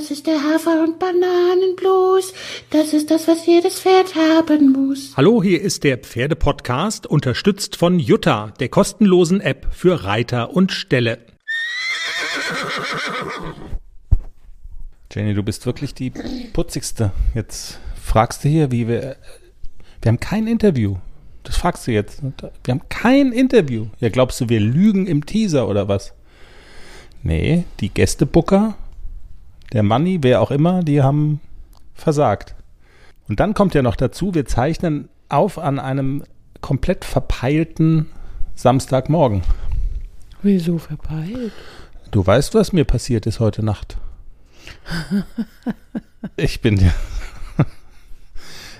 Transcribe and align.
Das 0.00 0.10
ist 0.10 0.26
der 0.26 0.42
Hafer- 0.42 0.82
und 0.82 0.98
Bananenblues. 0.98 2.32
Das 2.70 2.94
ist 2.94 3.10
das, 3.10 3.28
was 3.28 3.44
jedes 3.44 3.80
Pferd 3.80 4.14
haben 4.14 4.72
muss. 4.72 5.12
Hallo, 5.14 5.42
hier 5.42 5.60
ist 5.60 5.84
der 5.84 5.98
Pferdepodcast, 5.98 7.06
unterstützt 7.06 7.76
von 7.76 7.98
Jutta, 7.98 8.54
der 8.60 8.70
kostenlosen 8.70 9.42
App 9.42 9.66
für 9.72 10.04
Reiter 10.04 10.54
und 10.56 10.72
Ställe. 10.72 11.18
Jenny, 15.12 15.34
du 15.34 15.42
bist 15.42 15.66
wirklich 15.66 15.92
die 15.92 16.08
putzigste. 16.54 17.12
Jetzt 17.34 17.78
fragst 18.02 18.42
du 18.42 18.48
hier, 18.48 18.70
wie 18.70 18.88
wir. 18.88 19.16
Wir 20.00 20.08
haben 20.12 20.20
kein 20.20 20.46
Interview. 20.46 20.96
Das 21.42 21.58
fragst 21.58 21.86
du 21.86 21.92
jetzt. 21.92 22.22
Wir 22.22 22.72
haben 22.72 22.88
kein 22.88 23.32
Interview. 23.32 23.88
Ja, 23.98 24.08
glaubst 24.08 24.40
du, 24.40 24.48
wir 24.48 24.60
lügen 24.60 25.06
im 25.06 25.26
Teaser 25.26 25.68
oder 25.68 25.88
was? 25.88 26.14
Nee, 27.22 27.64
die 27.80 27.90
Gästebooker, 27.90 28.78
der 29.72 29.82
Money, 29.82 30.18
wer 30.22 30.40
auch 30.40 30.50
immer, 30.50 30.82
die 30.82 31.02
haben 31.02 31.40
versagt. 31.94 32.54
Und 33.28 33.40
dann 33.40 33.54
kommt 33.54 33.74
ja 33.74 33.82
noch 33.82 33.96
dazu, 33.96 34.34
wir 34.34 34.46
zeichnen 34.46 35.08
auf 35.28 35.58
an 35.58 35.78
einem 35.78 36.24
komplett 36.60 37.04
verpeilten 37.04 38.06
Samstagmorgen. 38.54 39.42
Wieso 40.42 40.78
verpeilt? 40.78 41.52
Du 42.10 42.26
weißt, 42.26 42.54
was 42.54 42.72
mir 42.72 42.84
passiert 42.84 43.26
ist 43.26 43.40
heute 43.40 43.64
Nacht. 43.64 43.96
Ich 46.36 46.60
bin 46.60 46.76
ja. 46.76 46.92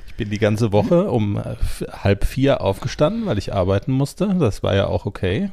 Ich 0.06 0.14
bin 0.14 0.28
die 0.28 0.38
ganze 0.38 0.72
Woche 0.72 1.10
um 1.10 1.38
äh, 1.38 1.56
halb 1.90 2.26
vier 2.26 2.60
aufgestanden, 2.60 3.24
weil 3.24 3.38
ich 3.38 3.54
arbeiten 3.54 3.92
musste. 3.92 4.34
Das 4.38 4.62
war 4.62 4.74
ja 4.74 4.86
auch 4.86 5.06
okay. 5.06 5.50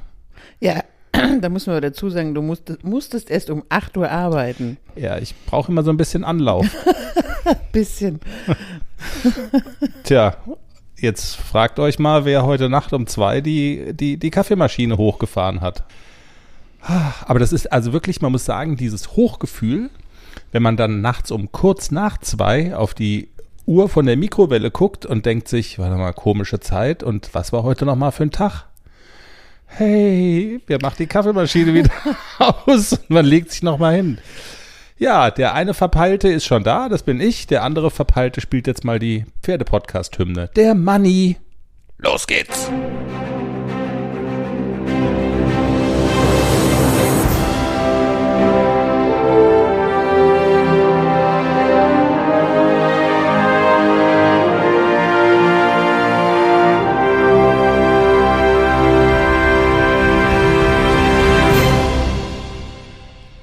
Ja, 0.60 0.84
da 1.42 1.50
müssen 1.50 1.74
wir 1.74 1.82
dazu 1.82 2.10
sagen, 2.10 2.34
du 2.34 2.42
musstest, 2.42 2.84
musstest 2.84 3.30
erst 3.30 3.50
um 3.50 3.64
8 3.70 3.98
Uhr 3.98 4.10
arbeiten. 4.10 4.78
Ja, 4.96 5.18
ich 5.18 5.36
brauche 5.46 5.72
immer 5.72 5.84
so 5.84 5.92
ein 5.92 5.98
bisschen 5.98 6.24
Anlauf. 6.24 6.68
Bisschen. 7.72 8.20
Tja, 10.04 10.36
jetzt 10.98 11.36
fragt 11.36 11.80
euch 11.80 11.98
mal, 12.00 12.26
wer 12.26 12.46
heute 12.46 12.70
Nacht 12.70 12.92
um 12.94 13.08
zwei 13.08 13.42
die, 13.42 13.94
die, 13.94 14.18
die 14.18 14.32
Kaffeemaschine 14.32 14.98
hochgefahren 14.98 15.62
hat. 15.62 15.84
Aber 17.26 17.40
das 17.40 17.54
ist 17.54 17.72
also 17.72 17.94
wirklich, 17.94 18.22
man 18.22 18.32
muss 18.32 18.46
sagen, 18.46 18.76
dieses 18.76 19.16
Hochgefühl, 19.16 19.90
wenn 20.52 20.64
man 20.64 20.78
dann 20.78 21.02
nachts 21.02 21.32
um 21.32 21.52
kurz 21.52 21.92
nach 21.92 22.18
zwei 22.18 22.76
auf 22.76 22.94
die 22.94 23.30
Uhr 23.66 23.90
von 23.90 24.06
der 24.06 24.16
Mikrowelle 24.16 24.72
guckt 24.72 25.06
und 25.06 25.26
denkt 25.26 25.48
sich, 25.48 25.78
warte 25.78 25.98
mal, 25.98 26.14
komische 26.14 26.60
Zeit 26.60 27.04
und 27.04 27.34
was 27.34 27.52
war 27.52 27.64
heute 27.64 27.86
nochmal 27.86 28.12
für 28.12 28.24
ein 28.24 28.32
Tag? 28.32 28.66
Hey, 29.68 30.60
wer 30.66 30.80
macht 30.82 31.00
die 31.00 31.08
Kaffeemaschine 31.08 31.74
wieder 31.74 31.92
aus? 32.40 32.94
Und 32.94 33.10
man 33.10 33.26
legt 33.26 33.52
sich 33.52 33.64
nochmal 33.64 33.96
hin. 33.96 34.18
Ja, 34.98 35.30
der 35.30 35.54
eine 35.54 35.76
Verpeilte 35.76 36.28
ist 36.30 36.46
schon 36.46 36.64
da, 36.64 36.90
das 36.90 37.04
bin 37.04 37.20
ich. 37.22 37.46
Der 37.46 37.64
andere 37.64 37.92
Verpeilte 37.92 38.42
spielt 38.42 38.66
jetzt 38.66 38.84
mal 38.84 38.98
die 38.98 39.26
Pferdepodcast-Hymne. 39.44 40.50
Der 40.56 40.74
Money. 40.74 41.38
Los 42.00 42.26
geht's! 42.26 42.72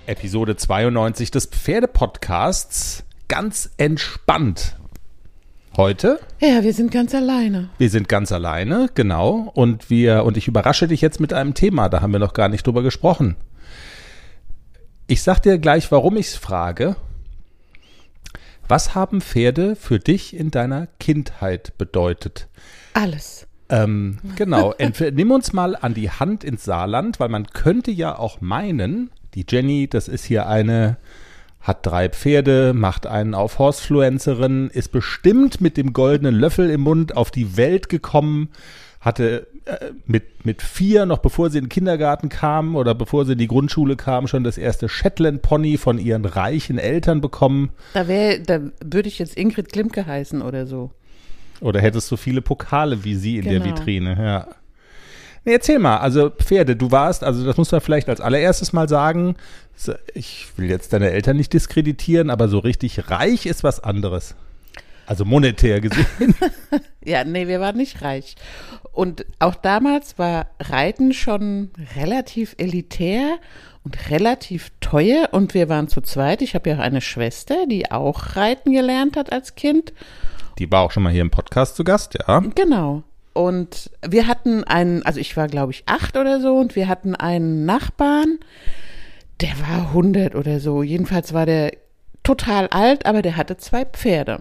Episode 0.07 0.57
92 0.57 1.31
des 1.31 1.47
Pferdepodcasts. 1.47 3.05
Ganz 3.29 3.71
entspannt. 3.79 4.77
Heute. 5.77 6.21
Ja, 6.41 6.63
wir 6.63 6.73
sind 6.73 6.93
ganz 6.93 7.15
alleine. 7.15 7.71
Wir 7.79 7.91
sind 7.91 8.09
ganz 8.09 8.31
alleine, 8.31 8.89
genau. 8.95 9.51
Und 9.55 9.91
wir, 9.91 10.25
und 10.25 10.37
ich 10.37 10.47
überrasche 10.47 10.87
dich 10.87 11.01
jetzt 11.01 11.21
mit 11.21 11.33
einem 11.33 11.55
Thema, 11.55 11.89
da 11.89 12.01
haben 12.01 12.13
wir 12.13 12.21
noch 12.21 12.35
gar 12.35 12.49
nicht 12.49 12.67
drüber 12.67 12.83
gesprochen. 12.83 13.37
Ich 15.07 15.23
sag 15.23 15.41
dir 15.41 15.59
gleich, 15.59 15.91
warum 15.91 16.17
ich 16.17 16.29
es 16.29 16.37
frage. 16.37 16.97
Was 18.69 18.95
haben 18.95 19.21
Pferde 19.21 19.75
für 19.75 19.99
dich 19.99 20.37
in 20.37 20.51
deiner 20.51 20.87
Kindheit 21.01 21.77
bedeutet? 21.77 22.49
Alles. 22.93 23.47
Ähm, 23.69 24.19
genau. 24.37 24.75
Nimm 25.13 25.31
uns 25.31 25.53
mal 25.53 25.77
an 25.77 25.95
die 25.95 26.11
Hand 26.11 26.45
ins 26.45 26.65
Saarland, 26.65 27.21
weil 27.21 27.29
man 27.29 27.47
könnte 27.49 27.91
ja 27.91 28.17
auch 28.17 28.41
meinen, 28.41 29.11
die 29.35 29.45
Jenny, 29.49 29.89
das 29.89 30.09
ist 30.09 30.25
hier 30.25 30.49
eine, 30.49 30.97
hat 31.61 31.87
drei 31.87 32.09
Pferde, 32.09 32.73
macht 32.75 33.07
einen 33.07 33.35
auf 33.35 33.59
Horsefluencerin, 33.59 34.71
ist 34.73 34.93
bestimmt 34.93 35.61
mit 35.61 35.77
dem 35.77 35.93
goldenen 35.93 36.35
Löffel 36.35 36.71
im 36.71 36.83
Mund 36.83 37.17
auf 37.17 37.31
die 37.31 37.57
Welt 37.57 37.89
gekommen, 37.89 38.51
hatte 39.01 39.47
äh, 39.67 39.93
mit, 40.07 40.45
mit 40.45 40.63
vier, 40.63 41.07
noch 41.07 41.19
bevor 41.19 41.51
sie 41.51 41.59
in 41.59 41.65
den 41.65 41.71
Kindergarten 41.71 42.29
kam 42.29 42.77
oder 42.77 42.95
bevor 42.95 43.25
sie 43.25 43.33
in 43.33 43.39
die 43.39 43.49
Grundschule 43.49 43.97
kam, 43.97 44.27
schon 44.27 44.45
das 44.45 44.59
erste 44.59 44.89
Shetland-Pony 44.89 45.79
von 45.79 45.99
ihren 45.99 46.25
reichen 46.25 46.79
Eltern 46.79 47.21
bekommen. 47.21 47.71
Da 47.95 48.09
wäre, 48.09 48.41
da 48.41 48.61
würde 48.85 49.09
ich 49.09 49.19
jetzt 49.19 49.37
Ingrid 49.37 49.73
Klimke 49.73 50.07
heißen 50.07 50.43
oder 50.43 50.67
so. 50.67 50.91
Oder 51.61 51.81
hättest 51.81 52.11
du 52.11 52.17
viele 52.17 52.43
Pokale 52.43 53.05
wie 53.05 53.15
sie 53.15 53.39
in 53.39 53.45
der 53.45 53.61
Genau. 53.61 53.77
Vitrine, 53.77 54.17
ja. 54.19 54.49
Nee, 55.45 55.53
erzähl 55.53 55.79
mal, 55.79 55.99
also 55.99 56.31
Pferde, 56.31 56.75
du 56.75 56.91
warst, 56.91 57.23
also 57.23 57.45
das 57.45 57.57
muss 57.57 57.71
man 57.71 57.81
vielleicht 57.81 58.09
als 58.09 58.21
allererstes 58.21 58.73
mal 58.73 58.89
sagen, 58.89 59.37
ich 60.15 60.47
will 60.57 60.71
jetzt 60.71 60.93
deine 60.93 61.11
Eltern 61.11 61.37
nicht 61.37 61.53
diskreditieren, 61.53 62.31
aber 62.31 62.49
so 62.49 62.59
richtig 62.59 63.11
reich 63.11 63.47
ist 63.47 63.65
was 63.65 63.81
anderes. 63.81 64.35
Also 65.07 65.25
monetär 65.25 65.81
gesehen. 65.81 66.35
Ja, 67.07 67.23
nee, 67.23 67.49
wir 67.49 67.61
waren 67.61 67.77
nicht 67.77 68.01
reich. 68.01 68.35
Und 68.93 69.27
auch 69.39 69.57
damals 69.57 70.19
war 70.19 70.47
Reiten 70.59 71.13
schon 71.13 71.71
relativ 71.97 72.55
elitär 72.57 73.37
und 73.83 74.11
relativ 74.11 74.71
teuer. 74.81 75.29
Und 75.33 75.53
wir 75.53 75.69
waren 75.69 75.89
zu 75.89 76.01
zweit. 76.01 76.41
Ich 76.41 76.55
habe 76.55 76.71
ja 76.71 76.77
auch 76.77 76.81
eine 76.81 77.03
Schwester, 77.03 77.67
die 77.69 77.91
auch 77.91 78.37
reiten 78.37 78.73
gelernt 78.73 79.19
hat 79.19 79.33
als 79.33 79.55
Kind. 79.55 79.93
Die 80.59 80.73
war 80.73 80.81
auch 80.81 80.93
schon 80.93 81.03
mal 81.03 81.13
hier 81.13 81.21
im 81.21 81.31
Podcast 81.31 81.77
zu 81.77 81.85
Gast, 81.85 82.17
ja. 82.27 82.41
Genau. 82.55 83.03
Und 83.35 83.91
wir 84.07 84.27
hatten 84.27 84.65
einen, 84.65 85.03
also 85.03 85.21
ich 85.21 85.37
war 85.37 85.49
glaube 85.49 85.73
ich 85.73 85.83
acht 85.87 86.17
oder 86.17 86.41
so, 86.41 86.57
und 86.57 86.77
wir 86.77 86.89
hatten 86.89 87.15
einen 87.15 87.67
Nachbarn, 87.67 88.39
der 89.41 89.51
war 89.61 89.89
100 89.89 90.35
oder 90.35 90.61
so. 90.61 90.83
Jedenfalls 90.83 91.35
war 91.35 91.45
der 91.45 91.73
total 92.23 92.69
alt, 92.69 93.07
aber 93.07 93.21
der 93.21 93.37
hatte 93.37 93.57
zwei 93.57 93.85
Pferde. 93.85 94.41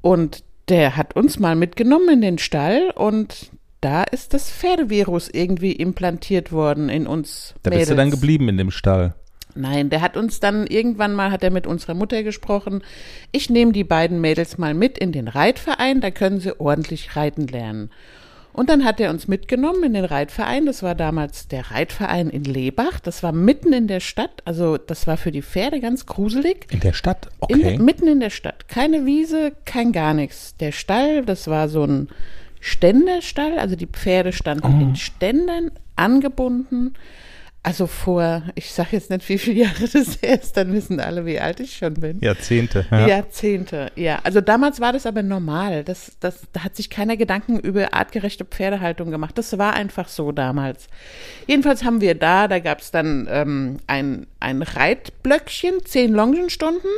Und 0.00 0.44
der 0.68 0.96
hat 0.96 1.16
uns 1.16 1.38
mal 1.38 1.56
mitgenommen 1.56 2.08
in 2.10 2.20
den 2.20 2.38
Stall 2.38 2.90
und 2.94 3.50
da 3.80 4.02
ist 4.02 4.34
das 4.34 4.50
Pferdevirus 4.50 5.28
irgendwie 5.32 5.72
implantiert 5.72 6.52
worden 6.52 6.88
in 6.88 7.06
uns. 7.06 7.54
Da 7.62 7.70
bist 7.70 7.90
du 7.90 7.94
dann 7.94 8.08
Mädels. 8.08 8.20
geblieben 8.20 8.48
in 8.48 8.56
dem 8.58 8.70
Stall. 8.70 9.14
Nein, 9.54 9.90
der 9.90 10.00
hat 10.02 10.16
uns 10.16 10.40
dann 10.40 10.66
irgendwann 10.66 11.14
mal, 11.14 11.30
hat 11.30 11.42
er 11.42 11.50
mit 11.50 11.66
unserer 11.66 11.94
Mutter 11.94 12.22
gesprochen, 12.22 12.82
ich 13.32 13.50
nehme 13.50 13.72
die 13.72 13.84
beiden 13.84 14.20
Mädels 14.20 14.58
mal 14.58 14.74
mit 14.74 14.98
in 14.98 15.12
den 15.12 15.28
Reitverein, 15.28 16.00
da 16.00 16.10
können 16.10 16.40
sie 16.40 16.58
ordentlich 16.60 17.16
reiten 17.16 17.46
lernen. 17.46 17.90
Und 18.52 18.68
dann 18.70 18.84
hat 18.84 18.98
er 18.98 19.10
uns 19.10 19.28
mitgenommen 19.28 19.84
in 19.84 19.94
den 19.94 20.04
Reitverein, 20.04 20.66
das 20.66 20.82
war 20.82 20.94
damals 20.96 21.46
der 21.48 21.70
Reitverein 21.70 22.28
in 22.28 22.42
Lebach, 22.44 22.98
das 22.98 23.22
war 23.22 23.30
mitten 23.32 23.72
in 23.72 23.86
der 23.86 24.00
Stadt, 24.00 24.42
also 24.44 24.76
das 24.78 25.06
war 25.06 25.16
für 25.16 25.30
die 25.30 25.42
Pferde 25.42 25.78
ganz 25.80 26.06
gruselig. 26.06 26.66
In 26.72 26.80
der 26.80 26.92
Stadt? 26.92 27.28
In, 27.48 27.60
Okay. 27.60 27.78
mitten 27.78 28.08
in 28.08 28.18
der 28.20 28.30
Stadt. 28.30 28.68
Keine 28.68 29.06
Wiese, 29.06 29.52
kein 29.64 29.92
gar 29.92 30.12
nichts. 30.14 30.56
Der 30.56 30.72
Stall, 30.72 31.24
das 31.24 31.46
war 31.46 31.68
so 31.68 31.84
ein 31.84 32.08
Ständerstall, 32.60 33.58
also 33.58 33.76
die 33.76 33.86
Pferde 33.86 34.32
standen 34.32 34.66
Oh. 34.66 34.82
in 34.82 34.96
Ständern 34.96 35.70
angebunden. 35.96 36.94
Also 37.62 37.86
vor, 37.86 38.42
ich 38.54 38.72
sag 38.72 38.92
jetzt 38.92 39.10
nicht, 39.10 39.28
wie 39.28 39.36
viele 39.36 39.64
Jahre 39.64 39.88
das 39.92 40.22
her 40.22 40.40
ist, 40.40 40.56
dann 40.56 40.72
wissen 40.72 41.00
alle, 41.00 41.26
wie 41.26 41.40
alt 41.40 41.60
ich 41.60 41.76
schon 41.76 41.94
bin. 41.94 42.18
Jahrzehnte. 42.20 42.86
Ja. 42.90 43.06
Jahrzehnte, 43.06 43.90
ja. 43.96 44.20
Also 44.22 44.40
damals 44.40 44.80
war 44.80 44.92
das 44.92 45.06
aber 45.06 45.22
normal. 45.22 45.82
Das, 45.84 46.12
das, 46.20 46.42
da 46.52 46.64
hat 46.64 46.76
sich 46.76 46.88
keiner 46.88 47.16
Gedanken 47.16 47.58
über 47.58 47.92
artgerechte 47.92 48.44
Pferdehaltung 48.44 49.10
gemacht. 49.10 49.36
Das 49.36 49.58
war 49.58 49.74
einfach 49.74 50.08
so 50.08 50.30
damals. 50.32 50.86
Jedenfalls 51.46 51.84
haben 51.84 52.00
wir 52.00 52.14
da, 52.14 52.46
da 52.48 52.60
gab 52.60 52.80
es 52.80 52.90
dann 52.90 53.26
ähm, 53.30 53.78
ein, 53.86 54.28
ein 54.40 54.62
Reitblöckchen, 54.62 55.84
zehn 55.84 56.12
Longenstunden 56.12 56.90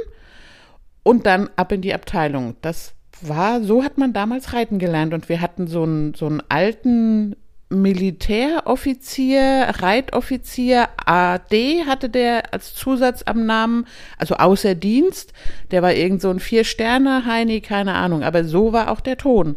und 1.02 1.26
dann 1.26 1.48
ab 1.56 1.72
in 1.72 1.80
die 1.80 1.94
Abteilung. 1.94 2.56
Das 2.60 2.92
war, 3.22 3.62
so 3.62 3.82
hat 3.82 3.98
man 3.98 4.12
damals 4.12 4.52
reiten 4.52 4.78
gelernt 4.78 5.14
und 5.14 5.28
wir 5.28 5.40
hatten 5.40 5.66
so 5.66 5.82
einen, 5.82 6.14
so 6.14 6.26
einen 6.26 6.42
alten 6.48 7.36
Militäroffizier, 7.70 9.68
Reitoffizier, 9.78 10.88
AD 11.06 11.84
hatte 11.86 12.10
der 12.10 12.52
als 12.52 12.74
Zusatz 12.74 13.22
am 13.24 13.46
Namen, 13.46 13.86
also 14.18 14.34
außer 14.34 14.74
Dienst. 14.74 15.32
Der 15.70 15.80
war 15.80 15.94
irgend 15.94 16.20
so 16.20 16.30
ein 16.30 16.40
Vier-Sterne-Heini, 16.40 17.60
keine 17.60 17.94
Ahnung, 17.94 18.24
aber 18.24 18.44
so 18.44 18.72
war 18.72 18.90
auch 18.90 19.00
der 19.00 19.16
Ton. 19.16 19.56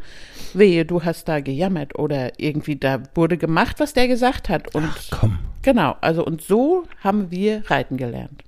Wehe, 0.54 0.86
du 0.86 1.04
hast 1.04 1.28
da 1.28 1.40
gejammert 1.40 1.98
oder 1.98 2.40
irgendwie 2.40 2.76
da 2.76 3.02
wurde 3.16 3.38
gemacht, 3.38 3.80
was 3.80 3.94
der 3.94 4.08
gesagt 4.08 4.48
hat. 4.48 4.76
Und 4.76 4.94
Komm. 5.10 5.40
genau, 5.64 5.96
also 6.00 6.24
und 6.24 6.42
so 6.42 6.84
haben 7.04 7.32
wir 7.32 7.64
reiten 7.70 7.98
gelernt. 7.98 8.44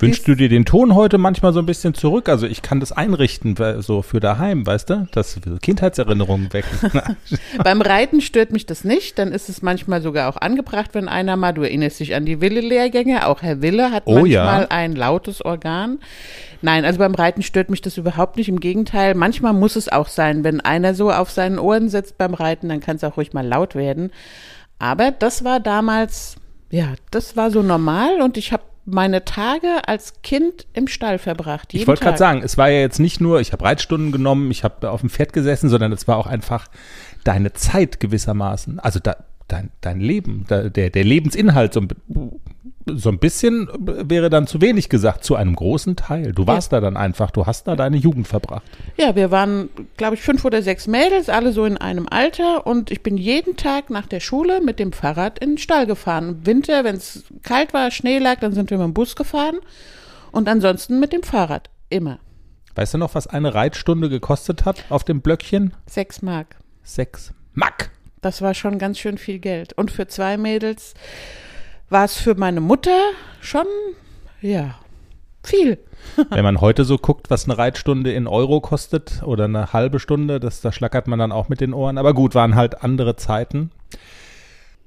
Wünschst 0.00 0.26
du 0.26 0.34
dir 0.34 0.48
den 0.48 0.64
Ton 0.64 0.94
heute 0.94 1.18
manchmal 1.18 1.52
so 1.52 1.60
ein 1.60 1.66
bisschen 1.66 1.94
zurück? 1.94 2.28
Also 2.28 2.46
ich 2.46 2.62
kann 2.62 2.80
das 2.80 2.92
einrichten, 2.92 3.54
so 3.80 4.02
für 4.02 4.20
daheim, 4.20 4.66
weißt 4.66 4.90
du? 4.90 5.08
Das 5.12 5.38
Kindheitserinnerungen 5.60 6.52
wecken. 6.52 6.90
Beim 7.64 7.82
Reiten 7.82 8.20
stört 8.20 8.52
mich 8.52 8.66
das 8.66 8.84
nicht. 8.84 9.18
Dann 9.18 9.32
ist 9.32 9.48
es 9.48 9.62
manchmal 9.62 10.00
sogar 10.02 10.28
auch 10.28 10.36
angebracht, 10.36 10.90
wenn 10.94 11.08
einer 11.08 11.36
mal, 11.36 11.52
du 11.52 11.62
erinnerst 11.62 12.00
dich 12.00 12.14
an 12.14 12.24
die 12.24 12.40
Wille-Lehrgänge, 12.40 13.26
auch 13.26 13.42
Herr 13.42 13.60
Wille 13.62 13.90
hat 13.90 14.04
Oh 14.06 14.14
manchmal 14.14 14.62
ja. 14.62 14.66
ein 14.70 14.96
lautes 14.96 15.44
Organ. 15.44 15.98
Nein, 16.62 16.84
also 16.84 16.98
beim 16.98 17.14
Reiten 17.14 17.42
stört 17.42 17.70
mich 17.70 17.80
das 17.80 17.96
überhaupt 17.96 18.36
nicht. 18.36 18.48
Im 18.48 18.60
Gegenteil, 18.60 19.14
manchmal 19.14 19.52
muss 19.52 19.76
es 19.76 19.90
auch 19.90 20.08
sein, 20.08 20.44
wenn 20.44 20.60
einer 20.60 20.94
so 20.94 21.10
auf 21.10 21.30
seinen 21.30 21.58
Ohren 21.58 21.88
sitzt 21.88 22.18
beim 22.18 22.34
Reiten, 22.34 22.68
dann 22.68 22.80
kann 22.80 22.96
es 22.96 23.04
auch 23.04 23.16
ruhig 23.16 23.32
mal 23.32 23.46
laut 23.46 23.74
werden. 23.74 24.10
Aber 24.78 25.10
das 25.10 25.44
war 25.44 25.60
damals, 25.60 26.36
ja, 26.70 26.94
das 27.10 27.36
war 27.36 27.50
so 27.50 27.62
normal 27.62 28.20
und 28.22 28.36
ich 28.36 28.52
habe 28.52 28.62
meine 28.84 29.24
Tage 29.24 29.86
als 29.86 30.22
Kind 30.22 30.66
im 30.72 30.88
Stall 30.88 31.18
verbracht. 31.18 31.74
Ich 31.74 31.86
wollte 31.86 32.02
gerade 32.02 32.18
sagen, 32.18 32.42
es 32.42 32.58
war 32.58 32.68
ja 32.70 32.80
jetzt 32.80 32.98
nicht 32.98 33.20
nur, 33.20 33.40
ich 33.40 33.52
habe 33.52 33.64
Reitstunden 33.64 34.12
genommen, 34.12 34.50
ich 34.50 34.64
habe 34.64 34.90
auf 34.90 35.00
dem 35.00 35.10
Pferd 35.10 35.32
gesessen, 35.32 35.68
sondern 35.68 35.92
es 35.92 36.08
war 36.08 36.16
auch 36.16 36.26
einfach 36.26 36.68
deine 37.24 37.52
Zeit 37.52 38.00
gewissermaßen. 38.00 38.80
Also 38.80 38.98
da, 38.98 39.16
dein, 39.48 39.70
dein 39.80 40.00
Leben, 40.00 40.46
der, 40.48 40.70
der 40.70 41.04
Lebensinhalt 41.04 41.74
so 41.74 41.80
ein, 41.80 41.88
so 42.96 43.10
ein 43.10 43.18
bisschen 43.18 43.68
wäre 43.78 44.30
dann 44.30 44.46
zu 44.46 44.60
wenig 44.60 44.88
gesagt, 44.88 45.24
zu 45.24 45.36
einem 45.36 45.54
großen 45.54 45.96
Teil. 45.96 46.32
Du 46.32 46.46
warst 46.46 46.72
da 46.72 46.80
dann 46.80 46.96
einfach, 46.96 47.30
du 47.30 47.46
hast 47.46 47.66
da 47.66 47.76
deine 47.76 47.96
Jugend 47.96 48.28
verbracht. 48.28 48.62
Ja, 48.96 49.16
wir 49.16 49.30
waren, 49.30 49.68
glaube 49.96 50.14
ich, 50.14 50.22
fünf 50.22 50.44
oder 50.44 50.62
sechs 50.62 50.86
Mädels, 50.86 51.28
alle 51.28 51.52
so 51.52 51.64
in 51.64 51.76
einem 51.76 52.06
Alter. 52.10 52.66
Und 52.66 52.90
ich 52.90 53.02
bin 53.02 53.16
jeden 53.16 53.56
Tag 53.56 53.90
nach 53.90 54.06
der 54.06 54.20
Schule 54.20 54.60
mit 54.60 54.78
dem 54.78 54.92
Fahrrad 54.92 55.38
in 55.38 55.52
den 55.52 55.58
Stall 55.58 55.86
gefahren. 55.86 56.28
Im 56.28 56.46
Winter, 56.46 56.84
wenn 56.84 56.96
es 56.96 57.24
kalt 57.42 57.72
war, 57.72 57.90
Schnee 57.90 58.18
lag, 58.18 58.40
dann 58.40 58.52
sind 58.52 58.70
wir 58.70 58.78
mit 58.78 58.86
dem 58.86 58.94
Bus 58.94 59.16
gefahren. 59.16 59.58
Und 60.32 60.48
ansonsten 60.48 61.00
mit 61.00 61.12
dem 61.12 61.22
Fahrrad. 61.22 61.70
Immer. 61.88 62.18
Weißt 62.74 62.94
du 62.94 62.98
noch, 62.98 63.14
was 63.14 63.26
eine 63.26 63.54
Reitstunde 63.54 64.08
gekostet 64.08 64.64
hat 64.64 64.84
auf 64.90 65.04
dem 65.04 65.20
Blöckchen? 65.20 65.74
Sechs 65.86 66.22
Mark. 66.22 66.56
Sechs 66.82 67.32
Mack. 67.52 67.90
Das 68.20 68.42
war 68.42 68.54
schon 68.54 68.78
ganz 68.78 68.98
schön 68.98 69.18
viel 69.18 69.38
Geld. 69.38 69.72
Und 69.72 69.90
für 69.90 70.06
zwei 70.06 70.36
Mädels 70.36 70.94
war 71.90 72.04
es 72.04 72.16
für 72.16 72.34
meine 72.36 72.60
Mutter 72.60 72.98
schon, 73.40 73.66
ja, 74.40 74.76
viel. 75.42 75.78
Wenn 76.30 76.44
man 76.44 76.60
heute 76.60 76.84
so 76.84 76.96
guckt, 76.96 77.30
was 77.30 77.44
eine 77.44 77.58
Reitstunde 77.58 78.12
in 78.12 78.26
Euro 78.26 78.60
kostet 78.60 79.22
oder 79.24 79.44
eine 79.44 79.72
halbe 79.72 79.98
Stunde, 79.98 80.40
das, 80.40 80.60
da 80.60 80.72
schlackert 80.72 81.08
man 81.08 81.18
dann 81.18 81.32
auch 81.32 81.48
mit 81.48 81.60
den 81.60 81.74
Ohren. 81.74 81.98
Aber 81.98 82.14
gut, 82.14 82.34
waren 82.34 82.54
halt 82.54 82.82
andere 82.82 83.16
Zeiten. 83.16 83.70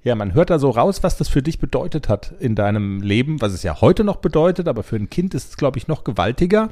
Ja, 0.04 0.16
man 0.16 0.34
hört 0.34 0.50
da 0.50 0.60
so 0.60 0.70
raus, 0.70 1.04
was 1.04 1.18
das 1.18 1.30
für 1.30 1.44
dich 1.44 1.60
bedeutet 1.60 2.10
hat 2.10 2.34
in 2.40 2.56
deinem 2.56 3.02
Leben, 3.02 3.42
was 3.42 3.54
es 3.54 3.64
ja 3.64 3.80
heute 3.80 4.04
noch 4.04 4.18
bedeutet, 4.18 4.68
aber 4.68 4.84
für 4.84 4.96
ein 4.96 5.10
Kind 5.10 5.34
ist 5.34 5.50
es, 5.50 5.58
glaube 5.58 5.78
ich, 5.78 5.88
noch 5.88 6.04
gewaltiger. 6.04 6.70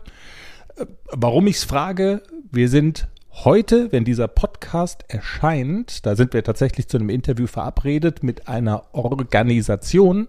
Äh, 0.76 0.86
Warum 1.12 1.48
ich 1.48 1.58
es 1.58 1.64
frage, 1.64 2.24
wir 2.52 2.68
sind 2.68 3.08
heute, 3.34 3.92
wenn 3.92 4.06
dieser 4.06 4.28
Podcast 4.28 5.06
erscheint, 5.08 6.06
da 6.06 6.16
sind 6.16 6.34
wir 6.34 6.44
tatsächlich 6.44 6.88
zu 6.88 6.98
einem 6.98 7.10
Interview 7.10 7.48
verabredet 7.48 8.24
mit 8.24 8.48
einer 8.48 8.84
Organisation, 8.94 10.28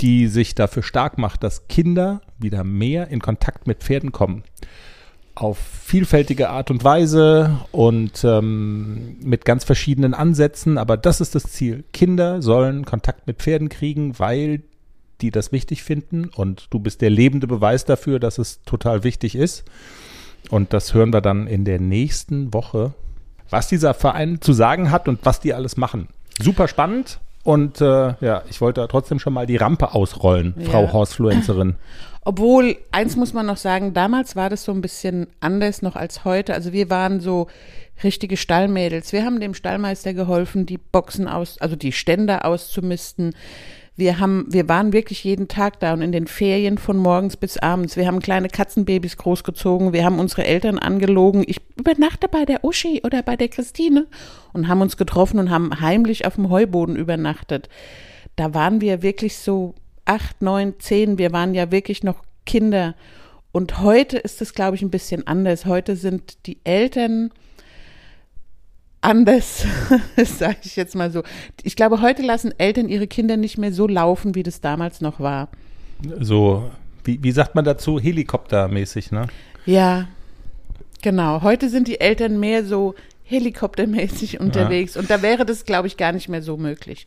die 0.00 0.26
sich 0.26 0.54
dafür 0.54 0.82
stark 0.82 1.18
macht, 1.18 1.42
dass 1.42 1.68
Kinder 1.68 2.20
wieder 2.38 2.64
mehr 2.64 3.08
in 3.08 3.20
Kontakt 3.20 3.66
mit 3.66 3.78
Pferden 3.78 4.12
kommen. 4.12 4.42
Auf 5.34 5.58
vielfältige 5.58 6.50
Art 6.50 6.70
und 6.70 6.84
Weise 6.84 7.58
und 7.70 8.22
ähm, 8.22 9.16
mit 9.22 9.44
ganz 9.44 9.64
verschiedenen 9.64 10.12
Ansätzen. 10.12 10.76
Aber 10.76 10.96
das 10.96 11.20
ist 11.20 11.34
das 11.34 11.44
Ziel. 11.44 11.84
Kinder 11.92 12.42
sollen 12.42 12.84
Kontakt 12.84 13.26
mit 13.26 13.38
Pferden 13.38 13.68
kriegen, 13.68 14.18
weil 14.18 14.62
die 15.22 15.30
das 15.30 15.52
wichtig 15.52 15.82
finden. 15.82 16.28
Und 16.28 16.66
du 16.70 16.80
bist 16.80 17.00
der 17.00 17.10
lebende 17.10 17.46
Beweis 17.46 17.84
dafür, 17.84 18.18
dass 18.18 18.38
es 18.38 18.62
total 18.64 19.04
wichtig 19.04 19.36
ist. 19.36 19.64
Und 20.50 20.72
das 20.72 20.94
hören 20.94 21.12
wir 21.12 21.20
dann 21.20 21.46
in 21.46 21.64
der 21.64 21.80
nächsten 21.80 22.52
Woche, 22.52 22.92
was 23.50 23.68
dieser 23.68 23.94
Verein 23.94 24.40
zu 24.40 24.52
sagen 24.52 24.90
hat 24.90 25.08
und 25.08 25.20
was 25.24 25.40
die 25.40 25.54
alles 25.54 25.76
machen. 25.76 26.08
Super 26.40 26.68
spannend. 26.68 27.20
Und 27.44 27.80
äh, 27.80 28.14
ja, 28.20 28.42
ich 28.48 28.60
wollte 28.60 28.86
trotzdem 28.88 29.18
schon 29.18 29.32
mal 29.32 29.46
die 29.46 29.56
Rampe 29.56 29.94
ausrollen, 29.94 30.54
Ja. 30.58 30.70
Frau 30.70 30.92
Horsfluencerin. 30.92 31.74
Obwohl, 32.24 32.76
eins 32.92 33.16
muss 33.16 33.32
man 33.32 33.46
noch 33.46 33.56
sagen, 33.56 33.94
damals 33.94 34.36
war 34.36 34.48
das 34.48 34.62
so 34.62 34.70
ein 34.70 34.80
bisschen 34.80 35.26
anders 35.40 35.82
noch 35.82 35.96
als 35.96 36.24
heute. 36.24 36.54
Also 36.54 36.72
wir 36.72 36.88
waren 36.88 37.18
so 37.20 37.48
richtige 38.04 38.36
Stallmädels. 38.36 39.12
Wir 39.12 39.24
haben 39.24 39.40
dem 39.40 39.54
Stallmeister 39.54 40.14
geholfen, 40.14 40.64
die 40.64 40.78
Boxen 40.78 41.26
aus, 41.26 41.58
also 41.58 41.74
die 41.74 41.90
Ständer 41.90 42.44
auszumisten. 42.44 43.34
Wir 43.94 44.18
haben, 44.18 44.46
wir 44.48 44.68
waren 44.70 44.94
wirklich 44.94 45.22
jeden 45.22 45.48
Tag 45.48 45.78
da 45.80 45.92
und 45.92 46.00
in 46.00 46.12
den 46.12 46.26
Ferien 46.26 46.78
von 46.78 46.96
morgens 46.96 47.36
bis 47.36 47.58
abends. 47.58 47.96
Wir 47.96 48.06
haben 48.06 48.20
kleine 48.20 48.48
Katzenbabys 48.48 49.18
großgezogen. 49.18 49.92
Wir 49.92 50.04
haben 50.04 50.18
unsere 50.18 50.44
Eltern 50.44 50.78
angelogen. 50.78 51.44
Ich 51.46 51.60
übernachte 51.76 52.26
bei 52.28 52.46
der 52.46 52.64
Uschi 52.64 53.02
oder 53.04 53.22
bei 53.22 53.36
der 53.36 53.48
Christine 53.48 54.06
und 54.54 54.66
haben 54.68 54.80
uns 54.80 54.96
getroffen 54.96 55.38
und 55.38 55.50
haben 55.50 55.80
heimlich 55.80 56.26
auf 56.26 56.36
dem 56.36 56.48
Heuboden 56.48 56.96
übernachtet. 56.96 57.68
Da 58.36 58.54
waren 58.54 58.80
wir 58.80 59.02
wirklich 59.02 59.36
so 59.36 59.74
acht, 60.06 60.40
neun, 60.40 60.74
zehn. 60.78 61.18
Wir 61.18 61.32
waren 61.32 61.52
ja 61.52 61.70
wirklich 61.70 62.02
noch 62.02 62.22
Kinder. 62.46 62.94
Und 63.52 63.80
heute 63.80 64.16
ist 64.16 64.40
es, 64.40 64.54
glaube 64.54 64.76
ich, 64.76 64.82
ein 64.82 64.90
bisschen 64.90 65.26
anders. 65.26 65.66
Heute 65.66 65.96
sind 65.96 66.46
die 66.46 66.58
Eltern 66.64 67.30
anders, 69.02 69.66
sage 70.16 70.56
ich 70.62 70.76
jetzt 70.76 70.94
mal 70.94 71.10
so. 71.10 71.22
Ich 71.62 71.76
glaube, 71.76 72.00
heute 72.00 72.22
lassen 72.22 72.54
Eltern 72.58 72.88
ihre 72.88 73.06
Kinder 73.06 73.36
nicht 73.36 73.58
mehr 73.58 73.72
so 73.72 73.86
laufen, 73.86 74.34
wie 74.34 74.42
das 74.42 74.60
damals 74.60 75.00
noch 75.00 75.20
war. 75.20 75.48
So, 76.20 76.70
wie, 77.04 77.22
wie 77.22 77.32
sagt 77.32 77.54
man 77.54 77.64
dazu? 77.64 78.00
Helikoptermäßig, 78.00 79.12
ne? 79.12 79.26
Ja, 79.66 80.08
genau. 81.02 81.42
Heute 81.42 81.68
sind 81.68 81.88
die 81.88 82.00
Eltern 82.00 82.40
mehr 82.40 82.64
so 82.64 82.94
helikoptermäßig 83.24 84.40
unterwegs. 84.40 84.96
Und 84.96 85.10
da 85.10 85.22
wäre 85.22 85.44
das, 85.44 85.64
glaube 85.64 85.88
ich, 85.88 85.96
gar 85.96 86.12
nicht 86.12 86.28
mehr 86.28 86.42
so 86.42 86.56
möglich. 86.56 87.06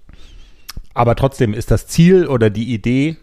Aber 0.93 1.15
trotzdem 1.15 1.53
ist 1.53 1.71
das 1.71 1.87
Ziel 1.87 2.27
oder 2.27 2.49
die 2.49 2.73
Idee, 2.73 3.17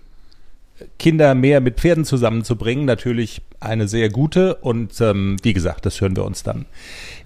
Kinder 0.98 1.34
mehr 1.34 1.60
mit 1.60 1.80
Pferden 1.80 2.04
zusammenzubringen, 2.04 2.84
natürlich 2.84 3.42
eine 3.60 3.88
sehr 3.88 4.08
gute. 4.08 4.56
Und 4.56 5.00
ähm, 5.00 5.36
wie 5.42 5.52
gesagt, 5.52 5.86
das 5.86 6.00
hören 6.00 6.16
wir 6.16 6.24
uns 6.24 6.42
dann 6.42 6.66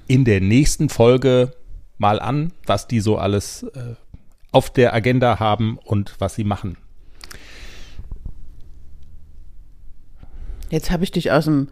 in 0.06 0.24
der 0.24 0.40
nächsten 0.40 0.88
Folge 0.88 1.52
mal 1.98 2.20
an, 2.20 2.52
was 2.66 2.86
die 2.86 3.00
so 3.00 3.18
alles 3.18 3.62
äh, 3.62 3.94
auf 4.52 4.70
der 4.70 4.94
Agenda 4.94 5.38
haben 5.38 5.78
und 5.84 6.14
was 6.18 6.34
sie 6.34 6.44
machen. 6.44 6.76
Jetzt 10.70 10.90
habe 10.90 11.04
ich 11.04 11.12
dich 11.12 11.30
aus 11.30 11.44
dem. 11.44 11.68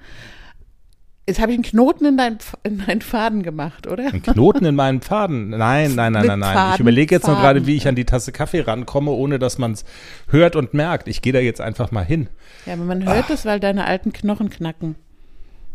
Jetzt 1.26 1.40
habe 1.40 1.52
ich 1.52 1.56
einen 1.56 1.64
Knoten 1.64 2.04
in, 2.04 2.16
dein, 2.18 2.38
in 2.64 2.84
deinen 2.86 3.00
Faden 3.00 3.42
gemacht, 3.42 3.86
oder? 3.86 4.12
Ein 4.12 4.22
Knoten 4.22 4.66
in 4.66 4.74
meinen 4.74 5.00
Pfaden. 5.00 5.48
Nein, 5.48 5.94
nein, 5.94 6.12
nein, 6.12 6.26
nein, 6.26 6.38
nein. 6.38 6.54
Faden, 6.54 6.74
ich 6.74 6.80
überlege 6.80 7.14
jetzt 7.14 7.26
noch 7.26 7.40
gerade, 7.40 7.60
Faden. 7.60 7.66
wie 7.66 7.76
ich 7.76 7.88
an 7.88 7.94
die 7.94 8.04
Tasse 8.04 8.30
Kaffee 8.30 8.60
rankomme, 8.60 9.10
ohne 9.10 9.38
dass 9.38 9.56
man 9.56 9.72
es 9.72 9.86
hört 10.28 10.54
und 10.54 10.74
merkt. 10.74 11.08
Ich 11.08 11.22
gehe 11.22 11.32
da 11.32 11.38
jetzt 11.38 11.62
einfach 11.62 11.90
mal 11.90 12.04
hin. 12.04 12.28
Ja, 12.66 12.74
aber 12.74 12.84
man 12.84 13.04
hört 13.06 13.30
es, 13.30 13.46
weil 13.46 13.58
deine 13.58 13.86
alten 13.86 14.12
Knochen 14.12 14.50
knacken. 14.50 14.96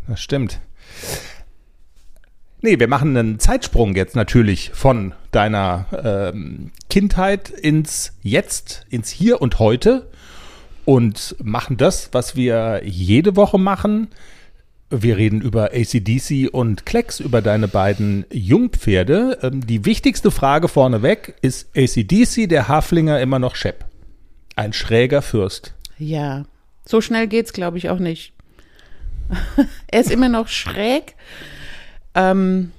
Das 0.06 0.20
stimmt. 0.20 0.60
Nee, 2.62 2.78
wir 2.78 2.88
machen 2.88 3.16
einen 3.16 3.38
Zeitsprung 3.40 3.96
jetzt 3.96 4.14
natürlich 4.14 4.70
von 4.74 5.14
deiner 5.32 5.86
ähm, 6.32 6.70
Kindheit 6.90 7.48
ins 7.48 8.12
Jetzt, 8.22 8.86
ins 8.90 9.08
Hier 9.10 9.40
und 9.40 9.58
Heute 9.58 10.10
und 10.84 11.36
machen 11.42 11.76
das, 11.76 12.10
was 12.12 12.36
wir 12.36 12.82
jede 12.84 13.34
Woche 13.34 13.58
machen. 13.58 14.08
Wir 14.92 15.16
reden 15.16 15.40
über 15.40 15.70
ACDC 15.72 16.48
und 16.52 16.84
Klecks, 16.84 17.20
über 17.20 17.42
deine 17.42 17.68
beiden 17.68 18.26
Jungpferde. 18.32 19.38
Ähm, 19.40 19.64
die 19.64 19.84
wichtigste 19.84 20.32
Frage 20.32 20.66
vorneweg, 20.66 21.36
ist 21.42 21.68
ACDC, 21.76 22.48
der 22.48 22.66
Haflinger, 22.66 23.20
immer 23.20 23.38
noch 23.38 23.54
Shep? 23.54 23.84
Ein 24.56 24.72
schräger 24.72 25.22
Fürst. 25.22 25.74
Ja, 25.96 26.44
so 26.84 27.00
schnell 27.00 27.28
geht's, 27.28 27.52
glaube 27.52 27.78
ich, 27.78 27.88
auch 27.88 28.00
nicht. 28.00 28.32
er 29.86 30.00
ist 30.00 30.10
immer 30.10 30.28
noch 30.28 30.48
schräg. 30.48 31.14
Ähm, 32.16 32.72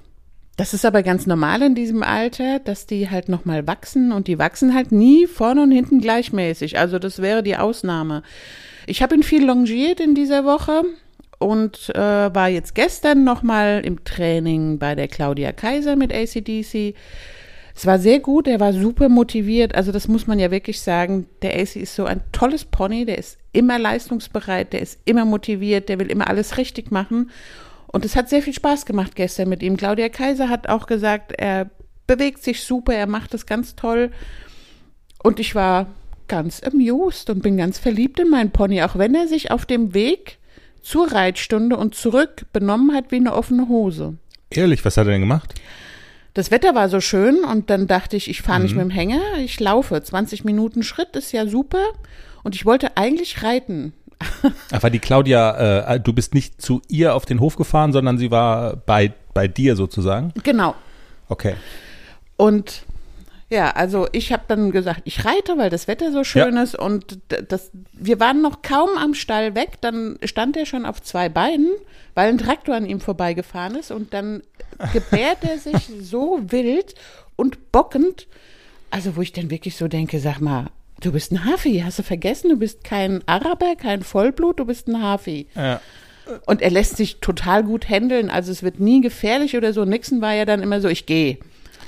das 0.58 0.74
ist 0.74 0.86
aber 0.86 1.04
ganz 1.04 1.28
normal 1.28 1.62
in 1.62 1.76
diesem 1.76 2.04
Alter, 2.04 2.60
dass 2.60 2.88
die 2.88 3.10
halt 3.10 3.30
nochmal 3.30 3.68
wachsen 3.68 4.12
und 4.12 4.28
die 4.28 4.38
wachsen 4.38 4.76
halt 4.76 4.92
nie 4.92 5.28
vorne 5.28 5.64
und 5.64 5.72
hinten 5.72 6.02
gleichmäßig. 6.02 6.78
Also 6.78 7.00
das 7.00 7.22
wäre 7.22 7.42
die 7.42 7.56
Ausnahme. 7.56 8.22
Ich 8.86 9.02
habe 9.02 9.16
ihn 9.16 9.24
viel 9.24 9.46
longiert 9.46 10.02
in 10.02 10.14
dieser 10.14 10.44
Woche 10.44 10.84
und 11.42 11.90
äh, 11.96 12.00
war 12.36 12.50
jetzt 12.50 12.76
gestern 12.76 13.24
nochmal 13.24 13.82
im 13.84 14.04
Training 14.04 14.78
bei 14.78 14.94
der 14.94 15.08
Claudia 15.08 15.52
Kaiser 15.52 15.96
mit 15.96 16.14
ACDC. 16.14 16.94
Es 17.74 17.86
war 17.88 17.98
sehr 17.98 18.20
gut, 18.20 18.48
er 18.48 18.60
war 18.60 18.74
super 18.74 19.10
motiviert. 19.10 19.74
Also 19.74 19.92
das 19.92 20.08
muss 20.08 20.28
man 20.28 20.38
ja 20.38 20.52
wirklich 20.52 20.80
sagen. 20.82 21.26
Der 21.42 21.60
AC 21.60 21.78
ist 21.78 21.96
so 21.96 22.06
ein 22.06 22.22
tolles 22.32 22.64
Pony, 22.66 23.06
der 23.06 23.18
ist 23.18 23.40
immer 23.54 23.80
leistungsbereit, 23.80 24.72
der 24.72 24.82
ist 24.82 25.00
immer 25.06 25.26
motiviert, 25.26 25.90
der 25.90 25.98
will 25.98 26.12
immer 26.12 26.28
alles 26.28 26.58
richtig 26.58 26.92
machen. 26.92 27.32
Und 27.88 28.06
es 28.06 28.16
hat 28.16 28.30
sehr 28.30 28.44
viel 28.44 28.54
Spaß 28.54 28.86
gemacht 28.86 29.16
gestern 29.16 29.50
mit 29.50 29.64
ihm. 29.64 29.78
Claudia 29.78 30.10
Kaiser 30.10 30.48
hat 30.48 30.70
auch 30.70 30.86
gesagt, 30.86 31.34
er 31.38 31.72
bewegt 32.06 32.44
sich 32.44 32.64
super, 32.64 32.94
er 32.94 33.08
macht 33.08 33.34
es 33.34 33.48
ganz 33.48 33.76
toll. 33.76 34.12
Und 35.24 35.40
ich 35.40 35.56
war 35.56 35.88
ganz 36.28 36.62
amused 36.62 37.32
und 37.32 37.42
bin 37.42 37.58
ganz 37.58 37.80
verliebt 37.80 38.20
in 38.20 38.30
meinen 38.30 38.52
Pony, 38.52 38.84
auch 38.84 38.96
wenn 38.96 39.16
er 39.16 39.28
sich 39.28 39.50
auf 39.50 39.66
dem 39.66 39.96
Weg 39.96 40.38
zur 40.82 41.12
Reitstunde 41.12 41.78
und 41.78 41.96
zurück 41.96 42.46
benommen 42.54 42.96
hat 42.96 43.12
wie 43.12 43.18
eine 43.18 43.34
offene 43.34 43.68
Hose. 43.68 44.16
Ehrlich, 44.50 44.84
was 44.84 44.98
hat 44.98 45.08
er 45.08 45.14
denn 45.14 45.22
gemacht? 45.22 45.54
Das 46.34 46.50
Wetter 46.50 46.76
war 46.76 46.88
so 46.88 47.02
schön 47.02 47.44
und 47.44 47.70
dann 47.70 47.88
dachte 47.88 48.16
ich, 48.16 48.30
ich 48.30 48.42
fahre 48.42 48.62
nicht 48.62 48.76
mit 48.76 48.84
dem 48.84 48.90
Hänger, 48.90 49.22
ich 49.40 49.60
laufe. 49.60 50.02
20 50.02 50.46
Minuten 50.46 50.82
Schritt 50.82 51.16
ist 51.16 51.34
ja 51.34 51.46
super. 51.46 51.84
Und 52.44 52.56
ich 52.56 52.66
wollte 52.66 52.96
eigentlich 52.96 53.44
reiten. 53.44 53.94
Aber 54.72 54.90
die 54.90 55.00
Claudia, 55.00 55.94
äh, 55.94 56.00
du 56.00 56.14
bist 56.14 56.34
nicht 56.34 56.62
zu 56.62 56.82
ihr 56.88 57.16
auf 57.16 57.26
den 57.26 57.40
Hof 57.40 57.56
gefahren, 57.56 57.92
sondern 57.92 58.18
sie 58.18 58.32
war 58.32 58.78
bei, 58.78 59.14
bei 59.34 59.48
dir 59.48 59.76
sozusagen? 59.76 60.34
Genau. 60.44 60.76
Okay. 61.28 61.56
Und 62.38 62.84
ja, 63.52 63.72
also 63.72 64.08
ich 64.14 64.32
habe 64.32 64.44
dann 64.48 64.72
gesagt, 64.72 65.02
ich 65.04 65.26
reite, 65.26 65.58
weil 65.58 65.70
das 65.70 65.88
Wetter 65.88 66.12
so 66.14 66.24
schön 66.24 66.56
Ja. 66.56 66.64
ist 66.64 66.74
und 66.74 67.20
das, 67.50 67.70
wir 67.92 68.20
waren 68.22 68.42
noch 68.42 68.62
kaum 68.62 68.90
am 68.98 69.14
Stall 69.14 69.54
weg, 69.56 69.74
dann 69.82 70.18
stand 70.24 70.56
er 70.56 70.66
schon 70.66 70.86
auf 70.86 71.02
zwei 71.02 71.28
Beinen, 71.28 71.70
weil 72.16 72.30
ein 72.30 72.38
Traktor 72.38 72.76
an 72.76 72.86
ihm 72.86 73.02
vorbeigefahren 73.02 73.76
ist 73.76 73.92
und 73.92 74.14
dann 74.14 74.42
gebärt 74.94 75.40
er 75.44 75.58
sich 75.58 75.90
so 76.02 76.40
wild 76.48 76.96
und 77.36 77.72
bockend, 77.74 78.28
also 78.90 79.18
wo 79.18 79.22
ich 79.22 79.34
dann 79.34 79.52
wirklich 79.52 79.76
so 79.76 79.90
denke, 79.90 80.20
sag 80.20 80.40
mal, 80.40 80.68
du 81.02 81.12
bist 81.12 81.32
ein 81.34 81.44
Hafi, 81.44 81.82
hast 81.86 82.00
du 82.00 82.04
vergessen, 82.04 82.52
du 82.52 82.58
bist 82.58 82.86
kein 82.86 83.22
Araber, 83.28 83.76
kein 83.76 84.02
Vollblut, 84.02 84.60
du 84.60 84.66
bist 84.66 84.88
ein 84.88 85.02
Hafi. 85.04 85.48
Ja. 85.56 85.82
Und 86.46 86.62
er 86.62 86.70
lässt 86.72 86.96
sich 86.96 87.20
total 87.20 87.64
gut 87.64 87.90
handeln, 87.90 88.30
also 88.30 88.52
es 88.52 88.64
wird 88.64 88.80
nie 88.80 89.02
gefährlich 89.02 89.58
oder 89.58 89.74
so. 89.74 89.84
Nixon 89.84 90.22
war 90.22 90.34
ja 90.36 90.46
dann 90.46 90.62
immer 90.62 90.80
so, 90.80 90.88
ich 90.88 91.06
gehe. 91.06 91.38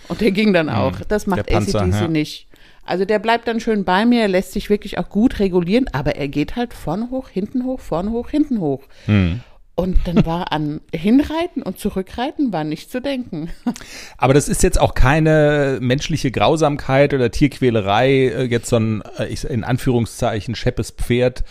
Und 0.08 0.22
der 0.22 0.32
ging 0.32 0.54
dann 0.54 0.70
auch. 0.70 1.00
Das 1.08 1.28
macht 1.28 1.54
ACDC 1.54 1.74
ja. 1.74 2.08
nicht. 2.08 2.48
Also 2.86 3.06
der 3.06 3.20
bleibt 3.20 3.48
dann 3.48 3.60
schön 3.60 3.86
bei 3.86 4.06
mir, 4.06 4.28
lässt 4.28 4.52
sich 4.52 4.70
wirklich 4.70 4.98
auch 4.98 5.10
gut 5.10 5.40
regulieren, 5.40 5.88
aber 5.94 6.16
er 6.18 6.28
geht 6.28 6.56
halt 6.56 6.74
vorne 6.74 7.10
hoch, 7.12 7.30
hinten 7.30 7.64
hoch, 7.64 7.80
vorne 7.80 8.12
hoch, 8.12 8.30
hinten 8.30 8.60
hoch. 8.60 8.84
Hm. 9.06 9.40
Und 9.76 9.98
dann 10.06 10.24
war 10.26 10.52
an 10.52 10.82
Hinreiten 10.94 11.64
und 11.64 11.80
Zurückreiten 11.80 12.54
war 12.54 12.64
nicht 12.64 12.92
zu 12.92 13.02
denken. 13.02 13.50
Aber 14.18 14.36
das 14.36 14.48
ist 14.48 14.62
jetzt 14.62 14.80
auch 14.80 14.94
keine 14.94 15.80
menschliche 15.82 16.30
Grausamkeit 16.30 17.12
oder 17.16 17.32
Tierquälerei, 17.32 18.28
äh, 18.28 18.44
jetzt 18.44 18.70
so 18.70 18.76
ein, 18.76 19.02
äh, 19.18 19.34
in 19.50 19.64
Anführungszeichen, 19.64 20.54
scheppes 20.54 20.92
Pferd 20.92 21.44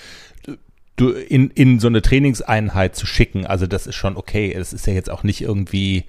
in, 1.28 1.50
in 1.50 1.80
so 1.80 1.88
eine 1.88 2.00
Trainingseinheit 2.00 2.94
zu 2.94 3.06
schicken. 3.06 3.44
Also 3.44 3.66
das 3.66 3.88
ist 3.88 3.97
schon 3.97 4.16
okay. 4.16 4.52
Es 4.52 4.73
ist 4.73 4.87
ja 4.87 4.92
jetzt 4.92 5.11
auch 5.11 5.25
nicht 5.25 5.40
irgendwie, 5.40 6.04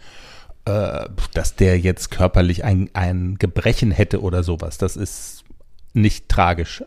äh, 0.66 1.10
dass 1.34 1.56
der 1.56 1.80
jetzt 1.80 2.12
körperlich 2.12 2.64
ein, 2.64 2.90
ein 2.94 3.36
Gebrechen 3.40 3.92
hätte 3.92 4.22
oder 4.22 4.44
sowas. 4.44 4.78
Das 4.78 4.96
ist 4.96 5.44
nicht 5.94 6.30
tragisch. 6.30 6.84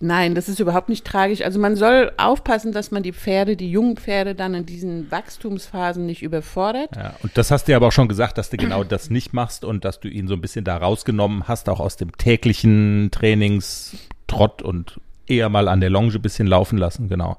Nein, 0.00 0.34
das 0.34 0.48
ist 0.48 0.60
überhaupt 0.60 0.88
nicht 0.88 1.04
tragisch. 1.04 1.42
Also 1.42 1.58
man 1.58 1.76
soll 1.76 2.12
aufpassen, 2.16 2.72
dass 2.72 2.90
man 2.90 3.02
die 3.02 3.12
Pferde, 3.12 3.56
die 3.56 3.70
jungen 3.70 3.96
Pferde 3.96 4.34
dann 4.34 4.54
in 4.54 4.66
diesen 4.66 5.10
Wachstumsphasen 5.10 6.06
nicht 6.06 6.22
überfordert. 6.22 6.90
Ja, 6.96 7.14
und 7.22 7.36
das 7.36 7.50
hast 7.50 7.66
du 7.66 7.72
ja 7.72 7.78
aber 7.78 7.88
auch 7.88 7.92
schon 7.92 8.08
gesagt, 8.08 8.38
dass 8.38 8.50
du 8.50 8.56
genau 8.56 8.84
das 8.84 9.10
nicht 9.10 9.32
machst 9.32 9.64
und 9.64 9.84
dass 9.84 10.00
du 10.00 10.08
ihn 10.08 10.28
so 10.28 10.34
ein 10.34 10.40
bisschen 10.40 10.64
da 10.64 10.76
rausgenommen 10.76 11.48
hast, 11.48 11.68
auch 11.68 11.80
aus 11.80 11.96
dem 11.96 12.16
täglichen 12.16 13.10
Trainingstrott 13.10 14.62
und 14.62 15.00
eher 15.26 15.48
mal 15.48 15.68
an 15.68 15.80
der 15.80 15.90
Longe 15.90 16.14
ein 16.14 16.22
bisschen 16.22 16.46
laufen 16.46 16.78
lassen, 16.78 17.08
genau. 17.08 17.38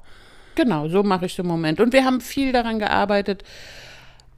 Genau, 0.56 0.88
so 0.88 1.02
mache 1.02 1.26
ich 1.26 1.32
es 1.32 1.38
im 1.38 1.46
Moment. 1.46 1.80
Und 1.80 1.92
wir 1.92 2.04
haben 2.04 2.20
viel 2.20 2.52
daran 2.52 2.78
gearbeitet, 2.78 3.44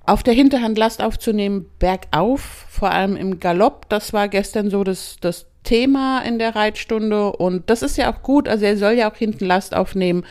auf 0.09 0.23
der 0.23 0.35
Hinterhand 0.35 0.79
Last 0.79 1.03
aufzunehmen, 1.03 1.67
bergauf, 1.79 2.67
vor 2.69 2.91
allem 2.91 3.17
im 3.17 3.41
Galopp. 3.41 3.89
Das 3.89 4.13
war 4.13 4.29
gestern 4.29 4.71
so 4.71 4.83
das, 4.83 5.17
das 5.21 5.47
Thema 5.65 6.21
in 6.21 6.39
der 6.39 6.57
Reitstunde. 6.57 7.33
Und 7.33 7.69
das 7.69 7.83
ist 7.83 7.99
ja 7.99 8.11
auch 8.11 8.23
gut. 8.23 8.49
Also 8.49 8.65
er 8.65 8.79
soll 8.79 8.93
ja 8.93 9.11
auch 9.11 9.17
hinten 9.17 9.45
Last 9.45 9.77
aufnehmen, 9.77 10.25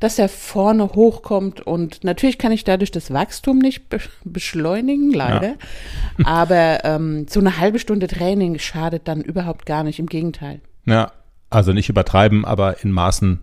dass 0.00 0.18
er 0.18 0.30
vorne 0.30 0.84
hochkommt. 0.94 1.60
Und 1.60 2.04
natürlich 2.04 2.38
kann 2.38 2.52
ich 2.52 2.64
dadurch 2.64 2.90
das 2.90 3.12
Wachstum 3.12 3.58
nicht 3.58 3.90
be 3.90 3.98
beschleunigen, 4.24 5.12
leider. 5.12 5.56
Aber 6.24 6.84
ähm, 6.84 7.26
so 7.28 7.40
eine 7.40 7.58
halbe 7.58 7.78
Stunde 7.78 8.06
Training 8.06 8.58
schadet 8.58 9.08
dann 9.08 9.20
überhaupt 9.20 9.66
gar 9.66 9.84
nicht. 9.84 9.98
Im 9.98 10.06
Gegenteil. 10.06 10.60
Ja, 10.86 11.12
also 11.50 11.72
nicht 11.72 11.90
übertreiben, 11.90 12.44
aber 12.44 12.82
in 12.82 12.92
Maßen 12.92 13.40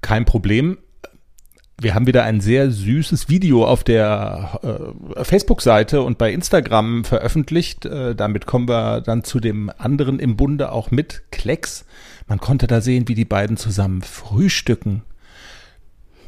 kein 0.00 0.24
Problem. 0.24 0.78
Wir 1.78 1.94
haben 1.94 2.06
wieder 2.06 2.24
ein 2.24 2.40
sehr 2.40 2.70
süßes 2.70 3.28
Video 3.28 3.66
auf 3.66 3.84
der 3.84 4.94
äh, 5.14 5.24
Facebook-Seite 5.24 6.00
und 6.00 6.16
bei 6.16 6.32
Instagram 6.32 7.04
veröffentlicht. 7.04 7.84
Äh, 7.84 8.14
damit 8.14 8.46
kommen 8.46 8.66
wir 8.66 9.02
dann 9.02 9.24
zu 9.24 9.40
dem 9.40 9.70
anderen 9.76 10.18
im 10.18 10.36
Bunde 10.36 10.72
auch 10.72 10.90
mit 10.90 11.24
Klecks. 11.30 11.84
Man 12.28 12.38
konnte 12.38 12.66
da 12.66 12.80
sehen, 12.80 13.08
wie 13.08 13.14
die 13.14 13.26
beiden 13.26 13.58
zusammen 13.58 14.00
frühstücken. 14.00 15.02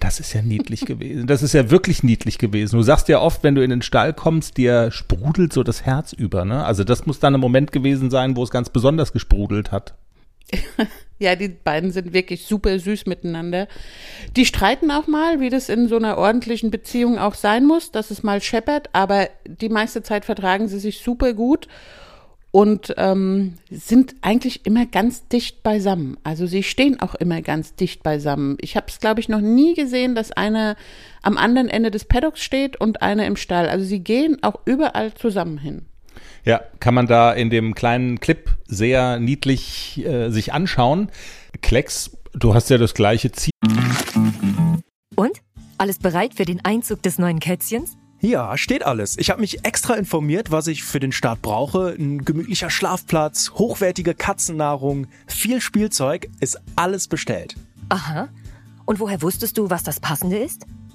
Das 0.00 0.21
ist 0.21 0.35
ja 0.35 0.43
niedlich 0.43 0.81
gewesen. 0.87 1.26
Das 1.26 1.43
ist 1.43 1.55
ja 1.55 1.71
wirklich 1.71 2.02
niedlich 2.02 2.37
gewesen. 2.37 2.76
Du 2.76 2.83
sagst 2.83 3.09
ja 3.09 3.19
oft, 3.19 3.43
wenn 3.43 3.55
du 3.55 3.64
in 3.64 3.71
den 3.71 3.83
Stall 3.83 4.12
kommst, 4.12 4.59
dir 4.59 4.90
sprudelt 4.90 5.55
so 5.55 5.62
das 5.62 5.83
Herz 5.83 6.12
über. 6.12 6.45
Ne? 6.45 6.62
Also 6.62 6.85
das 6.85 7.07
muss 7.07 7.21
dann 7.21 7.35
ein 7.35 7.40
Moment 7.40 7.73
gewesen 7.73 8.11
sein, 8.11 8.37
wo 8.37 8.43
es 8.43 8.50
ganz 8.50 8.69
besonders 8.69 9.14
gesprudelt 9.14 9.73
hat. 9.73 9.95
Ja, 11.21 11.35
die 11.35 11.49
beiden 11.49 11.90
sind 11.90 12.12
wirklich 12.12 12.47
super 12.47 12.78
süß 12.78 13.07
miteinander. 13.07 13.67
Die 14.37 14.47
streiten 14.47 14.90
auch 14.93 15.09
mal, 15.09 15.40
wie 15.40 15.50
das 15.50 15.69
in 15.69 15.88
so 15.88 15.97
einer 15.97 16.17
ordentlichen 16.17 16.71
Beziehung 16.71 17.19
auch 17.19 17.35
sein 17.35 17.67
muss, 17.67 17.90
dass 17.90 18.12
es 18.12 18.23
mal 18.23 18.40
scheppert, 18.40 18.90
aber 18.93 19.28
die 19.45 19.69
meiste 19.69 20.05
Zeit 20.05 20.25
vertragen 20.25 20.69
sie 20.69 20.78
sich 20.78 21.00
super 21.00 21.33
gut 21.35 21.67
und 22.52 22.95
ähm, 22.97 23.55
sind 23.69 24.14
eigentlich 24.23 24.64
immer 24.64 24.87
ganz 24.87 25.26
dicht 25.26 25.64
beisammen. 25.64 26.17
Also 26.23 26.47
sie 26.47 26.62
stehen 26.62 27.00
auch 27.00 27.17
immer 27.17 27.43
ganz 27.43 27.75
dicht 27.75 28.05
beisammen. 28.05 28.57
Ich 28.61 28.76
habe 28.76 28.87
es, 28.88 29.00
glaube 29.00 29.21
ich, 29.21 29.28
noch 29.28 29.40
nie 29.40 29.75
gesehen, 29.75 30.14
dass 30.14 30.31
einer 30.31 30.76
am 31.23 31.37
anderen 31.37 31.69
Ende 31.69 31.90
des 31.90 32.05
Paddocks 32.05 32.43
steht 32.43 32.81
und 32.81 33.02
einer 33.02 33.26
im 33.26 33.37
Stall. 33.37 33.69
Also 33.69 33.85
sie 33.85 34.00
gehen 34.00 34.43
auch 34.43 34.61
überall 34.64 35.12
zusammen 35.14 35.59
hin. 35.59 35.87
Ja, 36.45 36.61
kann 36.80 36.95
man 36.95 37.07
da 37.07 37.33
in 37.33 37.50
dem 37.50 37.75
kleinen 37.75 38.21
Clip 38.21 38.50
sehr 38.66 39.18
niedlich 39.18 40.04
äh, 40.04 40.30
sich 40.30 40.52
anschauen. 40.52 41.11
Klecks, 41.62 42.16
du 42.33 42.54
hast 42.54 42.71
ja 42.71 42.78
das 42.78 42.95
gleiche 42.95 43.33
Ziel. 43.33 43.52
Und? 45.16 45.40
Alles 45.78 45.99
bereit 45.99 46.35
für 46.35 46.45
den 46.45 46.64
Einzug 46.64 47.02
des 47.02 47.18
neuen 47.18 47.38
Kätzchens? 47.38 47.97
Ja, 48.21 48.59
steht 48.59 48.85
alles. 48.85 49.16
Ich 49.16 49.30
habe 49.30 49.40
mich 49.40 49.64
extra 49.64 49.95
informiert, 49.95 50.50
was 50.50 50.66
ich 50.66 50.83
für 50.83 50.99
den 50.99 51.12
Start 51.12 51.40
brauche. 51.40 51.95
Ein 51.97 52.25
gemütlicher 52.25 52.68
Schlafplatz, 52.68 53.52
hochwertige 53.54 54.14
Katzennahrung, 54.14 55.07
viel 55.28 55.61
Spielzeug, 55.61 56.28
ist 56.40 56.61
alles 56.75 57.07
bestellt. 57.07 57.54
Aha. 57.90 58.28
Und 58.87 58.99
woher 58.99 59.23
wusstest 59.23 59.57
du, 59.57 59.71
was 59.71 59.85
das 59.85 60.00
Passende 60.00 60.38
ist? 60.38 60.66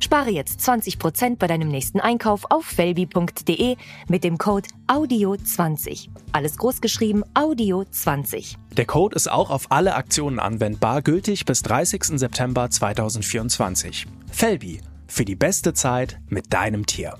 Spare 0.00 0.30
jetzt 0.30 0.60
20% 0.60 1.36
bei 1.38 1.46
deinem 1.46 1.68
nächsten 1.68 2.00
Einkauf 2.00 2.44
auf 2.50 2.64
felby.de 2.64 3.76
mit 4.08 4.24
dem 4.24 4.38
Code 4.38 4.68
AUDIO20. 4.88 6.08
Alles 6.32 6.56
großgeschrieben 6.56 7.24
AUDIO20. 7.34 8.56
Der 8.76 8.86
Code 8.86 9.16
ist 9.16 9.30
auch 9.30 9.50
auf 9.50 9.70
alle 9.70 9.94
Aktionen 9.94 10.38
anwendbar, 10.38 11.02
gültig 11.02 11.44
bis 11.44 11.62
30. 11.62 12.18
September 12.18 12.70
2024. 12.70 14.06
Felby, 14.30 14.80
für 15.06 15.24
die 15.24 15.36
beste 15.36 15.74
Zeit 15.74 16.18
mit 16.28 16.52
deinem 16.52 16.86
Tier. 16.86 17.16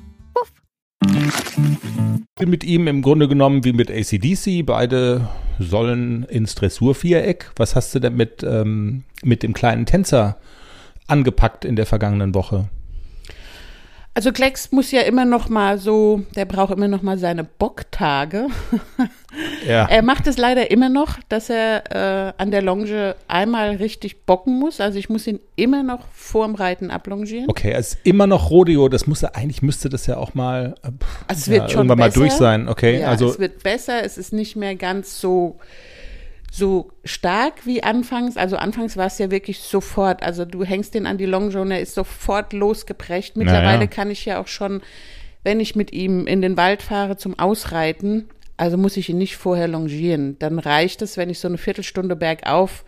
Mit 2.41 2.65
ihm 2.65 2.89
im 2.89 3.03
Grunde 3.03 3.29
genommen 3.29 3.65
wie 3.65 3.73
mit 3.73 3.91
ACDC. 3.91 4.67
Beide 4.67 5.29
sollen 5.59 6.25
ins 6.25 6.55
Dressurviereck. 6.55 7.53
Was 7.57 7.77
hast 7.77 7.95
du 7.95 8.01
denn 8.01 8.17
mit, 8.17 8.43
ähm, 8.43 9.05
mit 9.23 9.43
dem 9.43 9.55
kleinen 9.55 9.87
Tänzer 9.87 10.37
angepackt 11.07 11.65
in 11.65 11.77
der 11.77 11.87
vergangenen 11.87 12.35
Woche? 12.35 12.69
Also 14.17 14.31
Klecks 14.31 14.71
muss 14.71 14.93
ja 14.93 15.01
immer 15.01 15.25
noch 15.25 15.49
mal 15.49 15.79
so, 15.79 16.23
der 16.37 16.45
braucht 16.45 16.73
immer 16.73 16.87
noch 16.87 17.03
mal 17.03 17.19
seine 17.19 17.45
Bocktage. 17.45 18.47
Ja. 19.67 19.87
Er 19.87 20.03
macht 20.03 20.27
es 20.27 20.39
leider 20.39 20.71
immer 20.71 20.89
noch, 20.89 21.19
dass 21.29 21.51
er 21.51 21.91
äh, 21.91 22.33
an 22.41 22.51
der 22.51 22.63
Longe 22.63 23.17
einmal 23.27 23.77
richtig 23.77 24.27
bocken 24.27 24.59
muss. 24.59 24.81
Also 24.81 24.99
ich 24.99 25.09
muss 25.09 25.27
ihn 25.27 25.41
immer 25.57 25.83
noch 25.83 26.07
vorm 26.13 26.55
Reiten 26.55 26.91
ablongieren. 26.91 27.47
Okay, 27.49 27.73
es 27.73 27.95
ist 27.95 27.99
immer 28.05 28.27
noch 28.27 28.51
Rodeo. 28.51 28.89
Das 28.89 29.07
muss 29.07 29.23
er, 29.23 29.35
eigentlich 29.35 29.63
müsste 29.63 29.89
das 29.89 30.07
ja 30.07 30.19
auch 30.19 30.35
mal 30.35 30.75
äh, 30.83 30.89
pff, 30.89 31.25
Also 31.27 31.41
es 31.41 31.47
ja, 31.47 31.53
wird 31.55 31.71
schon 31.73 31.81
irgendwann 31.81 31.99
besser. 31.99 32.21
mal 32.21 32.27
durch 32.29 32.33
sein. 32.39 32.69
Okay, 32.69 33.01
ja, 33.01 33.09
also 33.09 33.29
es 33.29 33.39
wird 33.39 33.63
besser. 33.63 34.05
Es 34.05 34.19
ist 34.19 34.33
nicht 34.33 34.55
mehr 34.55 34.77
ganz 34.77 35.21
so 35.21 35.59
so 36.57 36.93
stark 37.05 37.67
wie 37.67 37.83
anfangs. 37.83 38.37
Also 38.37 38.57
anfangs 38.57 38.97
war 38.97 39.07
es 39.07 39.19
ja 39.19 39.31
wirklich 39.33 39.59
sofort. 39.59 40.23
Also 40.23 40.45
du 40.45 40.63
hängst 40.65 40.95
den 40.95 41.05
an 41.07 41.19
die 41.19 41.27
Longe 41.27 41.61
und 41.61 41.73
er 41.73 41.81
ist 41.81 41.95
sofort 41.95 42.53
losgebrecht. 42.53 43.37
Mittlerweile 43.37 43.79
Naja. 43.79 43.87
kann 43.89 44.09
ich 44.11 44.25
ja 44.25 44.41
auch 44.41 44.47
schon, 44.47 44.81
wenn 45.43 45.59
ich 45.59 45.75
mit 45.75 45.93
ihm 45.93 46.29
in 46.29 46.43
den 46.43 46.57
Wald 46.57 46.81
fahre 46.83 47.17
zum 47.17 47.37
Ausreiten, 47.39 48.29
also 48.57 48.77
muss 48.77 48.97
ich 48.97 49.09
ihn 49.09 49.19
nicht 49.19 49.37
vorher 49.37 49.67
longieren. 49.67 50.37
Dann 50.39 50.61
reicht 50.61 51.03
es, 51.03 51.17
wenn 51.17 51.29
ich 51.29 51.41
so 51.41 51.49
eine 51.49 51.59
Viertelstunde 51.59 52.15
bergauf 52.15 52.85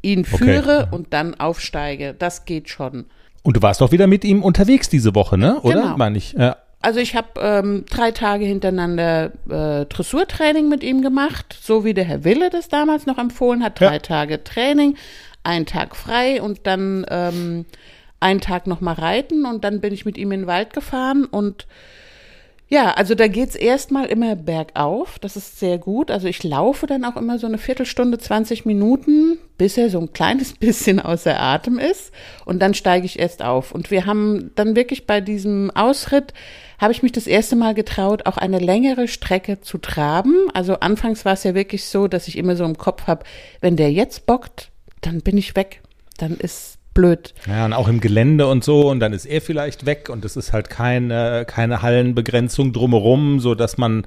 ihn 0.00 0.20
Okay. 0.20 0.36
führe 0.36 0.88
und 0.92 1.12
dann 1.12 1.34
aufsteige. 1.38 2.14
Das 2.16 2.44
geht 2.44 2.68
schon. 2.68 3.06
und 3.42 3.56
du 3.56 3.62
warst 3.62 3.80
doch 3.80 3.90
wieder 3.90 4.06
mit 4.06 4.24
ihm 4.24 4.44
unterwegs 4.44 4.88
diese 4.88 5.16
Woche, 5.16 5.36
ne? 5.38 5.60
Oder? 5.62 5.82
Genau. 5.82 5.96
Meine 5.96 6.18
ich. 6.18 6.34
Ja. 6.34 6.56
Also 6.82 6.98
ich 6.98 7.14
habe 7.14 7.28
ähm, 7.40 7.84
drei 7.88 8.10
Tage 8.10 8.44
hintereinander 8.44 9.32
äh, 9.48 9.86
Dressurtraining 9.86 10.68
mit 10.68 10.82
ihm 10.82 11.00
gemacht, 11.00 11.56
so 11.60 11.84
wie 11.84 11.94
der 11.94 12.04
Herr 12.04 12.24
Wille 12.24 12.50
das 12.50 12.68
damals 12.68 13.06
noch 13.06 13.18
empfohlen 13.18 13.62
hat. 13.62 13.80
Drei 13.80 13.94
Ja. 13.94 13.98
Tage 14.00 14.42
Training, 14.42 14.96
einen 15.44 15.64
Tag 15.64 15.94
frei 15.94 16.42
und 16.42 16.66
dann 16.66 17.06
ähm, 17.08 17.66
einen 18.18 18.40
Tag 18.40 18.66
noch 18.66 18.80
mal 18.80 18.94
reiten 18.94 19.46
und 19.46 19.64
dann 19.64 19.80
bin 19.80 19.94
ich 19.94 20.04
mit 20.04 20.18
ihm 20.18 20.32
in 20.32 20.40
den 20.40 20.46
Wald 20.46 20.72
gefahren 20.72 21.24
und 21.24 21.66
ja, 22.72 22.92
also 22.92 23.14
da 23.14 23.28
geht's 23.28 23.54
erstmal 23.54 24.06
immer 24.06 24.34
bergauf, 24.34 25.18
das 25.18 25.36
ist 25.36 25.60
sehr 25.60 25.76
gut. 25.76 26.10
Also 26.10 26.26
ich 26.26 26.42
laufe 26.42 26.86
dann 26.86 27.04
auch 27.04 27.16
immer 27.16 27.38
so 27.38 27.46
eine 27.46 27.58
Viertelstunde, 27.58 28.16
20 28.16 28.64
Minuten, 28.64 29.36
bis 29.58 29.76
er 29.76 29.90
so 29.90 30.00
ein 30.00 30.14
kleines 30.14 30.54
bisschen 30.58 30.98
außer 30.98 31.38
Atem 31.38 31.78
ist 31.78 32.12
und 32.46 32.60
dann 32.60 32.72
steige 32.72 33.04
ich 33.04 33.18
erst 33.18 33.42
auf. 33.42 33.72
Und 33.72 33.90
wir 33.90 34.06
haben 34.06 34.52
dann 34.54 34.74
wirklich 34.74 35.06
bei 35.06 35.20
diesem 35.20 35.70
Ausritt, 35.72 36.32
habe 36.82 36.92
ich 36.92 37.02
mich 37.04 37.12
das 37.12 37.28
erste 37.28 37.54
Mal 37.54 37.74
getraut, 37.74 38.26
auch 38.26 38.36
eine 38.36 38.58
längere 38.58 39.06
Strecke 39.06 39.60
zu 39.60 39.78
traben. 39.78 40.34
Also 40.52 40.80
anfangs 40.80 41.24
war 41.24 41.32
es 41.34 41.44
ja 41.44 41.54
wirklich 41.54 41.84
so, 41.84 42.08
dass 42.08 42.26
ich 42.26 42.36
immer 42.36 42.56
so 42.56 42.64
im 42.64 42.76
Kopf 42.76 43.06
habe, 43.06 43.24
wenn 43.60 43.76
der 43.76 43.92
jetzt 43.92 44.26
bockt, 44.26 44.72
dann 45.00 45.20
bin 45.20 45.38
ich 45.38 45.54
weg. 45.54 45.80
Dann 46.18 46.32
ist 46.36 46.78
blöd. 46.92 47.34
Ja, 47.46 47.64
und 47.66 47.72
auch 47.72 47.86
im 47.86 48.00
Gelände 48.00 48.48
und 48.48 48.64
so, 48.64 48.90
und 48.90 48.98
dann 48.98 49.12
ist 49.12 49.26
er 49.26 49.40
vielleicht 49.40 49.86
weg 49.86 50.08
und 50.10 50.24
es 50.24 50.36
ist 50.36 50.52
halt 50.52 50.70
keine, 50.70 51.44
keine 51.46 51.82
Hallenbegrenzung 51.82 52.72
drumherum, 52.72 53.38
so 53.38 53.54
dass 53.54 53.78
man 53.78 54.04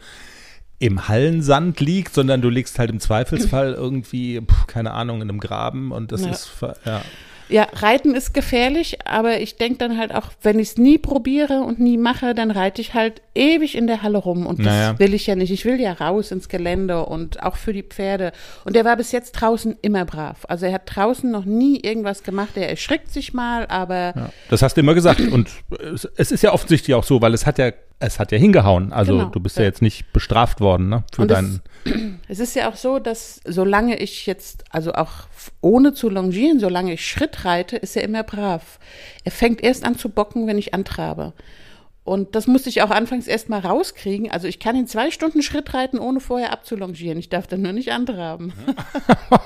im 0.78 1.08
Hallensand 1.08 1.80
liegt, 1.80 2.14
sondern 2.14 2.42
du 2.42 2.50
liegst 2.50 2.78
halt 2.78 2.90
im 2.90 3.00
Zweifelsfall 3.00 3.74
irgendwie, 3.74 4.42
keine 4.68 4.92
Ahnung, 4.92 5.22
in 5.22 5.30
einem 5.30 5.40
Graben 5.40 5.94
und 5.94 6.12
das 6.12 6.24
Ja. 6.26 6.32
ist, 6.32 6.52
ja. 6.86 7.02
Ja, 7.50 7.68
Reiten 7.74 8.16
ist 8.16 8.34
gefährlich, 8.34 9.00
aber 9.06 9.40
ich 9.40 9.58
denke 9.58 9.78
dann 9.78 9.98
halt 9.98 10.14
auch, 10.14 10.30
wenn 10.42 10.58
ich 10.60 10.70
es 10.70 10.78
nie 10.78 10.98
probiere 10.98 11.62
und 11.62 11.80
nie 11.80 11.98
mache, 11.98 12.34
dann 12.34 12.50
reite 12.52 12.82
ich 12.82 12.94
halt 12.94 13.22
ewig 13.36 13.76
in 13.76 13.88
der 13.88 14.02
Halle 14.02 14.18
rum. 14.18 14.46
Und 14.48 14.60
das 14.60 14.66
Naja. 14.66 15.00
will 15.00 15.14
ich 15.14 15.28
ja 15.28 15.36
nicht. 15.36 15.52
Ich 15.52 15.66
will 15.66 15.80
ja 15.80 15.94
raus 15.94 16.32
ins 16.32 16.50
Gelände 16.50 17.06
und 17.06 17.44
auch 17.44 17.56
für 17.58 17.74
die 17.74 17.84
Pferde. 17.84 18.32
Und 18.64 18.76
er 18.76 18.86
war 18.86 18.96
bis 18.98 19.12
jetzt 19.12 19.34
draußen 19.34 19.78
immer 19.82 20.06
brav. 20.06 20.46
Also 20.48 20.66
er 20.66 20.74
hat 20.74 20.84
draußen 20.86 21.30
noch 21.30 21.46
nie 21.46 21.80
irgendwas 21.80 22.24
gemacht. 22.24 22.52
Er 22.56 22.70
erschrickt 22.70 23.12
sich 23.12 23.34
mal, 23.34 23.66
aber 23.68 24.14
Ja, 24.16 24.30
das 24.50 24.62
hast 24.62 24.76
du 24.78 24.82
immer 24.82 24.94
gesagt. 24.96 25.20
Und 25.22 25.50
es 26.18 26.32
ist 26.32 26.42
ja 26.44 26.52
offensichtlich 26.54 26.96
auch 26.96 27.04
so, 27.04 27.22
weil 27.22 27.34
es 27.34 27.46
hat 27.46 27.58
ja, 27.60 27.72
es 28.00 28.20
hat 28.20 28.32
ja 28.32 28.38
hingehauen. 28.38 28.92
Also 28.94 29.18
Genau, 29.18 29.30
du 29.30 29.40
bist 29.40 29.58
ja. 29.58 29.64
ja. 29.64 29.70
jetzt 29.70 29.82
nicht 29.82 30.12
bestraft 30.12 30.60
worden, 30.60 30.90
ne? 30.90 31.04
Für 31.14 31.24
Und 31.24 31.32
deinen. 31.32 31.62
Es 32.28 32.40
ist 32.40 32.56
ja 32.56 32.68
auch 32.68 32.76
so, 32.76 32.98
dass 32.98 33.40
solange 33.46 33.98
ich 33.98 34.26
jetzt, 34.26 34.64
also 34.72 34.94
auch 34.94 35.28
ohne 35.62 35.94
zu 35.94 36.10
longieren, 36.10 36.60
solange 36.60 36.94
ich 36.94 37.08
Schritt 37.08 37.46
reite, 37.46 37.78
ist 37.78 37.96
er 37.96 38.04
immer 38.04 38.24
brav. 38.24 38.80
Er 39.24 39.32
fängt 39.32 39.64
erst 39.64 39.86
an 39.86 39.96
zu 39.96 40.10
bocken, 40.10 40.48
wenn 40.48 40.58
ich 40.58 40.74
antrabe. 40.74 41.34
Und 42.06 42.36
das 42.36 42.46
musste 42.46 42.70
ich 42.70 42.84
auch 42.84 42.92
anfangs 42.92 43.26
erst 43.26 43.50
mal 43.50 43.60
rauskriegen. 43.60 44.30
Also 44.30 44.48
ich 44.48 44.60
kann 44.60 44.76
in 44.76 44.86
zwei 44.86 45.10
Stunden 45.10 45.42
Schritt 45.42 45.74
reiten, 45.74 45.98
ohne 45.98 46.20
vorher 46.20 46.54
abzulongieren. 46.54 47.18
Ich 47.18 47.30
darf 47.30 47.48
dann 47.48 47.64
nur 47.64 47.74
nicht 47.74 47.92
antraben. 47.92 48.54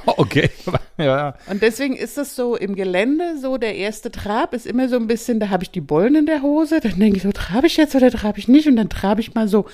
Okay. 0.05 0.49
ja. 0.97 1.35
Und 1.49 1.61
deswegen 1.61 1.95
ist 1.95 2.17
es 2.17 2.35
so 2.35 2.57
im 2.57 2.75
Gelände 2.75 3.37
so, 3.39 3.57
der 3.57 3.75
erste 3.75 4.11
Trab 4.11 4.53
ist 4.53 4.67
immer 4.67 4.89
so 4.89 4.97
ein 4.97 5.07
bisschen, 5.07 5.39
da 5.39 5.49
habe 5.49 5.63
ich 5.63 5.71
die 5.71 5.79
Bollen 5.79 6.15
in 6.15 6.25
der 6.25 6.41
Hose, 6.41 6.81
dann 6.81 6.99
denke 6.99 7.17
ich 7.17 7.23
so, 7.23 7.31
trabe 7.31 7.67
ich 7.67 7.77
jetzt 7.77 7.95
oder 7.95 8.11
trabe 8.11 8.37
ich 8.37 8.49
nicht? 8.49 8.67
Und 8.67 8.75
dann 8.75 8.89
trabe 8.89 9.21
ich 9.21 9.33
mal 9.33 9.47
so 9.47 9.65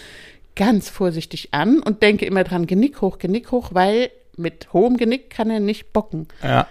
ganz 0.56 0.90
vorsichtig 0.90 1.50
an 1.52 1.80
und 1.80 2.04
denke 2.04 2.26
immer 2.26 2.44
dran, 2.44 2.68
Genick 2.68 3.02
hoch, 3.02 3.18
Genick 3.18 3.52
hoch, 3.52 3.70
weil 3.74 4.12
mit 4.38 4.72
hohem 4.72 4.98
Genick 4.98 5.32
kann 5.32 5.50
er 5.50 5.60
nicht 5.60 5.92
bocken. 5.94 6.28
ja. 6.44 6.68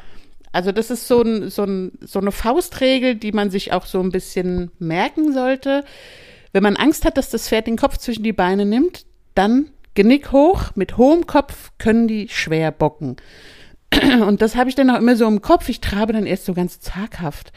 Also 0.55 0.71
das 0.71 0.90
ist 0.90 1.09
so, 1.09 1.21
ein, 1.21 1.51
so, 1.51 1.64
ein, 1.64 1.93
so 2.01 2.21
eine 2.21 2.31
Faustregel, 2.31 3.17
die 3.17 3.33
man 3.33 3.51
sich 3.51 3.73
auch 3.73 3.87
so 3.87 4.01
ein 4.01 4.11
bisschen 4.11 4.71
merken 4.79 5.33
sollte. 5.33 5.85
Wenn 6.53 6.62
man 6.62 6.77
Angst 6.77 7.05
hat, 7.05 7.17
dass 7.17 7.31
das 7.31 7.49
Pferd 7.49 7.67
den 7.67 7.77
Kopf 7.77 7.99
zwischen 7.99 8.23
die 8.23 8.33
Beine 8.33 8.64
nimmt, 8.64 9.05
dann 9.35 9.71
Genick 9.95 10.31
hoch, 10.31 10.71
mit 10.77 10.97
hohem 10.97 11.27
Kopf 11.27 11.73
können 11.79 12.07
die 12.07 12.29
schwer 12.29 12.71
bocken. 12.71 13.17
Und 14.27 14.43
das 14.43 14.55
habe 14.55 14.69
ich 14.69 14.77
dann 14.77 14.90
auch 14.90 14.99
immer 14.99 15.17
so 15.17 15.27
im 15.27 15.43
Kopf. 15.43 15.69
Ich 15.69 15.81
trabe 15.81 16.12
dann 16.12 16.25
erst 16.25 16.45
so 16.45 16.55
ganz 16.55 16.79
zaghaft. 16.79 17.53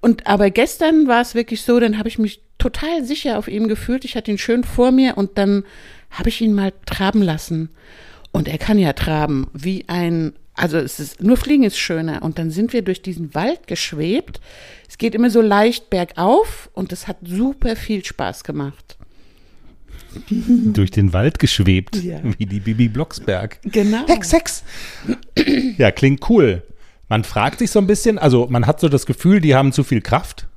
Und 0.00 0.26
aber 0.26 0.50
gestern 0.50 1.06
war 1.06 1.20
es 1.20 1.36
wirklich 1.36 1.62
so, 1.62 1.78
dann 1.78 1.96
habe 1.96 2.08
ich 2.08 2.18
mich 2.18 2.42
total 2.58 3.04
sicher 3.04 3.38
auf 3.38 3.46
ihm 3.46 3.68
gefühlt. 3.68 4.04
Ich 4.04 4.16
hatte 4.16 4.32
ihn 4.32 4.38
schön 4.38 4.64
vor 4.64 4.90
mir 4.90 5.16
und 5.16 5.38
dann 5.38 5.62
habe 6.10 6.28
ich 6.28 6.40
ihn 6.40 6.54
mal 6.54 6.72
traben 6.86 7.22
lassen. 7.22 7.70
Und 8.32 8.48
er 8.48 8.58
kann 8.58 8.78
ja 8.78 8.94
traben 8.94 9.46
wie 9.52 9.84
ein, 9.88 10.32
also 10.54 10.78
es 10.78 11.00
ist, 11.00 11.22
nur 11.22 11.36
Fliegen 11.36 11.62
ist 11.64 11.78
schöner. 11.78 12.22
Und 12.22 12.38
dann 12.38 12.50
sind 12.50 12.72
wir 12.72 12.82
durch 12.82 13.02
diesen 13.02 13.34
Wald 13.34 13.66
geschwebt. 13.66 14.40
Es 14.88 14.98
geht 14.98 15.14
immer 15.14 15.30
so 15.30 15.40
leicht 15.40 15.90
bergauf 15.90 16.68
und 16.74 16.92
es 16.92 17.08
hat 17.08 17.16
super 17.22 17.76
viel 17.76 18.04
Spaß 18.04 18.44
gemacht. 18.44 18.96
Durch 20.28 20.90
den 20.90 21.14
Wald 21.14 21.38
geschwebt, 21.38 21.96
Ja. 21.96 22.20
wie 22.36 22.44
die 22.44 22.60
Bibi 22.60 22.88
Blocksberg. 22.88 23.58
Genau. 23.62 24.06
Hex, 24.06 24.32
Hex. 24.34 24.62
Ja, 25.78 25.90
klingt 25.90 26.28
cool. 26.28 26.62
Man 27.08 27.24
fragt 27.24 27.60
sich 27.60 27.70
so 27.70 27.78
ein 27.78 27.86
bisschen, 27.86 28.18
also 28.18 28.46
man 28.50 28.66
hat 28.66 28.78
so 28.78 28.90
das 28.90 29.06
Gefühl, 29.06 29.40
die 29.40 29.54
haben 29.54 29.72
zu 29.72 29.84
viel 29.84 30.02
Kraft. 30.02 30.48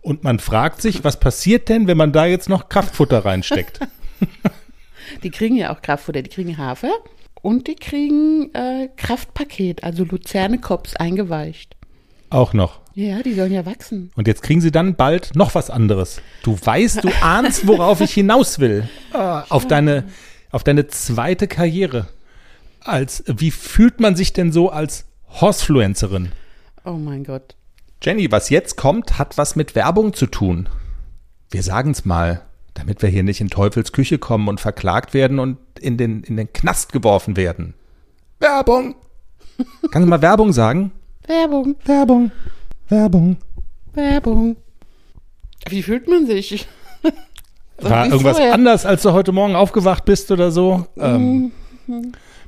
Und 0.00 0.24
man 0.24 0.40
fragt 0.40 0.82
sich, 0.82 1.04
was 1.04 1.18
passiert 1.20 1.68
denn, 1.68 1.86
wenn 1.86 1.96
man 1.96 2.12
da 2.12 2.26
jetzt 2.26 2.48
noch 2.48 2.68
Kraftfutter 2.68 3.24
reinsteckt? 3.24 3.80
Die 5.22 5.30
kriegen 5.30 5.56
ja 5.56 5.72
auch 5.72 5.80
Kraftfutter, 5.82 6.22
die 6.22 6.30
kriegen 6.30 6.58
Hafer 6.58 6.90
und 7.46 7.68
die 7.68 7.76
kriegen 7.76 8.52
äh, 8.54 8.88
Kraftpaket, 8.96 9.84
also 9.84 10.02
Luzerne 10.02 10.58
Kops 10.58 10.96
eingeweicht. 10.96 11.76
Auch 12.28 12.52
noch. 12.52 12.80
Ja, 12.94 13.22
die 13.22 13.34
sollen 13.34 13.52
ja 13.52 13.64
wachsen. 13.64 14.10
Und 14.16 14.26
jetzt 14.26 14.42
kriegen 14.42 14.60
sie 14.60 14.72
dann 14.72 14.96
bald 14.96 15.36
noch 15.36 15.54
was 15.54 15.70
anderes. 15.70 16.20
Du 16.42 16.58
weißt, 16.60 17.04
du 17.04 17.08
ahnst, 17.20 17.68
worauf 17.68 18.00
ich 18.00 18.12
hinaus 18.12 18.58
will. 18.58 18.88
Auf 19.12 19.68
deine, 19.68 20.08
auf 20.50 20.64
deine 20.64 20.88
zweite 20.88 21.46
Karriere. 21.46 22.08
Als, 22.80 23.22
wie 23.28 23.52
fühlt 23.52 24.00
man 24.00 24.16
sich 24.16 24.32
denn 24.32 24.50
so 24.50 24.70
als 24.70 25.04
Horsefluencerin? 25.28 26.32
Oh 26.84 26.94
mein 26.94 27.22
Gott. 27.22 27.54
Jenny, 28.02 28.32
was 28.32 28.50
jetzt 28.50 28.76
kommt, 28.76 29.18
hat 29.18 29.38
was 29.38 29.54
mit 29.54 29.76
Werbung 29.76 30.14
zu 30.14 30.26
tun. 30.26 30.68
Wir 31.52 31.62
sagen's 31.62 32.04
mal, 32.04 32.42
damit 32.74 33.02
wir 33.02 33.08
hier 33.08 33.22
nicht 33.22 33.40
in 33.40 33.50
Teufels 33.50 33.92
Küche 33.92 34.18
kommen 34.18 34.48
und 34.48 34.60
verklagt 34.60 35.14
werden 35.14 35.38
und 35.38 35.58
in 35.78 35.96
den, 35.96 36.22
in 36.24 36.36
den 36.36 36.52
Knast 36.52 36.92
geworfen 36.92 37.36
werden. 37.36 37.74
Werbung! 38.40 38.94
Kannst 39.90 40.06
du 40.06 40.10
mal 40.10 40.22
Werbung 40.22 40.52
sagen? 40.52 40.92
Werbung, 41.26 41.76
Werbung. 41.84 42.30
Werbung. 42.88 43.36
Werbung. 43.94 44.56
Wie 45.68 45.82
fühlt 45.82 46.08
man 46.08 46.26
sich? 46.26 46.68
So 47.78 47.90
War 47.90 48.06
irgendwas 48.06 48.36
vorher. 48.36 48.54
anders, 48.54 48.86
als 48.86 49.02
du 49.02 49.12
heute 49.12 49.32
Morgen 49.32 49.54
aufgewacht 49.54 50.04
bist 50.04 50.30
oder 50.30 50.50
so? 50.50 50.86
Ähm, 50.98 51.52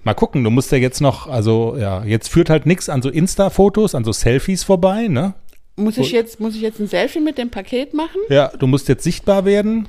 mal 0.04 0.14
gucken, 0.14 0.42
du 0.44 0.50
musst 0.50 0.72
ja 0.72 0.78
jetzt 0.78 1.00
noch, 1.00 1.26
also 1.26 1.76
ja, 1.76 2.04
jetzt 2.04 2.28
führt 2.28 2.48
halt 2.50 2.66
nichts 2.66 2.88
an 2.88 3.02
so 3.02 3.10
Insta-Fotos, 3.10 3.94
an 3.94 4.04
so 4.04 4.12
Selfies 4.12 4.64
vorbei, 4.64 5.08
ne? 5.08 5.34
Muss 5.76 5.96
ich 5.96 6.12
jetzt, 6.12 6.40
muss 6.40 6.54
ich 6.54 6.60
jetzt 6.62 6.80
ein 6.80 6.88
Selfie 6.88 7.20
mit 7.20 7.38
dem 7.38 7.50
Paket 7.50 7.94
machen? 7.94 8.20
Ja, 8.30 8.48
du 8.48 8.66
musst 8.66 8.88
jetzt 8.88 9.04
sichtbar 9.04 9.44
werden. 9.44 9.88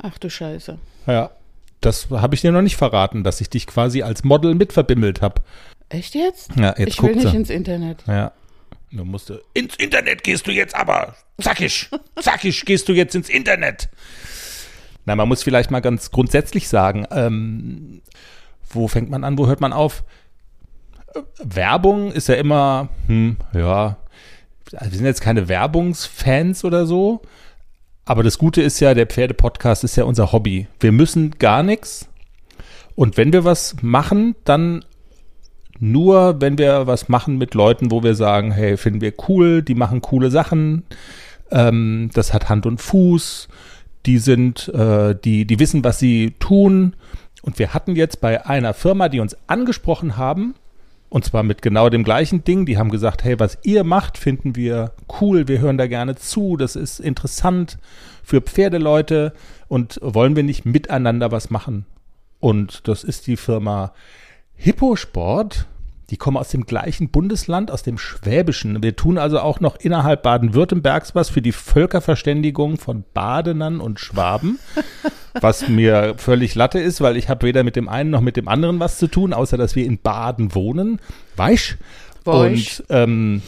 Ach 0.00 0.18
du 0.18 0.28
Scheiße. 0.30 0.78
Ja, 1.06 1.30
das 1.80 2.10
habe 2.10 2.34
ich 2.34 2.40
dir 2.40 2.52
noch 2.52 2.62
nicht 2.62 2.76
verraten, 2.76 3.24
dass 3.24 3.40
ich 3.40 3.50
dich 3.50 3.66
quasi 3.66 4.02
als 4.02 4.24
Model 4.24 4.54
mitverbimmelt 4.54 5.22
habe. 5.22 5.42
Echt 5.88 6.14
jetzt? 6.14 6.50
Ja, 6.56 6.74
jetzt 6.76 6.88
ich 6.88 7.02
will 7.02 7.14
nicht 7.14 7.30
sie. 7.30 7.36
ins 7.36 7.50
Internet. 7.50 8.04
Ja. 8.06 8.32
Du 8.90 9.04
musst 9.04 9.32
ins 9.54 9.76
Internet 9.76 10.24
gehst 10.24 10.46
du 10.46 10.50
jetzt 10.50 10.74
aber. 10.74 11.14
Zackig, 11.40 11.90
zackig 12.20 12.64
gehst 12.64 12.88
du 12.88 12.94
jetzt 12.94 13.14
ins 13.14 13.28
Internet. 13.28 13.88
Na, 15.04 15.14
man 15.14 15.28
muss 15.28 15.42
vielleicht 15.42 15.70
mal 15.70 15.80
ganz 15.80 16.10
grundsätzlich 16.10 16.68
sagen, 16.68 17.06
ähm, 17.10 18.02
wo 18.70 18.88
fängt 18.88 19.10
man 19.10 19.24
an, 19.24 19.38
wo 19.38 19.46
hört 19.46 19.60
man 19.60 19.72
auf? 19.72 20.04
Äh, 21.14 21.20
Werbung 21.42 22.12
ist 22.12 22.28
ja 22.28 22.34
immer, 22.34 22.88
hm, 23.06 23.36
ja, 23.52 23.98
also 24.74 24.90
wir 24.90 24.96
sind 24.96 25.06
jetzt 25.06 25.20
keine 25.20 25.48
Werbungsfans 25.48 26.64
oder 26.64 26.86
so, 26.86 27.22
Aber 28.08 28.22
das 28.22 28.38
Gute 28.38 28.62
ist 28.62 28.80
ja, 28.80 28.94
der 28.94 29.06
Pferdepodcast 29.06 29.84
ist 29.84 29.96
ja 29.96 30.04
unser 30.04 30.32
Hobby. 30.32 30.66
Wir 30.80 30.92
müssen 30.92 31.32
gar 31.32 31.62
nichts. 31.62 32.08
Und 32.94 33.18
wenn 33.18 33.34
wir 33.34 33.44
was 33.44 33.76
machen, 33.82 34.34
dann 34.44 34.82
nur, 35.78 36.40
wenn 36.40 36.56
wir 36.56 36.86
was 36.86 37.10
machen 37.10 37.36
mit 37.36 37.52
Leuten, 37.52 37.90
wo 37.90 38.02
wir 38.02 38.14
sagen, 38.14 38.50
hey, 38.50 38.78
finden 38.78 39.02
wir 39.02 39.12
cool, 39.28 39.60
die 39.60 39.74
machen 39.74 40.00
coole 40.00 40.30
Sachen, 40.30 40.84
ähm, 41.50 42.08
das 42.14 42.32
hat 42.32 42.48
Hand 42.48 42.64
und 42.64 42.80
Fuß, 42.80 43.48
die 44.06 44.16
sind, 44.16 44.68
äh, 44.68 45.14
die, 45.14 45.44
die 45.44 45.58
wissen, 45.58 45.84
was 45.84 45.98
sie 45.98 46.34
tun. 46.38 46.96
Und 47.42 47.58
wir 47.58 47.74
hatten 47.74 47.94
jetzt 47.94 48.22
bei 48.22 48.46
einer 48.46 48.72
Firma, 48.72 49.10
die 49.10 49.20
uns 49.20 49.36
angesprochen 49.48 50.16
haben, 50.16 50.54
und 51.08 51.24
zwar 51.24 51.42
mit 51.42 51.62
genau 51.62 51.88
dem 51.88 52.04
gleichen 52.04 52.44
Ding. 52.44 52.66
Die 52.66 52.78
haben 52.78 52.90
gesagt, 52.90 53.24
hey, 53.24 53.38
was 53.38 53.58
ihr 53.62 53.84
macht, 53.84 54.18
finden 54.18 54.56
wir 54.56 54.92
cool, 55.20 55.48
wir 55.48 55.60
hören 55.60 55.78
da 55.78 55.86
gerne 55.86 56.16
zu, 56.16 56.56
das 56.56 56.76
ist 56.76 57.00
interessant 57.00 57.78
für 58.22 58.40
Pferdeleute 58.40 59.32
und 59.68 59.98
wollen 60.02 60.36
wir 60.36 60.42
nicht 60.42 60.66
miteinander 60.66 61.32
was 61.32 61.50
machen? 61.50 61.86
Und 62.40 62.86
das 62.88 63.04
ist 63.04 63.26
die 63.26 63.36
Firma 63.36 63.92
Hipposport. 64.54 65.66
Die 66.10 66.16
kommen 66.16 66.38
aus 66.38 66.48
dem 66.48 66.64
gleichen 66.64 67.10
Bundesland, 67.10 67.70
aus 67.70 67.82
dem 67.82 67.98
Schwäbischen. 67.98 68.82
Wir 68.82 68.96
tun 68.96 69.18
also 69.18 69.40
auch 69.40 69.60
noch 69.60 69.76
innerhalb 69.76 70.22
Baden-Württembergs 70.22 71.14
was 71.14 71.28
für 71.28 71.42
die 71.42 71.52
Völkerverständigung 71.52 72.78
von 72.78 73.04
Badenern 73.12 73.80
und 73.80 74.00
Schwaben, 74.00 74.58
was 75.40 75.68
mir 75.68 76.14
völlig 76.16 76.54
Latte 76.54 76.78
ist, 76.78 77.02
weil 77.02 77.18
ich 77.18 77.28
habe 77.28 77.46
weder 77.46 77.62
mit 77.62 77.76
dem 77.76 77.88
einen 77.88 78.08
noch 78.08 78.22
mit 78.22 78.38
dem 78.38 78.48
anderen 78.48 78.80
was 78.80 78.98
zu 78.98 79.06
tun, 79.06 79.34
außer 79.34 79.58
dass 79.58 79.76
wir 79.76 79.84
in 79.84 79.98
Baden 79.98 80.54
wohnen. 80.54 80.98
Weisch? 81.36 81.76
Weisch. 82.24 82.80
Und 82.80 82.86
ähm, 82.88 83.42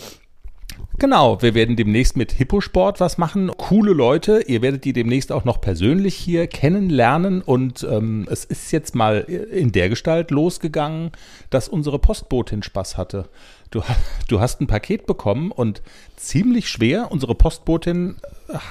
Genau, 1.00 1.40
wir 1.40 1.54
werden 1.54 1.76
demnächst 1.76 2.14
mit 2.18 2.30
Hipposport 2.30 3.00
was 3.00 3.16
machen. 3.16 3.50
Coole 3.56 3.94
Leute, 3.94 4.42
ihr 4.46 4.60
werdet 4.60 4.84
die 4.84 4.92
demnächst 4.92 5.32
auch 5.32 5.46
noch 5.46 5.58
persönlich 5.58 6.14
hier 6.14 6.46
kennenlernen. 6.46 7.40
Und 7.40 7.86
ähm, 7.90 8.28
es 8.30 8.44
ist 8.44 8.70
jetzt 8.70 8.94
mal 8.94 9.20
in 9.20 9.72
der 9.72 9.88
Gestalt 9.88 10.30
losgegangen, 10.30 11.12
dass 11.48 11.70
unsere 11.70 11.98
Postbotin 11.98 12.62
Spaß 12.62 12.98
hatte. 12.98 13.30
Du, 13.70 13.82
du 14.28 14.40
hast 14.40 14.60
ein 14.60 14.66
Paket 14.66 15.06
bekommen 15.06 15.52
und 15.52 15.80
ziemlich 16.16 16.68
schwer. 16.68 17.10
Unsere 17.10 17.34
Postbotin 17.34 18.16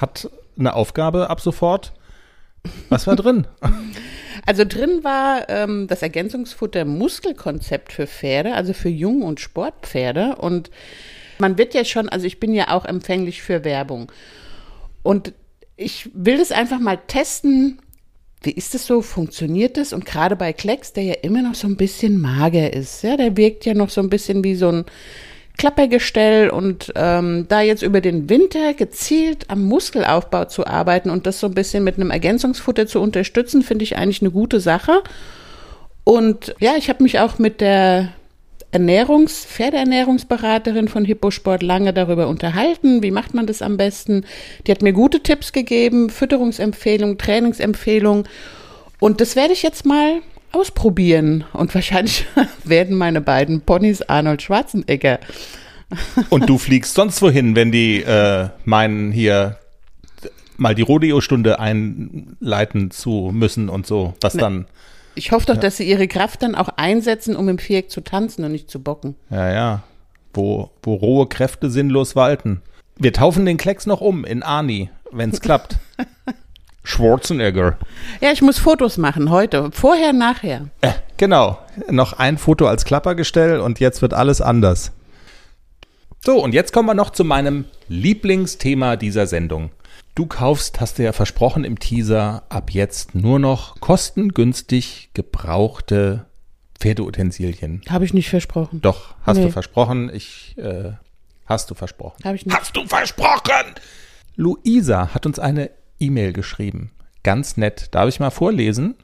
hat 0.00 0.30
eine 0.56 0.74
Aufgabe 0.74 1.30
ab 1.30 1.40
sofort. 1.40 1.92
Was 2.90 3.08
war 3.08 3.16
drin? 3.16 3.48
Also 4.46 4.64
drin 4.64 5.04
war 5.04 5.50
ähm, 5.50 5.86
das 5.86 6.00
Ergänzungsfutter 6.00 6.86
Muskelkonzept 6.86 7.92
für 7.92 8.06
Pferde, 8.06 8.54
also 8.54 8.72
für 8.72 8.88
Jung- 8.88 9.22
und 9.22 9.38
Sportpferde. 9.38 10.36
Und 10.36 10.70
man 11.40 11.58
wird 11.58 11.74
ja 11.74 11.84
schon, 11.84 12.08
also 12.08 12.26
ich 12.26 12.40
bin 12.40 12.54
ja 12.54 12.68
auch 12.68 12.84
empfänglich 12.84 13.42
für 13.42 13.64
Werbung. 13.64 14.10
Und 15.02 15.32
ich 15.76 16.10
will 16.12 16.38
das 16.38 16.52
einfach 16.52 16.78
mal 16.78 16.98
testen. 17.06 17.80
Wie 18.42 18.52
ist 18.52 18.74
das 18.74 18.86
so? 18.86 19.02
Funktioniert 19.02 19.76
das? 19.76 19.92
Und 19.92 20.04
gerade 20.04 20.36
bei 20.36 20.52
Klecks, 20.52 20.92
der 20.92 21.04
ja 21.04 21.14
immer 21.22 21.42
noch 21.42 21.54
so 21.54 21.66
ein 21.66 21.76
bisschen 21.76 22.20
mager 22.20 22.72
ist, 22.72 23.02
ja, 23.02 23.16
der 23.16 23.36
wirkt 23.36 23.66
ja 23.66 23.74
noch 23.74 23.90
so 23.90 24.00
ein 24.00 24.10
bisschen 24.10 24.44
wie 24.44 24.54
so 24.54 24.68
ein 24.68 24.84
Klappergestell 25.58 26.48
und 26.48 26.90
ähm, 26.96 27.44
da 27.48 27.60
jetzt 27.60 27.82
über 27.82 28.00
den 28.00 28.30
Winter 28.30 28.72
gezielt 28.72 29.50
am 29.50 29.62
Muskelaufbau 29.64 30.46
zu 30.46 30.66
arbeiten 30.66 31.10
und 31.10 31.26
das 31.26 31.38
so 31.38 31.48
ein 31.48 31.54
bisschen 31.54 31.84
mit 31.84 31.96
einem 31.96 32.10
Ergänzungsfutter 32.10 32.86
zu 32.86 33.00
unterstützen, 33.00 33.62
finde 33.62 33.82
ich 33.82 33.96
eigentlich 33.96 34.22
eine 34.22 34.30
gute 34.30 34.60
Sache. 34.60 35.02
Und 36.04 36.54
ja, 36.60 36.76
ich 36.78 36.88
habe 36.88 37.02
mich 37.02 37.20
auch 37.20 37.38
mit 37.38 37.60
der 37.60 38.08
Ernährungs-, 38.72 39.46
Pferdeernährungsberaterin 39.46 40.88
von 40.88 41.04
Hipposport 41.04 41.62
lange 41.62 41.92
darüber 41.92 42.28
unterhalten. 42.28 43.02
Wie 43.02 43.10
macht 43.10 43.34
man 43.34 43.46
das 43.46 43.62
am 43.62 43.76
besten? 43.76 44.24
Die 44.66 44.70
hat 44.70 44.82
mir 44.82 44.92
gute 44.92 45.20
Tipps 45.22 45.52
gegeben, 45.52 46.10
Fütterungsempfehlungen, 46.10 47.18
Trainingsempfehlungen. 47.18 48.24
Und 49.00 49.20
das 49.20 49.34
werde 49.34 49.52
ich 49.52 49.62
jetzt 49.62 49.86
mal 49.86 50.20
ausprobieren. 50.52 51.44
Und 51.52 51.74
wahrscheinlich 51.74 52.26
werden 52.64 52.96
meine 52.96 53.20
beiden 53.20 53.60
Ponys 53.62 54.02
Arnold 54.02 54.42
Schwarzenegger. 54.42 55.18
Und 56.28 56.48
du 56.48 56.58
fliegst 56.58 56.94
sonst 56.94 57.20
wohin, 57.22 57.56
wenn 57.56 57.72
die 57.72 58.02
äh, 58.02 58.48
meinen, 58.64 59.10
hier 59.10 59.58
mal 60.56 60.74
die 60.74 60.82
Rodeo-Stunde 60.82 61.58
einleiten 61.58 62.90
zu 62.90 63.30
müssen 63.32 63.68
und 63.68 63.86
so, 63.86 64.14
was 64.20 64.34
Ne. 64.34 64.40
dann. 64.40 64.66
Ich 65.20 65.32
hoffe 65.32 65.44
doch, 65.44 65.58
dass 65.58 65.76
sie 65.76 65.86
ihre 65.86 66.08
Kraft 66.08 66.42
dann 66.42 66.54
auch 66.54 66.70
einsetzen, 66.76 67.36
um 67.36 67.46
im 67.50 67.58
Viereck 67.58 67.90
zu 67.90 68.00
tanzen 68.00 68.42
und 68.42 68.52
nicht 68.52 68.70
zu 68.70 68.82
bocken. 68.82 69.16
Ja, 69.28 69.52
ja. 69.52 69.82
Wo, 70.32 70.70
wo 70.82 70.94
rohe 70.94 71.26
Kräfte 71.26 71.68
sinnlos 71.68 72.16
walten. 72.16 72.62
Wir 72.96 73.12
taufen 73.12 73.44
den 73.44 73.58
Klecks 73.58 73.84
noch 73.84 74.00
um 74.00 74.24
in 74.24 74.42
Arnie, 74.42 74.88
wenn's 75.12 75.40
klappt. 75.42 75.76
Schwarzenegger. 76.84 77.76
Ja, 78.22 78.32
ich 78.32 78.40
muss 78.40 78.58
Fotos 78.58 78.96
machen 78.96 79.28
heute. 79.28 79.70
Vorher, 79.72 80.14
nachher. 80.14 80.68
Äh, 80.80 80.92
genau. 81.18 81.58
Noch 81.90 82.14
ein 82.14 82.38
Foto 82.38 82.66
als 82.66 82.86
Klappergestell 82.86 83.60
und 83.60 83.78
jetzt 83.78 84.00
wird 84.00 84.14
alles 84.14 84.40
anders. 84.40 84.92
So, 86.24 86.42
und 86.42 86.54
jetzt 86.54 86.72
kommen 86.72 86.88
wir 86.88 86.94
noch 86.94 87.10
zu 87.10 87.24
meinem 87.24 87.66
Lieblingsthema 87.88 88.96
dieser 88.96 89.26
Sendung. 89.26 89.70
Du 90.20 90.26
kaufst, 90.26 90.82
hast 90.82 90.98
du 90.98 91.02
ja 91.02 91.14
versprochen 91.14 91.64
im 91.64 91.78
Teaser, 91.78 92.42
ab 92.50 92.72
jetzt 92.72 93.14
nur 93.14 93.38
noch 93.38 93.80
kostengünstig 93.80 95.08
gebrauchte 95.14 96.26
Pferdeutensilien. 96.78 97.80
Habe 97.88 98.04
ich 98.04 98.12
nicht 98.12 98.28
versprochen. 98.28 98.82
Doch, 98.82 99.14
hast 99.22 99.38
Nee. 99.38 99.44
du 99.44 99.50
versprochen. 99.50 100.10
Ich, 100.12 100.58
äh, 100.58 100.92
hast 101.46 101.70
du 101.70 101.74
versprochen. 101.74 102.22
Habe 102.22 102.36
ich 102.36 102.44
nicht. 102.44 102.54
Hast 102.54 102.76
du 102.76 102.86
versprochen? 102.86 103.74
Luisa 104.36 105.14
hat 105.14 105.24
uns 105.24 105.38
eine 105.38 105.70
E-Mail 105.98 106.34
geschrieben. 106.34 106.90
Ganz 107.22 107.56
nett. 107.56 107.88
Darf 107.92 108.10
ich 108.10 108.20
mal 108.20 108.28
vorlesen? 108.28 108.96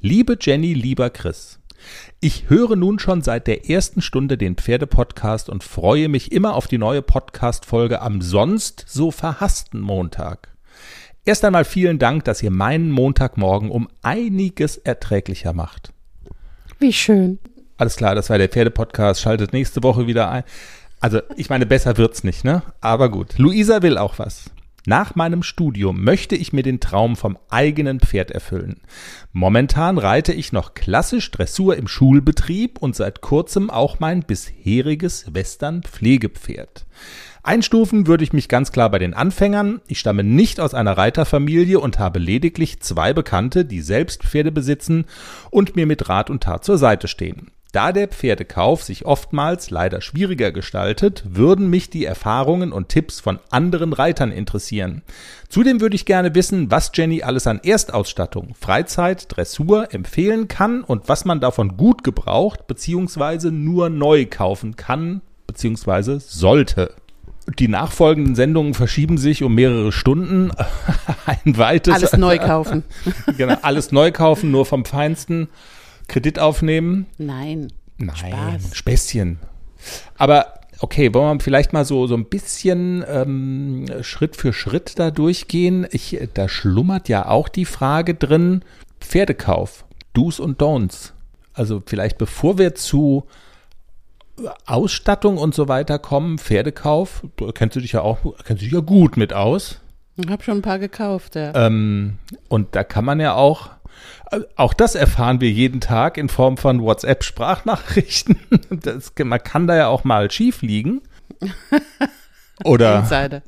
Liebe 0.00 0.38
Jenny, 0.40 0.72
lieber 0.72 1.10
Chris. 1.10 1.58
Ich 2.20 2.48
höre 2.48 2.76
nun 2.76 2.98
schon 2.98 3.22
seit 3.22 3.46
der 3.46 3.68
ersten 3.70 4.02
Stunde 4.02 4.38
den 4.38 4.56
Pferdepodcast 4.56 5.48
und 5.48 5.64
freue 5.64 6.08
mich 6.08 6.32
immer 6.32 6.54
auf 6.54 6.66
die 6.66 6.78
neue 6.78 7.02
Podcast-Folge 7.02 8.00
am 8.02 8.22
sonst 8.22 8.84
so 8.88 9.10
verhassten 9.10 9.80
Montag. 9.80 10.48
Erst 11.24 11.44
einmal 11.44 11.64
vielen 11.64 11.98
Dank, 11.98 12.24
dass 12.24 12.42
ihr 12.42 12.50
meinen 12.50 12.90
Montagmorgen 12.90 13.70
um 13.70 13.88
einiges 14.02 14.76
erträglicher 14.76 15.52
macht. 15.52 15.92
Wie 16.78 16.92
schön. 16.92 17.38
Alles 17.78 17.96
klar, 17.96 18.14
das 18.14 18.30
war 18.30 18.38
der 18.38 18.48
Pferdepodcast. 18.48 19.20
Schaltet 19.20 19.52
nächste 19.52 19.82
Woche 19.82 20.06
wieder 20.06 20.30
ein. 20.30 20.44
Also, 21.00 21.20
ich 21.36 21.50
meine, 21.50 21.66
besser 21.66 21.96
wird's 21.98 22.24
nicht, 22.24 22.44
ne? 22.44 22.62
Aber 22.80 23.10
gut. 23.10 23.38
Luisa 23.38 23.82
will 23.82 23.98
auch 23.98 24.18
was. 24.18 24.50
Nach 24.88 25.16
meinem 25.16 25.42
Studium 25.42 26.04
möchte 26.04 26.36
ich 26.36 26.52
mir 26.52 26.62
den 26.62 26.78
Traum 26.78 27.16
vom 27.16 27.36
eigenen 27.50 27.98
Pferd 27.98 28.30
erfüllen. 28.30 28.80
Momentan 29.32 29.98
reite 29.98 30.32
ich 30.32 30.52
noch 30.52 30.74
klassisch 30.74 31.28
Dressur 31.32 31.76
im 31.76 31.88
Schulbetrieb 31.88 32.78
und 32.78 32.94
seit 32.94 33.20
kurzem 33.20 33.68
auch 33.68 33.98
mein 33.98 34.22
bisheriges 34.22 35.34
Western-Pflegepferd. 35.34 36.86
Einstufen 37.42 38.06
würde 38.06 38.22
ich 38.22 38.32
mich 38.32 38.48
ganz 38.48 38.70
klar 38.70 38.88
bei 38.90 39.00
den 39.00 39.12
Anfängern. 39.12 39.80
Ich 39.88 39.98
stamme 39.98 40.22
nicht 40.22 40.60
aus 40.60 40.72
einer 40.72 40.96
Reiterfamilie 40.96 41.80
und 41.80 41.98
habe 41.98 42.20
lediglich 42.20 42.80
zwei 42.80 43.12
Bekannte, 43.12 43.64
die 43.64 43.80
selbst 43.80 44.22
Pferde 44.22 44.52
besitzen 44.52 45.04
und 45.50 45.74
mir 45.74 45.86
mit 45.86 46.08
Rat 46.08 46.30
und 46.30 46.44
Tat 46.44 46.64
zur 46.64 46.78
Seite 46.78 47.08
stehen. 47.08 47.50
Da 47.76 47.92
der 47.92 48.08
Pferdekauf 48.08 48.82
sich 48.82 49.04
oftmals 49.04 49.68
leider 49.68 50.00
schwieriger 50.00 50.50
gestaltet, 50.50 51.22
würden 51.28 51.68
mich 51.68 51.90
die 51.90 52.06
Erfahrungen 52.06 52.72
und 52.72 52.88
Tipps 52.88 53.20
von 53.20 53.38
anderen 53.50 53.92
Reitern 53.92 54.32
interessieren. 54.32 55.02
Zudem 55.50 55.82
würde 55.82 55.94
ich 55.94 56.06
gerne 56.06 56.34
wissen, 56.34 56.70
was 56.70 56.90
Jenny 56.94 57.22
alles 57.22 57.46
an 57.46 57.60
Erstausstattung, 57.62 58.54
Freizeit, 58.58 59.26
Dressur 59.28 59.92
empfehlen 59.92 60.48
kann 60.48 60.84
und 60.84 61.10
was 61.10 61.26
man 61.26 61.38
davon 61.38 61.76
gut 61.76 62.02
gebraucht 62.02 62.66
bzw. 62.66 63.50
nur 63.50 63.90
neu 63.90 64.24
kaufen 64.24 64.76
kann 64.76 65.20
bzw. 65.46 66.18
sollte. 66.18 66.94
Die 67.58 67.68
nachfolgenden 67.68 68.36
Sendungen 68.36 68.72
verschieben 68.72 69.18
sich 69.18 69.42
um 69.42 69.54
mehrere 69.54 69.92
Stunden. 69.92 70.50
Ein 71.26 71.58
weites 71.58 71.94
Alles 71.94 72.16
neu 72.16 72.38
kaufen. 72.38 72.84
genau, 73.36 73.58
alles 73.60 73.92
neu 73.92 74.12
kaufen, 74.12 74.50
nur 74.50 74.64
vom 74.64 74.86
Feinsten. 74.86 75.48
Kredit 76.08 76.38
aufnehmen. 76.38 77.06
Nein. 77.18 77.72
Nein, 77.98 78.16
Spaß. 78.16 78.76
Späßchen. 78.76 79.38
Aber 80.16 80.60
okay, 80.80 81.12
wollen 81.14 81.38
wir 81.38 81.42
vielleicht 81.42 81.72
mal 81.72 81.84
so, 81.84 82.06
so 82.06 82.14
ein 82.14 82.26
bisschen 82.26 83.04
ähm, 83.08 83.86
Schritt 84.02 84.36
für 84.36 84.52
Schritt 84.52 84.98
da 84.98 85.10
durchgehen? 85.10 85.86
Ich, 85.90 86.18
da 86.34 86.48
schlummert 86.48 87.08
ja 87.08 87.28
auch 87.28 87.48
die 87.48 87.64
Frage 87.64 88.14
drin, 88.14 88.62
Pferdekauf, 89.00 89.84
Do's 90.12 90.40
und 90.40 90.60
Don'ts. 90.60 91.12
Also 91.52 91.82
vielleicht 91.84 92.18
bevor 92.18 92.58
wir 92.58 92.74
zu 92.74 93.24
Ausstattung 94.66 95.38
und 95.38 95.54
so 95.54 95.68
weiter 95.68 95.98
kommen, 95.98 96.38
Pferdekauf, 96.38 97.22
du 97.36 97.50
kennst 97.52 97.76
du 97.76 97.80
dich 97.80 97.92
ja 97.92 98.02
auch, 98.02 98.18
kennst 98.44 98.62
du 98.62 98.66
dich 98.66 98.72
ja 98.72 98.80
gut 98.80 99.16
mit 99.16 99.32
aus. 99.32 99.80
Ich 100.16 100.30
habe 100.30 100.42
schon 100.42 100.58
ein 100.58 100.62
paar 100.62 100.78
gekauft, 100.78 101.34
ja. 101.34 101.52
Ähm, 101.54 102.18
und 102.48 102.74
da 102.74 102.84
kann 102.84 103.04
man 103.04 103.20
ja 103.20 103.34
auch, 103.34 103.68
äh, 103.68 103.75
auch 104.56 104.74
das 104.74 104.94
erfahren 104.94 105.40
wir 105.40 105.50
jeden 105.50 105.80
Tag 105.80 106.16
in 106.18 106.28
Form 106.28 106.56
von 106.56 106.82
WhatsApp-Sprachnachrichten. 106.82 108.36
Das, 108.70 109.12
man 109.22 109.42
kann 109.42 109.66
da 109.66 109.76
ja 109.76 109.86
auch 109.88 110.04
mal 110.04 110.30
schief 110.30 110.62
liegen. 110.62 111.02
Oder, 112.64 113.00
Insider. 113.00 113.42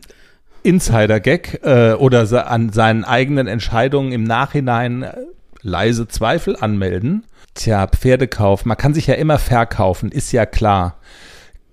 Insider-Gag 0.63 1.61
äh, 1.65 1.93
oder 1.95 2.51
an 2.51 2.71
seinen 2.71 3.05
eigenen 3.05 3.47
Entscheidungen 3.47 4.13
im 4.13 4.25
Nachhinein 4.25 5.03
äh, 5.03 5.15
leise 5.63 6.09
Zweifel 6.09 6.57
anmelden. 6.57 7.25
Tja, 7.55 7.87
Pferdekauf, 7.87 8.65
man 8.65 8.77
kann 8.77 8.95
sich 8.95 9.07
ja 9.07 9.15
immer 9.15 9.39
verkaufen, 9.39 10.13
ist 10.13 10.33
ja 10.33 10.47
klar. 10.47 10.99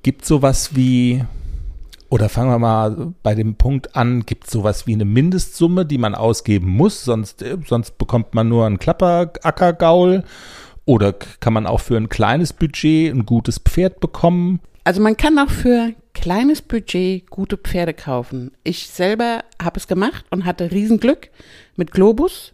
Gibt 0.01 0.25
sowas 0.25 0.75
wie, 0.75 1.25
oder 2.15 2.29
fangen 2.29 2.49
wir 2.49 2.59
mal 2.59 3.13
bei 3.23 3.35
dem 3.35 3.55
Punkt 3.55 3.97
an, 3.97 4.25
gibt 4.25 4.49
sowas 4.49 4.87
wie 4.87 4.93
eine 4.93 5.03
Mindestsumme, 5.03 5.85
die 5.85 5.97
man 5.97 6.15
ausgeben 6.15 6.69
muss, 6.69 7.03
sonst, 7.03 7.41
äh, 7.41 7.57
sonst 7.67 7.97
bekommt 7.97 8.33
man 8.33 8.47
nur 8.47 8.65
einen 8.65 8.79
Klapperackergaul? 8.79 10.23
Oder 10.85 11.11
kann 11.11 11.51
man 11.51 11.67
auch 11.67 11.81
für 11.81 11.97
ein 11.97 12.07
kleines 12.07 12.53
Budget 12.53 13.13
ein 13.13 13.25
gutes 13.25 13.59
Pferd 13.59 13.99
bekommen? 13.99 14.61
Also 14.85 15.01
man 15.01 15.17
kann 15.17 15.37
auch 15.37 15.49
für 15.49 15.91
kleines 16.13 16.61
Budget 16.61 17.29
gute 17.29 17.57
Pferde 17.57 17.93
kaufen. 17.93 18.51
Ich 18.63 18.87
selber 18.87 19.43
habe 19.61 19.77
es 19.77 19.85
gemacht 19.85 20.23
und 20.29 20.45
hatte 20.45 20.71
Riesenglück 20.71 21.31
mit 21.75 21.91
Globus. 21.91 22.53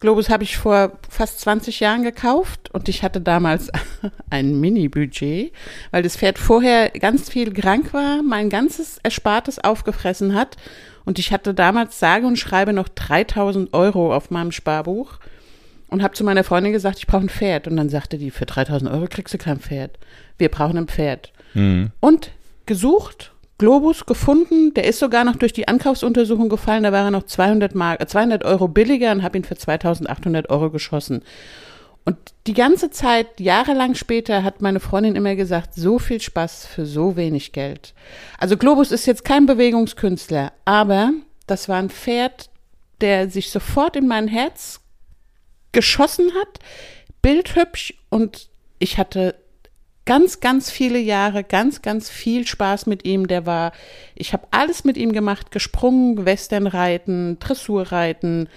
Globus 0.00 0.30
habe 0.30 0.42
ich 0.42 0.56
vor 0.56 0.98
fast 1.08 1.40
20 1.40 1.80
Jahren 1.80 2.02
gekauft 2.02 2.70
und 2.72 2.88
ich 2.88 3.02
hatte 3.02 3.20
damals 3.20 3.70
ein 4.30 4.58
Mini-Budget, 4.58 5.52
weil 5.90 6.02
das 6.02 6.16
Pferd 6.16 6.38
vorher 6.38 6.90
ganz 6.90 7.28
viel 7.28 7.52
krank 7.52 7.92
war, 7.92 8.22
mein 8.22 8.48
ganzes 8.48 8.98
Erspartes 9.02 9.58
aufgefressen 9.58 10.34
hat 10.34 10.56
und 11.04 11.18
ich 11.18 11.32
hatte 11.32 11.54
damals 11.54 11.98
sage 11.98 12.26
und 12.26 12.38
schreibe 12.38 12.72
noch 12.72 12.88
3000 12.88 13.74
Euro 13.74 14.14
auf 14.14 14.30
meinem 14.30 14.52
Sparbuch 14.52 15.18
und 15.88 16.02
habe 16.02 16.14
zu 16.14 16.24
meiner 16.24 16.44
Freundin 16.44 16.72
gesagt, 16.72 16.98
ich 16.98 17.06
brauche 17.06 17.22
ein 17.22 17.28
Pferd. 17.28 17.66
Und 17.66 17.76
dann 17.76 17.88
sagte 17.88 18.16
die, 18.16 18.30
für 18.30 18.46
3000 18.46 18.90
Euro 18.90 19.06
kriegst 19.10 19.34
du 19.34 19.38
kein 19.38 19.58
Pferd. 19.58 19.98
Wir 20.38 20.48
brauchen 20.48 20.78
ein 20.78 20.86
Pferd. 20.88 21.32
Und 22.00 22.30
gesucht, 22.66 23.32
Globus 23.60 24.06
gefunden, 24.06 24.72
der 24.72 24.84
ist 24.84 25.00
sogar 25.00 25.22
noch 25.22 25.36
durch 25.36 25.52
die 25.52 25.68
Ankaufsuntersuchung 25.68 26.48
gefallen, 26.48 26.82
da 26.82 26.92
war 26.92 27.04
er 27.04 27.10
noch 27.10 27.24
200, 27.24 27.74
Mark, 27.74 28.00
äh, 28.00 28.06
200 28.06 28.42
Euro 28.42 28.68
billiger 28.68 29.12
und 29.12 29.22
habe 29.22 29.36
ihn 29.36 29.44
für 29.44 29.54
2800 29.54 30.48
Euro 30.48 30.70
geschossen. 30.70 31.22
Und 32.06 32.16
die 32.46 32.54
ganze 32.54 32.88
Zeit, 32.88 33.38
jahrelang 33.38 33.96
später, 33.96 34.44
hat 34.44 34.62
meine 34.62 34.80
Freundin 34.80 35.14
immer 35.14 35.36
gesagt, 35.36 35.74
so 35.74 35.98
viel 35.98 36.22
Spaß 36.22 36.68
für 36.68 36.86
so 36.86 37.16
wenig 37.16 37.52
Geld. 37.52 37.92
Also 38.38 38.56
Globus 38.56 38.92
ist 38.92 39.04
jetzt 39.04 39.26
kein 39.26 39.44
Bewegungskünstler, 39.44 40.54
aber 40.64 41.12
das 41.46 41.68
war 41.68 41.76
ein 41.76 41.90
Pferd, 41.90 42.48
der 43.02 43.28
sich 43.28 43.50
sofort 43.50 43.94
in 43.94 44.08
mein 44.08 44.26
Herz 44.26 44.80
geschossen 45.72 46.30
hat, 46.40 46.60
bildhübsch 47.20 47.92
und 48.08 48.48
ich 48.78 48.96
hatte 48.96 49.34
ganz, 50.04 50.40
ganz 50.40 50.70
viele 50.70 50.98
Jahre, 50.98 51.44
ganz, 51.44 51.82
ganz 51.82 52.08
viel 52.08 52.46
Spaß 52.46 52.86
mit 52.86 53.04
ihm. 53.04 53.26
Der 53.26 53.46
war, 53.46 53.72
ich 54.14 54.32
habe 54.32 54.46
alles 54.50 54.84
mit 54.84 54.96
ihm 54.96 55.12
gemacht, 55.12 55.50
gesprungen, 55.50 56.24
Westernreiten, 56.24 57.38
Dressurreiten. 57.38 58.48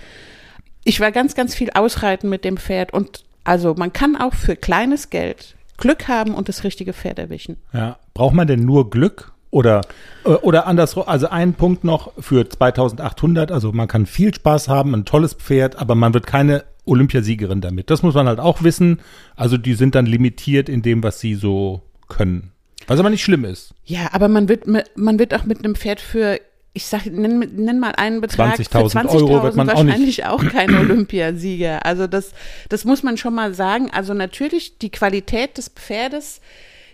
Ich 0.84 1.00
war 1.00 1.12
ganz, 1.12 1.36
ganz 1.36 1.56
viel 1.56 1.70
ausreiten 1.72 2.30
mit 2.30 2.44
dem 2.44 2.58
Pferd 2.58 2.94
und 2.94 3.24
also 3.44 3.74
man 3.76 3.92
kann 3.94 4.16
auch 4.16 4.34
für 4.34 4.56
kleines 4.56 5.10
Geld 5.10 5.56
Glück 5.78 6.08
haben 6.08 6.36
und 6.36 6.50
das 6.50 6.64
richtige 6.64 6.94
Pferd 6.94 7.20
erwischen. 7.20 7.58
Ja. 7.74 7.98
Braucht 8.14 8.34
man 8.34 8.48
denn 8.48 8.66
nur 8.66 8.90
Glück? 8.90 9.34
Oder, 9.52 9.82
äh, 10.26 10.30
oder 10.30 10.66
andersrum, 10.66 11.04
also 11.06 11.30
ein 11.30 11.54
Punkt 11.54 11.84
noch 11.84 12.12
für 12.20 12.50
2800, 12.50 13.52
also 13.52 13.72
man 13.72 13.88
kann 13.88 14.08
viel 14.08 14.34
Spaß 14.34 14.68
haben, 14.68 14.96
ein 14.96 15.06
tolles 15.06 15.36
Pferd, 15.36 15.76
aber 15.76 15.94
man 15.94 16.16
wird 16.16 16.26
keine 16.26 16.64
Olympiasiegerin 16.86 17.62
damit. 17.62 17.90
Das 17.90 18.04
muss 18.04 18.14
man 18.14 18.28
halt 18.28 18.40
auch 18.40 18.64
wissen. 18.64 19.00
Also 19.36 19.58
die 19.58 19.74
sind 19.74 19.96
dann 19.96 20.06
limitiert 20.06 20.70
in 20.70 20.82
dem, 20.82 21.04
was 21.04 21.20
sie 21.20 21.36
so 21.36 21.82
können. 22.10 22.52
Was 22.88 23.00
aber 23.00 23.10
nicht 23.10 23.24
schlimm 23.24 23.46
ist. 23.46 23.74
Ja, 23.86 24.10
aber 24.12 24.28
man 24.28 24.50
wird, 24.50 24.66
man 24.68 25.20
wird 25.20 25.34
auch 25.34 25.46
mit 25.46 25.60
einem 25.60 25.76
Pferd 25.76 26.02
für, 26.02 26.40
ich 26.74 26.86
sag, 26.86 27.06
nenn, 27.06 27.40
nenn 27.56 27.80
mal 27.80 27.94
einen 27.96 28.20
Betrag. 28.20 28.56
20.000 28.60 28.64
für 28.92 28.98
20.000 29.00 29.10
Euro 29.16 29.44
wird 29.44 29.56
man 29.56 29.70
auch 29.70 29.84
nicht- 29.84 29.94
wahrscheinlich 29.94 30.26
auch 30.26 30.44
kein 30.46 30.76
Olympiasieger. 30.76 31.86
Also 31.86 32.08
das, 32.08 32.34
das 32.68 32.84
muss 32.84 33.02
man 33.04 33.16
schon 33.18 33.34
mal 33.36 33.54
sagen. 33.54 33.90
Also 33.92 34.14
natürlich 34.14 34.78
die 34.80 34.90
Qualität 34.92 35.58
des 35.58 35.70
Pferdes, 35.70 36.42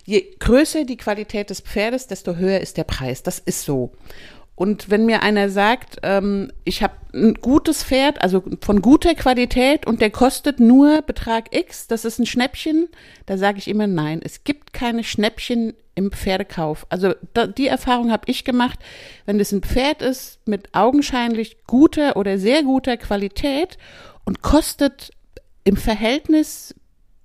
je 0.05 0.23
größer 0.39 0.83
die 0.85 0.97
Qualität 0.97 1.49
des 1.49 1.61
Pferdes, 1.61 2.05
desto 2.05 2.35
höher 2.35 2.59
ist 2.59 2.77
der 2.77 2.83
Preis. 2.83 3.23
Das 3.23 3.39
ist 3.39 3.63
so. 3.65 3.91
Und 4.59 4.89
wenn 4.89 5.05
mir 5.05 5.23
einer 5.23 5.49
sagt, 5.49 5.99
ähm, 6.03 6.51
ich 6.65 6.83
habe 6.83 6.95
ein 7.13 7.35
gutes 7.35 7.81
Pferd, 7.81 8.21
also 8.21 8.43
von 8.59 8.81
guter 8.81 9.15
Qualität 9.15 9.87
und 9.87 10.01
der 10.01 10.09
kostet 10.09 10.59
nur 10.59 11.01
Betrag 11.01 11.55
X, 11.55 11.87
das 11.87 12.03
ist 12.03 12.19
ein 12.19 12.25
Schnäppchen, 12.25 12.89
da 13.25 13.37
sage 13.37 13.59
ich 13.59 13.69
immer 13.69 13.87
nein. 13.87 14.19
Es 14.21 14.43
gibt 14.43 14.73
keine 14.73 15.05
Schnäppchen 15.05 15.75
im 15.95 16.11
Pferdekauf. 16.11 16.85
Also 16.89 17.13
da, 17.33 17.47
die 17.47 17.67
Erfahrung 17.67 18.11
habe 18.11 18.23
ich 18.25 18.43
gemacht, 18.43 18.79
wenn 19.25 19.39
das 19.39 19.53
ein 19.53 19.61
Pferd 19.61 20.01
ist 20.01 20.45
mit 20.45 20.75
augenscheinlich 20.75 21.63
guter 21.65 22.17
oder 22.17 22.37
sehr 22.37 22.63
guter 22.63 22.97
Qualität 22.97 23.77
und 24.25 24.41
kostet 24.41 25.11
im 25.63 25.77
Verhältnis 25.77 26.75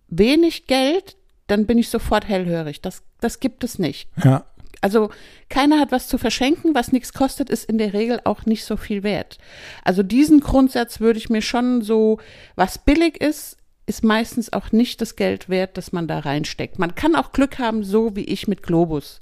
wenig 0.06 0.68
Geld, 0.68 1.16
dann 1.48 1.66
bin 1.66 1.78
ich 1.78 1.88
sofort 1.88 2.28
hellhörig. 2.28 2.80
Das, 2.80 3.02
das 3.20 3.40
gibt 3.40 3.64
es 3.64 3.80
nicht. 3.80 4.08
Ja. 4.22 4.44
Also 4.84 5.08
keiner 5.48 5.80
hat 5.80 5.92
was 5.92 6.08
zu 6.08 6.18
verschenken, 6.18 6.74
was 6.74 6.92
nichts 6.92 7.14
kostet, 7.14 7.48
ist 7.48 7.64
in 7.64 7.78
der 7.78 7.94
Regel 7.94 8.20
auch 8.24 8.44
nicht 8.44 8.66
so 8.66 8.76
viel 8.76 9.02
wert. 9.02 9.38
Also 9.82 10.02
diesen 10.02 10.40
Grundsatz 10.40 11.00
würde 11.00 11.18
ich 11.18 11.30
mir 11.30 11.40
schon 11.40 11.80
so, 11.80 12.18
was 12.54 12.76
billig 12.76 13.18
ist, 13.18 13.56
ist 13.86 14.04
meistens 14.04 14.52
auch 14.52 14.72
nicht 14.72 15.00
das 15.00 15.16
Geld 15.16 15.48
wert, 15.48 15.78
das 15.78 15.92
man 15.92 16.06
da 16.06 16.18
reinsteckt. 16.18 16.78
Man 16.78 16.94
kann 16.94 17.16
auch 17.16 17.32
Glück 17.32 17.58
haben, 17.58 17.82
so 17.82 18.14
wie 18.14 18.24
ich 18.24 18.46
mit 18.46 18.62
Globus. 18.62 19.20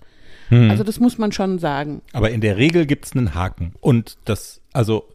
Also 0.51 0.83
das 0.85 0.99
muss 1.01 1.17
man 1.17 1.31
schon 1.33 1.59
sagen. 1.59 2.03
Aber 2.13 2.31
in 2.31 2.41
der 2.41 2.57
Regel 2.57 2.85
gibt 2.85 3.07
es 3.07 3.17
einen 3.17 3.35
Haken. 3.35 3.73
Und 3.81 4.19
das, 4.25 4.61
also 4.73 5.09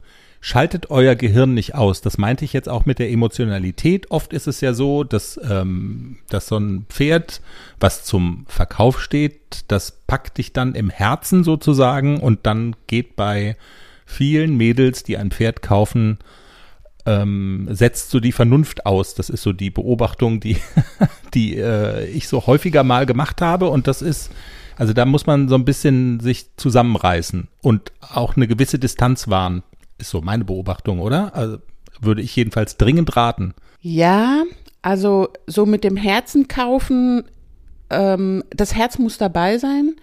schaltet 0.48 0.90
euer 0.90 1.16
Gehirn 1.16 1.54
nicht 1.54 1.76
aus. 1.76 2.00
Das 2.00 2.18
meinte 2.18 2.46
ich 2.46 2.54
jetzt 2.54 2.70
auch 2.70 2.86
mit 2.86 3.00
der 3.00 3.12
Emotionalität. 3.12 4.12
Oft 4.12 4.32
ist 4.32 4.48
es 4.48 4.62
ja 4.62 4.74
so, 4.74 5.04
dass, 5.04 5.38
ähm, 5.44 6.20
dass 6.30 6.48
so 6.48 6.56
ein 6.58 6.86
Pferd, 6.88 7.42
was 7.82 8.06
zum 8.06 8.46
Verkauf 8.48 9.02
steht, 9.02 9.66
das 9.68 9.92
packt 10.08 10.38
dich 10.38 10.54
dann 10.54 10.74
im 10.74 10.90
Herzen 10.90 11.44
sozusagen 11.44 12.22
und 12.22 12.46
dann 12.46 12.78
geht 12.88 13.18
bei 13.18 13.58
vielen 14.06 14.56
Mädels, 14.56 15.04
die 15.04 15.18
ein 15.18 15.32
Pferd 15.32 15.62
kaufen, 15.62 16.18
ähm, 17.06 17.68
setzt 17.70 18.10
so 18.10 18.22
die 18.22 18.32
Vernunft 18.32 18.86
aus. 18.86 19.16
Das 19.16 19.30
ist 19.30 19.42
so 19.42 19.52
die 19.52 19.70
Beobachtung, 19.70 20.40
die, 20.40 20.56
die 21.34 21.58
äh, 21.58 22.06
ich 22.06 22.30
so 22.30 22.48
häufiger 22.48 22.86
mal 22.86 23.06
gemacht 23.06 23.42
habe. 23.42 23.68
Und 23.68 23.88
das 23.88 24.02
ist, 24.02 24.32
also 24.78 24.94
da 24.94 25.04
muss 25.04 25.26
man 25.26 25.50
so 25.50 25.56
ein 25.56 25.66
bisschen 25.66 26.22
sich 26.22 26.56
zusammenreißen 26.56 27.50
und 27.62 27.92
auch 28.00 28.38
eine 28.38 28.48
gewisse 28.48 28.80
Distanz 28.80 29.28
wahren. 29.28 29.64
Ist 29.98 30.10
so 30.10 30.22
meine 30.22 30.46
Beobachtung, 30.46 31.00
oder? 31.00 31.36
Also 31.36 31.58
würde 32.00 32.22
ich 32.22 32.36
jedenfalls 32.36 32.78
dringend 32.78 33.16
raten. 33.16 33.54
Ja, 33.82 34.44
also 34.82 35.30
so 35.48 35.66
mit 35.66 35.84
dem 35.84 35.98
Herzen 35.98 36.48
kaufen, 36.48 37.24
ähm, 37.90 38.44
das 38.52 38.76
Herz 38.76 39.00
muss 39.00 39.18
dabei 39.18 39.58
sein, 39.58 39.96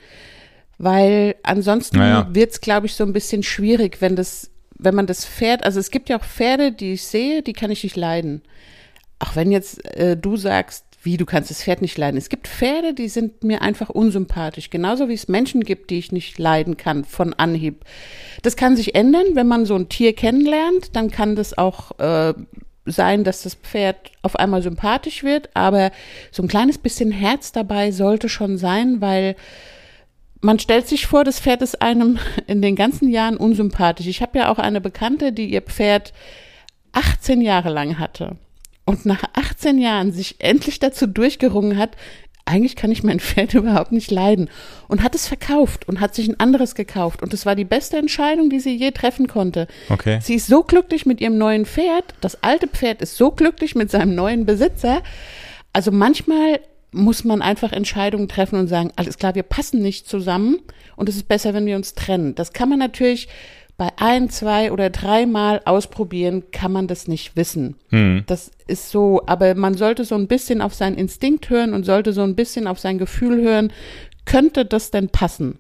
weil 0.79 1.37
ansonsten 1.43 1.99
Naja. 1.99 2.29
wird's, 2.33 2.61
glaube 2.61 2.87
ich, 2.87 2.95
so 2.95 3.05
ein 3.05 3.13
bisschen 3.13 3.43
schwierig, 3.43 4.01
wenn 4.01 4.17
das, 4.17 4.51
wenn 4.79 4.95
man 4.95 5.07
das 5.07 5.25
Pferd, 5.25 5.65
also 5.65 5.79
es 5.79 5.91
gibt 5.91 6.09
ja 6.09 6.19
auch 6.19 6.25
Pferde, 6.25 6.73
die 6.73 6.95
ich 6.95 7.05
sehe, 7.05 7.43
die 7.43 7.53
kann 7.53 7.71
ich 7.71 7.85
nicht 7.85 7.97
leiden. 7.97 8.43
Auch 9.21 9.37
wenn 9.37 9.53
jetzt 9.53 9.85
äh, 9.97 10.17
du 10.17 10.37
sagst, 10.37 10.84
wie 11.05 11.19
du 11.19 11.27
kannst 11.27 11.51
das 11.51 11.63
Pferd 11.63 11.83
nicht 11.83 11.99
leiden. 11.99 12.17
Es 12.17 12.31
gibt 12.31 12.49
Pferde, 12.49 12.95
die 12.95 13.09
sind 13.09 13.45
mir 13.45 13.61
einfach 13.61 13.91
unsympathisch, 13.91 14.71
genauso 14.71 15.09
wie 15.09 15.15
es 15.15 15.29
Menschen 15.29 15.63
gibt, 15.63 15.91
die 15.91 15.99
ich 15.99 16.13
nicht 16.13 16.39
leiden 16.39 16.79
kann 16.79 17.05
von 17.05 17.35
Anhieb. 17.35 17.85
Das 18.43 18.57
kann 18.57 18.75
sich 18.75 18.95
ändern, 18.95 19.27
wenn 19.35 19.47
man 19.47 19.67
so 19.67 19.75
ein 19.77 19.91
Tier 19.91 20.15
kennenlernt, 20.15 20.97
dann 20.97 21.11
kann 21.11 21.37
das 21.37 21.57
auch 21.59 21.99
äh, 21.99 22.33
sein, 22.87 23.23
dass 23.23 23.43
das 23.43 23.55
Pferd 23.55 24.13
auf 24.23 24.37
einmal 24.37 24.63
sympathisch 24.63 25.23
wird, 25.23 25.51
aber 25.55 25.91
so 26.31 26.43
ein 26.43 26.49
kleines 26.49 26.79
bisschen 26.79 27.13
Herz 27.13 27.53
dabei 27.53 27.91
sollte 27.91 28.31
schon 28.31 28.57
sein, 28.57 29.03
weil 29.03 29.37
man 30.41 30.59
stellt 30.59 30.89
sich 30.89 31.07
vor, 31.07 31.25
das 31.25 31.39
Pferd 31.39 31.61
ist 31.61 31.83
einem 31.83 32.19
in 32.47 32.63
den 32.63 32.77
ganzen 32.77 33.11
Jahren 33.11 33.37
unsympathisch. 33.37 34.07
Ich 34.07 34.23
habe 34.23 34.39
ja 34.39 34.51
auch 34.51 34.59
eine 34.59 34.81
Bekannte, 34.81 35.33
die 35.33 35.51
ihr 35.51 35.63
Pferd 35.63 36.15
18 36.93 37.43
Jahre 37.43 37.71
lang 37.71 37.99
hatte 37.99 38.39
und 38.85 39.07
nach 39.07 39.23
18 39.35 39.79
Jahren 39.79 40.13
sich 40.13 40.37
endlich 40.41 40.79
dazu 40.79 41.07
durchgerungen 41.07 41.79
hat, 41.79 41.97
eigentlich 42.47 42.77
kann 42.77 42.93
ich 42.93 43.03
mein 43.03 43.21
Pferd 43.21 43.55
überhaupt 43.55 43.93
nicht 43.93 44.11
leiden 44.11 44.51
und 44.89 45.03
hat 45.03 45.15
es 45.15 45.27
verkauft 45.27 45.89
und 45.89 46.01
hat 46.01 46.15
sich 46.15 46.29
ein 46.29 46.39
anderes 46.41 46.75
gekauft 46.75 47.23
und 47.23 47.33
es 47.33 47.47
war 47.47 47.55
die 47.55 47.65
beste 47.65 47.97
Entscheidung, 47.97 48.51
die 48.51 48.61
sie 48.61 48.77
je 48.77 48.91
treffen 48.91 49.27
konnte. 49.27 49.67
Okay. 49.89 50.19
Sie 50.23 50.35
ist 50.35 50.47
so 50.47 50.63
glücklich 50.63 51.07
mit 51.07 51.21
ihrem 51.21 51.39
neuen 51.39 51.67
Pferd, 51.67 52.05
das 52.21 52.43
alte 52.43 52.69
Pferd 52.69 53.01
ist 53.03 53.17
so 53.17 53.31
glücklich 53.31 53.75
mit 53.75 53.91
seinem 53.91 54.15
neuen 54.15 54.45
Besitzer. 54.45 55.03
Also 55.73 55.91
manchmal 55.91 56.61
muss 56.93 57.25
man 57.25 57.43
einfach 57.43 57.73
Entscheidungen 57.73 58.29
treffen 58.29 58.59
und 58.59 58.69
sagen, 58.69 58.93
alles 58.95 59.19
klar, 59.19 59.35
wir 59.35 59.43
passen 59.43 59.83
nicht 59.83 60.09
zusammen 60.09 60.59
und 60.97 61.09
es 61.09 61.17
ist 61.17 61.27
besser, 61.27 61.55
wenn 61.55 61.67
wir 61.67 61.77
uns 61.77 61.95
trennen. 61.95 62.35
Das 62.35 62.53
kann 62.53 62.69
man 62.69 62.79
natürlich 62.79 63.29
bei 63.77 63.89
ein, 63.97 64.31
zwei 64.31 64.71
oder 64.71 64.89
dreimal 64.91 65.61
ausprobieren, 65.65 66.45
kann 66.53 66.71
man 66.71 66.87
das 66.87 67.09
nicht 67.09 67.35
wissen. 67.37 67.77
Das 68.27 68.53
ist 68.67 68.91
so, 68.91 69.23
aber 69.27 69.55
man 69.55 69.75
sollte 69.75 70.05
so 70.05 70.15
ein 70.15 70.29
bisschen 70.29 70.61
auf 70.61 70.75
seinen 70.75 70.97
Instinkt 70.97 71.51
hören 71.51 71.75
und 71.75 71.85
sollte 71.85 72.13
so 72.13 72.23
ein 72.23 72.37
bisschen 72.37 72.67
auf 72.69 72.79
sein 72.79 72.99
Gefühl 72.99 73.43
hören. 73.43 73.73
Könnte 74.27 74.65
das 74.65 74.91
denn 74.91 75.09
passen? 75.09 75.59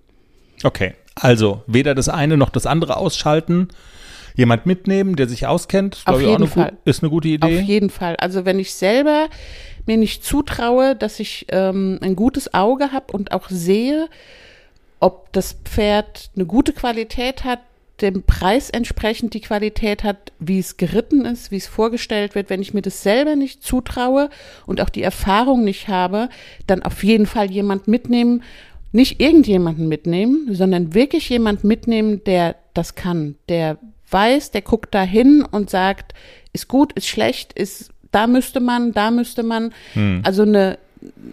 Okay. 0.62 0.94
Also 1.16 1.62
weder 1.66 1.94
das 1.94 2.08
eine 2.08 2.36
noch 2.36 2.50
das 2.50 2.66
andere 2.66 2.96
ausschalten. 2.96 3.68
Jemand 4.36 4.66
mitnehmen, 4.66 5.14
der 5.14 5.28
sich 5.28 5.46
auskennt, 5.46 6.02
Auf 6.06 6.20
jeden 6.20 6.36
eine, 6.36 6.46
Fall. 6.48 6.72
ist 6.84 7.02
eine 7.02 7.10
gute 7.10 7.28
Idee. 7.28 7.58
Auf 7.60 7.62
jeden 7.62 7.90
Fall. 7.90 8.16
Also 8.16 8.44
wenn 8.44 8.58
ich 8.58 8.74
selber 8.74 9.28
mir 9.86 9.96
nicht 9.96 10.24
zutraue, 10.24 10.96
dass 10.96 11.20
ich 11.20 11.46
ähm, 11.50 12.00
ein 12.02 12.16
gutes 12.16 12.52
Auge 12.52 12.90
habe 12.90 13.12
und 13.12 13.30
auch 13.30 13.48
sehe, 13.48 14.08
ob 14.98 15.32
das 15.32 15.56
Pferd 15.64 16.30
eine 16.34 16.46
gute 16.46 16.72
Qualität 16.72 17.44
hat, 17.44 17.60
dem 18.00 18.24
Preis 18.24 18.70
entsprechend 18.70 19.34
die 19.34 19.40
Qualität 19.40 20.02
hat, 20.02 20.32
wie 20.38 20.58
es 20.58 20.76
geritten 20.76 21.24
ist, 21.24 21.50
wie 21.50 21.56
es 21.56 21.66
vorgestellt 21.66 22.34
wird. 22.34 22.50
Wenn 22.50 22.60
ich 22.60 22.74
mir 22.74 22.82
das 22.82 23.02
selber 23.02 23.36
nicht 23.36 23.62
zutraue 23.62 24.30
und 24.66 24.80
auch 24.80 24.88
die 24.88 25.02
Erfahrung 25.02 25.64
nicht 25.64 25.88
habe, 25.88 26.28
dann 26.66 26.82
auf 26.82 27.04
jeden 27.04 27.26
Fall 27.26 27.50
jemand 27.50 27.86
mitnehmen, 27.86 28.42
nicht 28.90 29.20
irgendjemanden 29.20 29.88
mitnehmen, 29.88 30.48
sondern 30.52 30.94
wirklich 30.94 31.28
jemand 31.28 31.64
mitnehmen, 31.64 32.22
der 32.24 32.56
das 32.74 32.94
kann, 32.94 33.36
der 33.48 33.78
weiß, 34.10 34.50
der 34.52 34.62
guckt 34.62 34.94
da 34.94 35.02
hin 35.02 35.44
und 35.48 35.70
sagt, 35.70 36.14
ist 36.52 36.68
gut, 36.68 36.92
ist 36.92 37.08
schlecht, 37.08 37.52
ist, 37.52 37.90
da 38.12 38.26
müsste 38.26 38.60
man, 38.60 38.92
da 38.92 39.10
müsste 39.10 39.42
man. 39.42 39.72
Also 40.24 40.42
eine, 40.42 40.78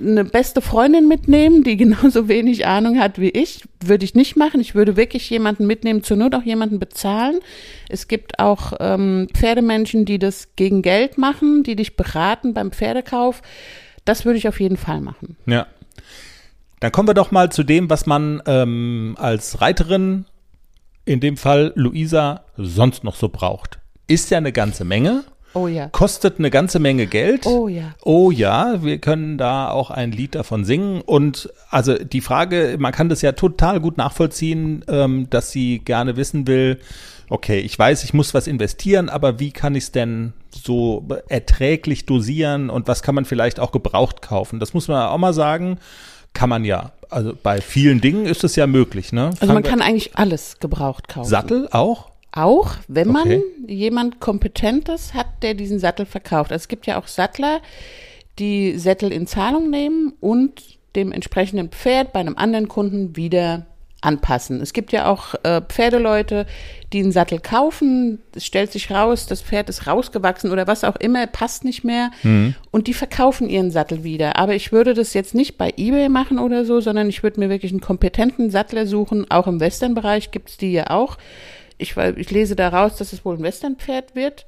eine 0.02 0.26
beste 0.26 0.62
Freundin 0.62 1.08
mitnehmen, 1.08 1.64
die 1.64 1.78
genauso 1.78 2.28
wenig 2.28 2.66
Ahnung 2.66 3.00
hat 3.00 3.20
wie 3.20 3.30
ich, 3.30 3.64
würde 3.84 4.06
ich 4.06 4.16
nicht 4.16 4.36
machen. 4.36 4.60
Ich 4.60 4.76
würde 4.76 4.98
wirklich 4.98 5.30
jemanden 5.30 5.68
mitnehmen, 5.68 6.04
zur 6.04 6.18
Not 6.18 6.36
auch 6.36 6.44
jemanden 6.44 6.80
bezahlen. 6.80 7.40
Es 7.90 8.08
gibt 8.08 8.40
auch 8.40 8.74
ähm, 8.80 9.28
Pferdemenschen, 9.34 10.06
die 10.06 10.20
das 10.20 10.50
gegen 10.56 10.82
Geld 10.82 11.18
machen, 11.18 11.64
die 11.64 11.76
dich 11.76 11.96
beraten 11.96 12.54
beim 12.54 12.72
Pferdekauf. 12.72 13.42
Das 14.06 14.26
würde 14.26 14.38
ich 14.38 14.48
auf 14.48 14.60
jeden 14.60 14.78
Fall 14.78 15.02
machen. 15.02 15.38
Ja. 15.46 15.68
Dann 16.80 16.92
kommen 16.92 17.08
wir 17.08 17.14
doch 17.14 17.32
mal 17.32 17.52
zu 17.52 17.64
dem, 17.64 17.90
was 17.92 18.08
man 18.08 18.42
ähm, 18.48 19.16
als 19.20 19.62
Reiterin, 19.62 20.26
in 21.06 21.20
dem 21.20 21.38
Fall 21.38 21.74
Luisa, 21.76 22.44
sonst 22.58 23.04
noch 23.04 23.16
so 23.16 23.30
braucht. 23.30 23.80
Ist 24.08 24.32
ja 24.32 24.40
eine 24.40 24.52
ganze 24.52 24.84
Menge, 24.84 25.24
Oh 25.54 25.68
ja. 25.68 25.90
kostet 25.90 26.40
eine 26.40 26.50
ganze 26.50 26.80
Menge 26.80 27.08
Geld. 27.08 27.46
Oh 27.46 27.68
ja. 27.68 27.94
Oh 28.04 28.32
ja, 28.32 28.84
wir 28.84 29.00
können 29.00 29.38
da 29.38 29.70
auch 29.70 29.92
ein 29.92 30.12
Lied 30.12 30.36
davon 30.36 30.64
singen. 30.64 31.02
Und 31.02 31.52
also 31.70 31.96
die 31.96 32.22
Frage, 32.22 32.78
man 32.80 32.92
kann 32.92 33.10
das 33.10 33.22
ja 33.22 33.34
total 33.34 33.80
gut 33.80 33.98
nachvollziehen, 33.98 34.86
ähm, 34.88 35.30
dass 35.30 35.52
sie 35.52 35.80
gerne 35.80 36.16
wissen 36.16 36.48
will, 36.48 36.80
okay, 37.30 37.60
ich 37.60 37.78
weiß, 37.80 38.04
ich 38.04 38.14
muss 38.14 38.34
was 38.34 38.46
investieren, 38.48 39.10
aber 39.10 39.40
wie 39.40 39.52
kann 39.52 39.74
ich 39.76 39.86
es 39.86 39.92
denn 39.92 40.34
so 40.52 41.08
erträglich 41.30 42.06
dosieren 42.06 42.70
und 42.70 42.88
was 42.88 43.04
kann 43.04 43.16
man 43.16 43.26
vielleicht 43.26 43.60
auch 43.60 43.72
gebraucht 43.72 44.22
kaufen? 44.22 44.60
Das 44.60 44.74
muss 44.74 44.90
man 44.90 45.08
auch 45.08 45.18
mal 45.18 45.34
sagen, 45.34 45.80
kann 46.34 46.50
man 46.50 46.66
ja. 46.66 46.92
Also 47.10 47.34
bei 47.42 47.62
vielen 47.62 48.02
Dingen 48.02 48.26
ist 48.26 48.44
es 48.44 48.56
ja 48.56 48.68
möglich, 48.68 49.12
ne? 49.12 49.28
Also 49.28 49.38
Fangen 49.40 49.54
man 49.54 49.64
kann 49.64 49.82
eigentlich 49.82 50.16
alles 50.16 50.60
gebraucht 50.60 51.08
kaufen. 51.08 51.30
Sattel 51.30 51.68
auch? 51.72 52.11
Auch, 52.34 52.76
wenn 52.88 53.10
man 53.10 53.24
Okay. 53.24 53.44
jemand 53.68 54.20
Kompetentes 54.20 55.14
hat, 55.14 55.28
der 55.42 55.54
diesen 55.54 55.80
Sattel 55.80 56.06
verkauft. 56.06 56.52
Also 56.52 56.64
es 56.64 56.68
gibt 56.68 56.88
ja 56.88 57.00
auch 57.00 57.08
Sattler, 57.08 57.60
die 58.40 58.78
Sättel 58.78 59.12
in 59.12 59.28
Zahlung 59.28 59.70
nehmen 59.70 60.14
und 60.22 60.80
dem 60.96 61.12
entsprechenden 61.12 61.70
Pferd 61.70 62.14
bei 62.14 62.20
einem 62.20 62.38
anderen 62.38 62.68
Kunden 62.68 63.16
wieder 63.16 63.66
anpassen. 64.04 64.62
Es 64.62 64.74
gibt 64.74 64.92
ja 64.94 65.06
auch 65.12 65.36
äh, 65.44 65.62
Pferdeleute, 65.62 66.48
die 66.92 67.02
einen 67.04 67.12
Sattel 67.12 67.40
kaufen, 67.40 68.18
es 68.34 68.46
stellt 68.46 68.72
sich 68.72 68.90
raus, 68.90 69.28
das 69.28 69.42
Pferd 69.44 69.70
ist 69.70 69.86
rausgewachsen 69.86 70.52
oder 70.52 70.66
was 70.66 70.84
auch 70.84 70.96
immer, 70.96 71.28
passt 71.28 71.64
nicht 71.64 71.84
mehr 71.84 72.10
und 72.72 72.88
die 72.88 72.96
verkaufen 72.96 73.48
ihren 73.48 73.70
Sattel 73.70 74.04
wieder. 74.04 74.38
Aber 74.38 74.56
ich 74.56 74.72
würde 74.72 74.96
das 74.96 75.14
jetzt 75.14 75.36
nicht 75.36 75.58
bei 75.60 75.74
eBay 75.78 76.10
machen 76.10 76.40
oder 76.40 76.66
so, 76.66 76.82
sondern 76.82 77.10
ich 77.10 77.22
würde 77.22 77.40
mir 77.40 77.50
wirklich 77.50 77.72
einen 77.72 77.80
kompetenten 77.82 78.50
Sattler 78.50 78.88
suchen. 78.88 79.30
Auch 79.30 79.46
im 79.46 79.60
Western-Bereich 79.60 80.32
gibt's 80.32 80.58
die 80.58 80.72
ja 80.72 80.90
auch. 80.90 81.18
Ich, 81.82 81.98
ich 81.98 82.32
lese 82.32 82.56
daraus, 82.56 82.96
dass 82.96 83.14
es 83.14 83.26
wohl 83.26 83.36
ein 83.38 83.44
Westernpferd 83.44 84.16
wird. 84.16 84.46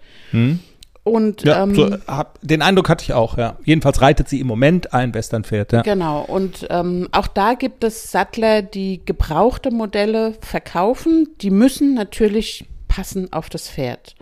Und 1.04 1.44
Ja, 1.44 1.64
ähm, 1.64 1.76
so, 1.76 1.90
hab, 2.08 2.40
den 2.42 2.62
Eindruck 2.62 2.88
hatte 2.88 3.04
ich 3.04 3.14
auch, 3.14 3.38
ja. 3.38 3.58
Jedenfalls 3.66 4.02
reitet 4.02 4.30
sie 4.30 4.40
im 4.40 4.48
Moment 4.48 4.94
ein 4.94 5.14
Westernpferd, 5.14 5.74
ja. 5.74 5.82
Genau, 5.82 6.22
und 6.22 6.66
ähm, 6.70 7.10
auch 7.12 7.28
da 7.28 7.56
gibt 7.56 7.84
es 7.84 8.10
Sattler, 8.12 8.62
die 8.62 9.02
gebrauchte 9.06 9.70
Modelle 9.72 10.34
verkaufen. 10.40 11.28
Die 11.42 11.50
müssen 11.50 11.94
natürlich 11.94 12.66
passen 12.88 13.34
auf 13.34 13.50
das 13.50 13.70
Pferd. 13.70 14.16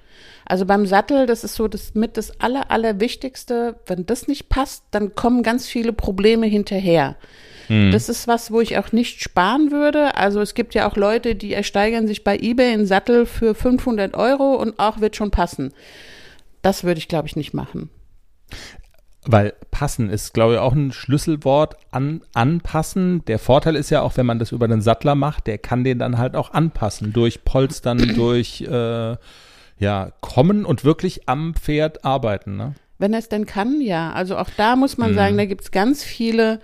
Also 0.46 0.66
beim 0.66 0.86
Sattel, 0.86 1.28
das 1.28 1.44
ist 1.44 1.56
so 1.56 1.68
das 1.68 1.94
mit 1.94 2.18
das 2.18 2.42
aller, 2.42 2.72
allerwichtigste. 2.72 3.76
Wenn 3.86 4.06
das 4.06 4.28
nicht 4.28 4.50
passt, 4.50 4.84
dann 4.92 5.14
kommen 5.14 5.44
ganz 5.44 5.68
viele 5.68 5.94
Probleme 5.94 6.48
hinterher. 6.48 7.16
Das 7.92 8.10
ist 8.10 8.28
was, 8.28 8.52
wo 8.52 8.60
ich 8.60 8.78
auch 8.78 8.92
nicht 8.92 9.22
sparen 9.22 9.72
würde. 9.72 10.18
Also 10.18 10.42
es 10.42 10.54
gibt 10.54 10.74
ja 10.74 10.90
auch 10.90 10.98
Leute, 10.98 11.36
die 11.36 11.54
ersteigern 11.54 12.08
sich 12.08 12.24
bei 12.24 12.38
eBay 12.38 12.74
einen 12.74 12.86
Sattel 12.86 13.26
für 13.26 13.56
500 13.56 14.14
Euro 14.16 14.56
und 14.56 14.78
auch 14.80 15.00
wird 15.00 15.16
schon 15.16 15.32
passen. 15.32 15.74
Das 16.62 16.84
würde 16.84 16.98
ich, 16.98 17.08
glaube 17.08 17.28
ich, 17.28 17.36
nicht 17.36 17.54
machen. 17.54 17.90
Weil 19.24 19.54
passen 19.70 20.10
ist, 20.10 20.34
glaube 20.34 20.56
ich, 20.56 20.60
auch 20.60 20.74
ein 20.74 20.92
Schlüsselwort. 20.92 21.76
An, 21.92 22.22
anpassen. 22.34 23.24
Der 23.26 23.40
Vorteil 23.40 23.76
ist 23.76 23.90
ja 23.90 24.02
auch, 24.02 24.18
wenn 24.18 24.26
man 24.26 24.40
das 24.40 24.52
über 24.52 24.68
den 24.68 24.82
Sattler 24.82 25.16
macht, 25.16 25.48
der 25.48 25.58
kann 25.58 25.84
den 25.84 26.00
dann 26.00 26.18
halt 26.18 26.36
auch 26.36 26.52
anpassen. 26.52 27.14
Durch 27.14 27.44
Polstern, 27.46 27.98
durch 28.16 28.62
äh, 28.62 29.16
ja, 29.78 30.12
kommen 30.22 30.66
und 30.66 30.84
wirklich 30.84 31.30
am 31.30 31.54
Pferd 31.54 32.04
arbeiten. 32.04 32.58
Ne? 32.58 32.74
Wenn 32.98 33.14
er 33.14 33.20
es 33.20 33.30
denn 33.30 33.46
kann, 33.46 33.82
ja. 33.82 34.12
Also 34.12 34.38
auch 34.38 34.50
da 34.58 34.76
muss 34.76 34.98
man 34.98 35.14
sagen, 35.14 35.38
da 35.38 35.46
gibt's 35.46 35.72
ganz 35.72 36.04
viele, 36.04 36.60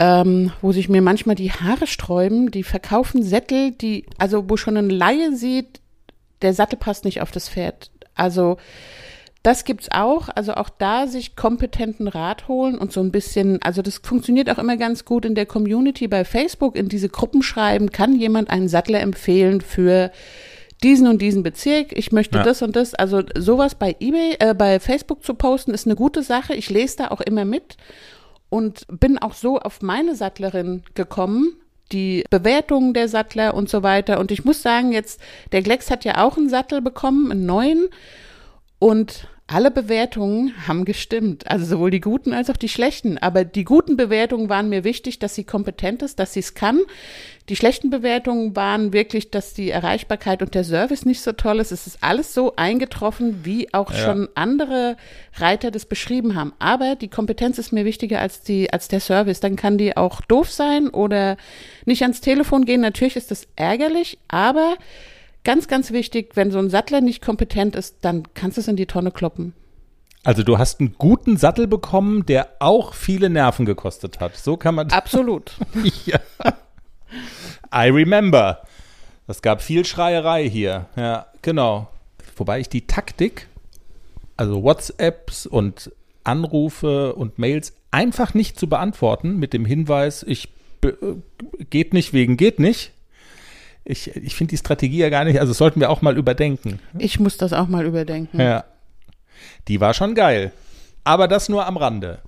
ähm, 0.00 0.50
wo 0.62 0.72
sich 0.72 0.88
mir 0.88 1.02
manchmal 1.02 1.36
die 1.36 1.52
Haare 1.52 1.86
sträuben, 1.86 2.50
die 2.50 2.62
verkaufen 2.62 3.22
Sättel, 3.22 3.70
die, 3.72 4.06
also 4.18 4.48
wo 4.48 4.56
schon 4.56 4.78
ein 4.78 4.88
Laie 4.90 5.36
sieht, 5.36 5.80
der 6.40 6.54
Sattel 6.54 6.78
passt 6.78 7.04
nicht 7.04 7.20
auf 7.20 7.30
das 7.30 7.50
Pferd. 7.50 7.90
Also 8.14 8.56
das 9.42 9.64
gibt's 9.64 9.90
auch, 9.90 10.28
also 10.34 10.54
auch 10.54 10.70
da 10.70 11.06
sich 11.06 11.36
kompetenten 11.36 12.08
Rat 12.08 12.48
holen 12.48 12.78
und 12.78 12.92
so 12.92 13.00
ein 13.00 13.12
bisschen, 13.12 13.60
also 13.62 13.82
das 13.82 13.98
funktioniert 13.98 14.50
auch 14.50 14.58
immer 14.58 14.78
ganz 14.78 15.04
gut 15.04 15.26
in 15.26 15.34
der 15.34 15.46
Community 15.46 16.08
bei 16.08 16.24
Facebook, 16.24 16.76
in 16.76 16.88
diese 16.88 17.10
Gruppen 17.10 17.42
schreiben, 17.42 17.90
kann 17.90 18.18
jemand 18.18 18.48
einen 18.48 18.68
Sattler 18.68 19.00
empfehlen 19.00 19.60
für 19.60 20.10
diesen 20.82 21.08
und 21.08 21.20
diesen 21.20 21.42
Bezirk, 21.42 21.96
ich 21.96 22.10
möchte 22.10 22.38
Ja. 22.38 22.44
das 22.44 22.62
und 22.62 22.74
das, 22.74 22.94
also 22.94 23.22
sowas 23.36 23.74
bei 23.74 23.96
eBay, 24.00 24.36
äh, 24.38 24.54
bei 24.54 24.80
Facebook 24.80 25.22
zu 25.24 25.34
posten, 25.34 25.72
ist 25.72 25.86
eine 25.86 25.96
gute 25.96 26.22
Sache. 26.22 26.54
Ich 26.54 26.70
lese 26.70 26.96
da 26.98 27.08
auch 27.08 27.20
immer 27.20 27.44
mit 27.44 27.76
und 28.50 28.84
bin 28.88 29.18
auch 29.18 29.32
so 29.32 29.58
auf 29.58 29.80
meine 29.80 30.14
Sattlerin 30.14 30.82
gekommen, 30.94 31.56
die 31.92 32.24
Bewertungen 32.30 32.94
der 32.94 33.08
Sattler 33.08 33.54
und 33.54 33.68
so 33.68 33.82
weiter. 33.82 34.20
Und 34.20 34.30
ich 34.30 34.44
muss 34.44 34.62
sagen, 34.62 34.92
jetzt, 34.92 35.20
der 35.52 35.62
Glex 35.62 35.90
hat 35.90 36.04
ja 36.04 36.22
auch 36.22 36.36
einen 36.36 36.48
Sattel 36.48 36.82
bekommen, 36.82 37.30
einen 37.32 37.46
neuen. 37.46 37.88
Und 38.78 39.28
alle 39.52 39.72
Bewertungen 39.72 40.54
haben 40.68 40.84
gestimmt. 40.84 41.50
Also 41.50 41.64
sowohl 41.64 41.90
die 41.90 42.00
guten 42.00 42.32
als 42.32 42.50
auch 42.50 42.56
die 42.56 42.68
schlechten. 42.68 43.18
Aber 43.18 43.44
die 43.44 43.64
guten 43.64 43.96
Bewertungen 43.96 44.48
waren 44.48 44.68
mir 44.68 44.84
wichtig, 44.84 45.18
dass 45.18 45.34
sie 45.34 45.44
kompetent 45.44 46.02
ist, 46.02 46.20
dass 46.20 46.34
sie 46.34 46.40
es 46.40 46.54
kann. 46.54 46.80
Die 47.48 47.56
schlechten 47.56 47.90
Bewertungen 47.90 48.54
waren 48.54 48.92
wirklich, 48.92 49.32
dass 49.32 49.52
die 49.52 49.70
Erreichbarkeit 49.70 50.40
und 50.40 50.54
der 50.54 50.62
Service 50.62 51.04
nicht 51.04 51.20
so 51.20 51.32
toll 51.32 51.58
ist. 51.58 51.72
Es 51.72 51.88
ist 51.88 51.98
alles 52.00 52.32
so 52.32 52.54
eingetroffen, 52.54 53.44
wie 53.44 53.74
auch 53.74 53.92
schon 53.92 54.28
andere 54.36 54.96
Reiter 55.34 55.72
das 55.72 55.84
beschrieben 55.84 56.36
haben. 56.36 56.52
Aber 56.60 56.94
die 56.94 57.08
Kompetenz 57.08 57.58
ist 57.58 57.72
mir 57.72 57.84
wichtiger 57.84 58.20
als 58.20 58.42
die, 58.42 58.72
als 58.72 58.86
der 58.86 59.00
Service. 59.00 59.40
Dann 59.40 59.56
kann 59.56 59.78
die 59.78 59.96
auch 59.96 60.20
doof 60.20 60.48
sein 60.50 60.90
oder 60.90 61.36
nicht 61.86 62.02
ans 62.02 62.20
Telefon 62.20 62.66
gehen. 62.66 62.82
Natürlich 62.82 63.16
ist 63.16 63.32
das 63.32 63.48
ärgerlich, 63.56 64.18
aber 64.28 64.76
Ganz, 65.44 65.68
ganz 65.68 65.90
wichtig, 65.90 66.36
wenn 66.36 66.50
so 66.50 66.58
ein 66.58 66.70
Sattler 66.70 67.00
nicht 67.00 67.22
kompetent 67.22 67.74
ist, 67.74 67.96
dann 68.02 68.24
kannst 68.34 68.56
du 68.56 68.60
es 68.60 68.68
in 68.68 68.76
die 68.76 68.86
Tonne 68.86 69.10
kloppen. 69.10 69.54
Also 70.22 70.42
du 70.42 70.58
hast 70.58 70.80
einen 70.80 70.96
guten 70.98 71.38
Sattel 71.38 71.66
bekommen, 71.66 72.26
der 72.26 72.48
auch 72.58 72.92
viele 72.92 73.30
Nerven 73.30 73.64
gekostet 73.64 74.20
hat. 74.20 74.36
So 74.36 74.56
kann 74.58 74.74
man 74.74 74.90
Absolut. 74.90 75.56
ja. 76.04 76.20
I 77.74 77.88
remember. 77.88 78.62
Es 79.26 79.40
gab 79.40 79.62
viel 79.62 79.84
Schreierei 79.86 80.48
hier. 80.48 80.86
Ja, 80.96 81.26
genau. 81.40 81.88
Wobei 82.36 82.60
ich 82.60 82.68
die 82.68 82.86
Taktik, 82.86 83.48
also 84.36 84.62
WhatsApps 84.62 85.46
und 85.46 85.90
Anrufe 86.24 87.14
und 87.14 87.38
Mails 87.38 87.72
einfach 87.90 88.34
nicht 88.34 88.58
zu 88.58 88.68
beantworten 88.68 89.38
mit 89.38 89.52
dem 89.52 89.64
Hinweis, 89.64 90.22
ich 90.22 90.48
äh, 90.84 90.92
geht 91.70 91.94
nicht 91.94 92.12
wegen 92.12 92.36
geht 92.36 92.60
nicht. 92.60 92.92
Ich, 93.84 94.14
ich 94.14 94.34
finde 94.34 94.50
die 94.50 94.58
Strategie 94.58 94.98
ja 94.98 95.08
gar 95.08 95.24
nicht, 95.24 95.40
also 95.40 95.52
sollten 95.52 95.80
wir 95.80 95.90
auch 95.90 96.02
mal 96.02 96.16
überdenken. 96.16 96.78
Ich 96.98 97.18
muss 97.18 97.36
das 97.36 97.52
auch 97.52 97.68
mal 97.68 97.86
überdenken. 97.86 98.40
Ja. 98.40 98.64
Die 99.68 99.80
war 99.80 99.94
schon 99.94 100.14
geil. 100.14 100.52
Aber 101.04 101.28
das 101.28 101.48
nur 101.48 101.66
am 101.66 101.76
Rande. 101.76 102.20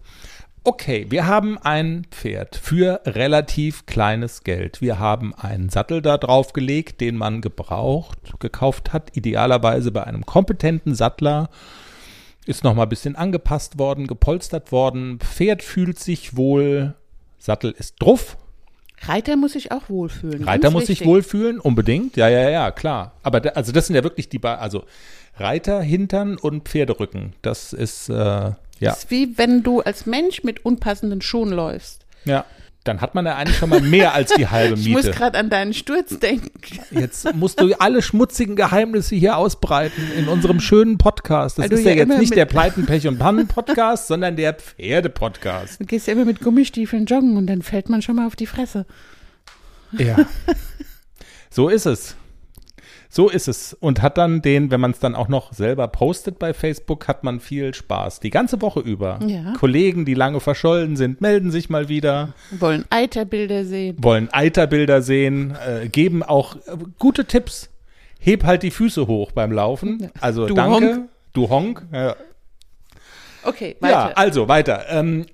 Okay, 0.65 1.07
wir 1.11 1.27
haben 1.27 1.59
ein 1.59 2.07
Pferd 2.13 2.55
für 2.55 3.01
relativ 3.05 3.85
kleines 3.85 4.45
Geld. 4.45 4.81
Wir 4.81 5.01
haben 5.01 5.35
einen 5.35 5.69
Sattel 5.71 6.03
da 6.03 6.19
drauf 6.19 6.53
gelegt, 6.53 7.01
den 7.01 7.17
man 7.17 7.41
gebraucht, 7.41 8.39
gekauft 8.39 8.93
hat, 8.93 9.17
idealerweise 9.17 9.91
bei 9.91 10.05
einem 10.05 10.25
kompetenten 10.25 10.95
Sattler. 10.95 11.51
Ist 12.47 12.63
noch 12.63 12.75
mal 12.75 12.85
ein 12.85 12.89
bisschen 12.89 13.17
angepasst 13.17 13.81
worden, 13.81 14.07
gepolstert 14.07 14.71
worden. 14.71 15.19
Pferd 15.19 15.65
fühlt 15.65 15.99
sich 15.99 16.37
wohl, 16.37 16.95
Sattel 17.39 17.73
ist 17.73 17.97
druff. 18.01 18.37
Reiter 19.07 19.37
muss 19.37 19.53
sich 19.53 19.73
auch 19.73 19.89
wohlfühlen. 19.89 20.45
Reiter 20.45 20.71
muss 20.71 20.87
sich 20.87 21.01
wichtig. 21.01 21.07
wohlfühlen, 21.07 21.59
unbedingt. 21.59 22.17
Ja, 22.17 22.29
ja, 22.29 22.49
ja, 22.51 22.71
klar. 22.71 23.13
Aber 23.23 23.41
da, 23.41 23.51
also 23.51 23.73
das 23.73 23.87
sind 23.87 23.97
ja 23.97 24.03
wirklich 24.05 24.29
die, 24.29 24.39
ba 24.39 24.55
also 24.57 24.85
Reiter, 25.39 25.81
Hintern 25.83 26.37
und 26.37 26.69
Pferderücken. 26.69 27.33
Das 27.43 27.73
ist, 27.73 28.09
äh, 28.09 28.15
ja, 28.15 28.57
Das 28.81 28.99
ist 29.05 29.11
wie 29.11 29.37
wenn 29.39 29.63
du 29.63 29.81
als 29.81 30.07
Mensch 30.07 30.45
mit 30.45 30.65
unpassenden 30.65 31.21
Schuhen 31.23 31.51
läufst. 31.51 32.05
ja. 32.25 32.45
Dann 32.85 33.01
hat 33.01 33.15
man 33.15 33.25
ja 33.27 33.37
eigentlich 33.37 33.59
schon 33.59 33.69
mal 33.69 33.81
mehr 33.81 34.13
als 34.13 34.33
die 34.35 34.49
halbe 34.49 34.75
Ich 34.79 34.89
muss 34.89 35.05
Miete. 35.05 35.17
gerade 35.17 35.39
an 35.39 35.51
deinen 35.51 35.73
Sturz 35.73 36.19
denken. 36.19 36.51
Jetzt 36.91 37.33
musst 37.35 37.61
du 37.61 37.73
alle 37.79 38.03
schmutzigen 38.03 38.57
Geheimnisse 38.57 39.15
hier 39.15 39.37
ausbreiten 39.37 40.03
in 40.17 40.27
unserem 40.27 40.59
schönen 40.59 40.99
Podcast. 40.99 41.59
Das 41.59 41.69
du 41.69 41.77
ist 41.77 41.85
ja 41.85 41.93
ja 41.93 41.99
jetzt 41.99 42.19
nicht 42.19 42.35
der 42.35 42.47
Pleiten, 42.47 42.85
Pech 42.85 43.07
und 43.07 43.19
Pannen 43.19 43.47
Podcast, 43.47 44.09
sondern 44.09 44.35
der 44.35 44.55
Pferde-Podcast. 44.55 45.81
Du 45.81 45.85
gehst 45.85 46.09
ja 46.09 46.15
immer 46.15 46.25
mit 46.25 46.41
Gummistiefeln 46.41 47.07
joggen 47.07 47.37
und 47.37 47.47
dann 47.47 47.63
fällt 47.63 47.89
man 47.89 48.03
schon 48.03 48.17
mal 48.17 48.27
auf 48.27 48.35
die 48.37 48.47
Fresse. 48.47 48.85
Ja. 49.93 50.17
So 51.55 51.69
ist 51.69 51.85
es. 51.85 52.17
So 53.15 53.29
ist 53.29 53.47
es. 53.47 53.75
Und 53.75 54.01
hat 54.01 54.17
dann 54.17 54.41
den, 54.41 54.71
wenn 54.71 54.81
man 54.81 54.93
es 54.93 54.99
dann 54.99 55.15
auch 55.15 55.29
noch 55.29 55.53
selber 55.53 55.87
postet 55.89 56.39
bei 56.39 56.55
Facebook, 56.55 57.09
hat 57.09 57.25
man 57.25 57.41
viel 57.41 57.75
Spaß. 57.75 58.21
Die 58.21 58.31
ganze 58.31 58.63
Woche 58.63 58.81
über. 58.81 59.19
Ja. 59.27 59.53
Kollegen, 59.53 60.07
die 60.07 60.15
lange 60.15 60.41
verschollen 60.41 60.97
sind, 60.97 61.21
melden 61.21 61.51
sich 61.51 61.69
mal 61.69 61.91
wieder, 61.91 62.33
Wollen 62.59 62.87
Eiterbilder 62.89 63.67
sehen. 63.67 63.97
wollen 64.01 64.33
Eiterbilder 64.33 65.03
sehen, 65.03 65.55
äh, 65.67 65.91
geben 65.91 66.23
auch 66.23 66.57
äh, 66.57 66.61
gute 66.99 67.27
Tipps. 67.27 67.69
Heb 68.19 68.45
halt 68.45 68.63
die 68.63 68.71
Füße 68.71 69.07
hoch 69.07 69.33
beim 69.33 69.53
Laufen. 69.53 70.11
Also 70.21 70.47
Du 70.47 70.55
danke. 70.55 70.73
Honk. 70.95 71.09
Du 71.35 71.51
Honk. 71.51 71.87
Ja, 71.93 72.17
Okay, 73.45 73.77
ja, 73.83 73.89
weiter. 73.89 74.19
also 74.19 74.49
weiter. 74.49 74.85
Ähm, 74.89 75.27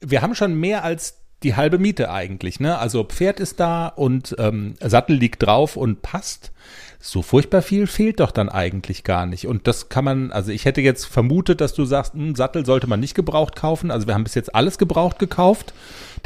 wir 0.00 0.22
haben 0.22 0.34
schon 0.34 0.58
mehr 0.58 0.82
als 0.82 1.18
die 1.42 1.54
halbe 1.56 1.78
Miete 1.78 2.10
eigentlich, 2.10 2.58
ne? 2.58 2.78
Also 2.78 3.04
Pferd 3.04 3.38
ist 3.38 3.60
da 3.60 3.86
und 3.88 4.34
ähm, 4.38 4.74
Sattel 4.80 5.14
liegt 5.16 5.42
drauf 5.44 5.76
und 5.76 6.02
passt. 6.02 6.50
So 7.02 7.22
furchtbar 7.22 7.62
viel 7.62 7.86
fehlt 7.86 8.20
doch 8.20 8.30
dann 8.30 8.50
eigentlich 8.50 9.04
gar 9.04 9.24
nicht. 9.24 9.46
Und 9.46 9.66
das 9.66 9.88
kann 9.88 10.04
man, 10.04 10.32
also 10.32 10.52
ich 10.52 10.66
hätte 10.66 10.82
jetzt 10.82 11.06
vermutet, 11.06 11.62
dass 11.62 11.72
du 11.72 11.86
sagst, 11.86 12.12
hm, 12.12 12.34
Sattel 12.34 12.66
sollte 12.66 12.86
man 12.86 13.00
nicht 13.00 13.14
gebraucht 13.14 13.56
kaufen. 13.56 13.90
Also 13.90 14.06
wir 14.06 14.12
haben 14.12 14.24
bis 14.24 14.34
jetzt 14.34 14.54
alles 14.54 14.76
gebraucht 14.76 15.18
gekauft. 15.18 15.72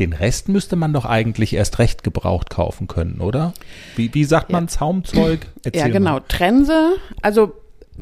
Den 0.00 0.12
Rest 0.12 0.48
müsste 0.48 0.74
man 0.74 0.92
doch 0.92 1.04
eigentlich 1.04 1.54
erst 1.54 1.78
recht 1.78 2.02
gebraucht 2.02 2.50
kaufen 2.50 2.88
können, 2.88 3.20
oder? 3.20 3.54
Wie, 3.94 4.12
wie 4.14 4.24
sagt 4.24 4.50
man 4.50 4.66
Zaumzeug? 4.66 5.46
ja, 5.64 5.70
Erzähl 5.72 5.92
genau. 5.92 6.14
Mal. 6.14 6.22
Trense, 6.26 6.96
also 7.22 7.52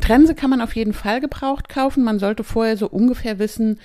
Trense 0.00 0.34
kann 0.34 0.48
man 0.48 0.62
auf 0.62 0.74
jeden 0.74 0.94
Fall 0.94 1.20
gebraucht 1.20 1.68
kaufen. 1.68 2.02
Man 2.02 2.18
sollte 2.18 2.42
vorher 2.42 2.78
so 2.78 2.88
ungefähr 2.88 3.38
wissen, 3.38 3.78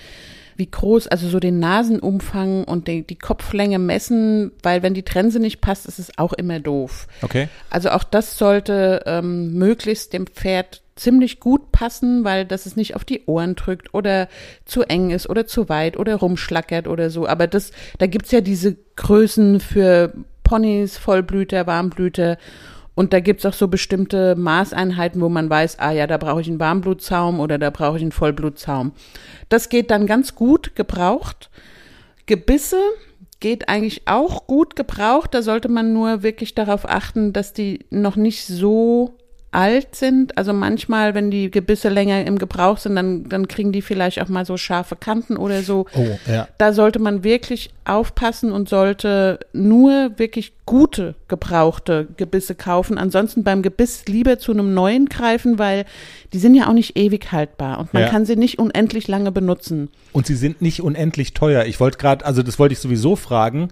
wie 0.58 0.70
groß, 0.70 1.06
also 1.06 1.28
so 1.28 1.38
den 1.38 1.60
Nasenumfang 1.60 2.64
und 2.64 2.88
die, 2.88 3.06
die 3.06 3.16
Kopflänge 3.16 3.78
messen, 3.78 4.50
weil 4.62 4.82
wenn 4.82 4.92
die 4.92 5.04
Trense 5.04 5.38
nicht 5.38 5.60
passt, 5.60 5.86
ist 5.86 6.00
es 6.00 6.18
auch 6.18 6.32
immer 6.32 6.58
doof. 6.58 7.06
Okay. 7.22 7.48
Also 7.70 7.90
auch 7.90 8.02
das 8.02 8.36
sollte 8.36 9.04
ähm, 9.06 9.54
möglichst 9.54 10.12
dem 10.12 10.26
Pferd 10.26 10.82
ziemlich 10.96 11.38
gut 11.38 11.70
passen, 11.70 12.24
weil 12.24 12.44
das 12.44 12.66
es 12.66 12.74
nicht 12.74 12.96
auf 12.96 13.04
die 13.04 13.22
Ohren 13.26 13.54
drückt 13.54 13.94
oder 13.94 14.28
zu 14.64 14.82
eng 14.82 15.10
ist 15.10 15.30
oder 15.30 15.46
zu 15.46 15.68
weit 15.68 15.96
oder 15.96 16.16
rumschlackert 16.16 16.88
oder 16.88 17.08
so. 17.08 17.28
Aber 17.28 17.46
das, 17.46 17.70
da 17.98 18.06
gibt's 18.06 18.32
ja 18.32 18.40
diese 18.40 18.76
Größen 18.96 19.60
für 19.60 20.12
Ponys, 20.42 20.98
Vollblüter, 20.98 21.66
Warmblüter. 21.68 22.36
Und 22.98 23.12
da 23.12 23.20
gibt's 23.20 23.46
auch 23.46 23.52
so 23.52 23.68
bestimmte 23.68 24.34
Maßeinheiten, 24.34 25.20
wo 25.20 25.28
man 25.28 25.48
weiß, 25.48 25.78
ah 25.78 25.92
ja, 25.92 26.08
da 26.08 26.16
brauche 26.16 26.40
ich 26.40 26.48
einen 26.48 26.58
Warmblutzaum 26.58 27.38
oder 27.38 27.56
da 27.56 27.70
brauche 27.70 27.96
ich 27.96 28.02
einen 28.02 28.10
Vollblutzaum. 28.10 28.90
Das 29.48 29.68
geht 29.68 29.92
dann 29.92 30.08
ganz 30.08 30.34
gut 30.34 30.74
gebraucht. 30.74 31.48
Gebisse 32.26 32.80
geht 33.38 33.68
eigentlich 33.68 34.08
auch 34.08 34.48
gut 34.48 34.74
gebraucht. 34.74 35.32
Da 35.32 35.42
sollte 35.42 35.68
man 35.68 35.92
nur 35.92 36.24
wirklich 36.24 36.56
darauf 36.56 36.88
achten, 36.88 37.32
dass 37.32 37.52
die 37.52 37.86
noch 37.90 38.16
nicht 38.16 38.44
so 38.44 39.16
alt 39.50 39.94
sind. 39.94 40.36
Also 40.36 40.52
manchmal, 40.52 41.14
wenn 41.14 41.30
die 41.30 41.50
Gebisse 41.50 41.88
länger 41.88 42.24
im 42.26 42.38
Gebrauch 42.38 42.78
sind, 42.78 42.96
dann, 42.96 43.28
dann 43.28 43.48
kriegen 43.48 43.72
die 43.72 43.82
vielleicht 43.82 44.20
auch 44.20 44.28
mal 44.28 44.44
so 44.44 44.56
scharfe 44.56 44.96
Kanten 44.96 45.36
oder 45.36 45.62
so. 45.62 45.86
Oh, 45.94 46.06
ja. 46.30 46.48
Da 46.58 46.72
sollte 46.72 46.98
man 46.98 47.24
wirklich 47.24 47.70
aufpassen 47.84 48.52
und 48.52 48.68
sollte 48.68 49.40
nur 49.54 50.10
wirklich 50.18 50.52
gute 50.66 51.14
gebrauchte 51.28 52.08
Gebisse 52.18 52.54
kaufen. 52.54 52.98
Ansonsten 52.98 53.42
beim 53.42 53.62
Gebiss 53.62 54.04
lieber 54.06 54.38
zu 54.38 54.52
einem 54.52 54.74
neuen 54.74 55.06
greifen, 55.06 55.58
weil 55.58 55.86
die 56.34 56.38
sind 56.38 56.54
ja 56.54 56.68
auch 56.68 56.74
nicht 56.74 56.98
ewig 56.98 57.32
haltbar 57.32 57.78
und 57.78 57.94
man 57.94 58.02
Ja. 58.02 58.08
kann 58.10 58.26
sie 58.26 58.36
nicht 58.36 58.58
unendlich 58.58 59.08
lange 59.08 59.32
benutzen. 59.32 59.88
Und 60.12 60.26
sie 60.26 60.34
sind 60.34 60.60
nicht 60.60 60.82
unendlich 60.82 61.32
teuer. 61.32 61.64
Ich 61.64 61.80
wollte 61.80 61.96
gerade, 61.96 62.26
also 62.26 62.42
das 62.42 62.58
wollte 62.58 62.74
ich 62.74 62.80
sowieso 62.80 63.16
fragen. 63.16 63.68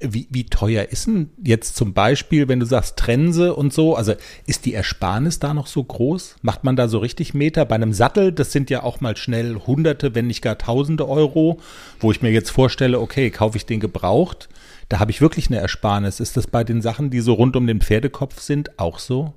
Wie, 0.00 0.26
wie 0.30 0.44
teuer 0.46 0.88
ist 0.90 1.06
denn 1.06 1.30
jetzt 1.44 1.76
zum 1.76 1.94
Beispiel, 1.94 2.48
wenn 2.48 2.60
du 2.60 2.66
sagst 2.66 2.96
Trense 2.96 3.54
und 3.54 3.72
so, 3.72 3.94
also 3.94 4.14
ist 4.46 4.66
die 4.66 4.74
Ersparnis 4.74 5.38
da 5.38 5.54
noch 5.54 5.66
so 5.66 5.84
groß? 5.84 6.36
Macht 6.42 6.64
man 6.64 6.76
da 6.76 6.88
so 6.88 6.98
richtig 6.98 7.34
Meter? 7.34 7.64
Bei 7.64 7.76
einem 7.76 7.92
Sattel, 7.92 8.32
das 8.32 8.52
sind 8.52 8.70
ja 8.70 8.82
auch 8.82 9.00
mal 9.00 9.16
schnell 9.16 9.56
Hunderte, 9.66 10.14
wenn 10.14 10.26
nicht 10.26 10.42
gar 10.42 10.58
Tausende 10.58 11.08
Euro, 11.08 11.60
wo 12.00 12.10
ich 12.10 12.22
mir 12.22 12.30
jetzt 12.30 12.50
vorstelle, 12.50 13.00
okay, 13.00 13.30
kaufe 13.30 13.56
ich 13.56 13.66
den 13.66 13.80
gebraucht, 13.80 14.48
da 14.88 14.98
habe 14.98 15.12
ich 15.12 15.20
wirklich 15.20 15.48
eine 15.48 15.60
Ersparnis. 15.60 16.18
Ist 16.18 16.36
das 16.36 16.48
bei 16.48 16.64
den 16.64 16.82
Sachen, 16.82 17.10
die 17.10 17.20
so 17.20 17.34
rund 17.34 17.54
um 17.54 17.66
den 17.66 17.80
Pferdekopf 17.80 18.40
sind, 18.40 18.78
auch 18.78 18.98
so? 18.98 19.34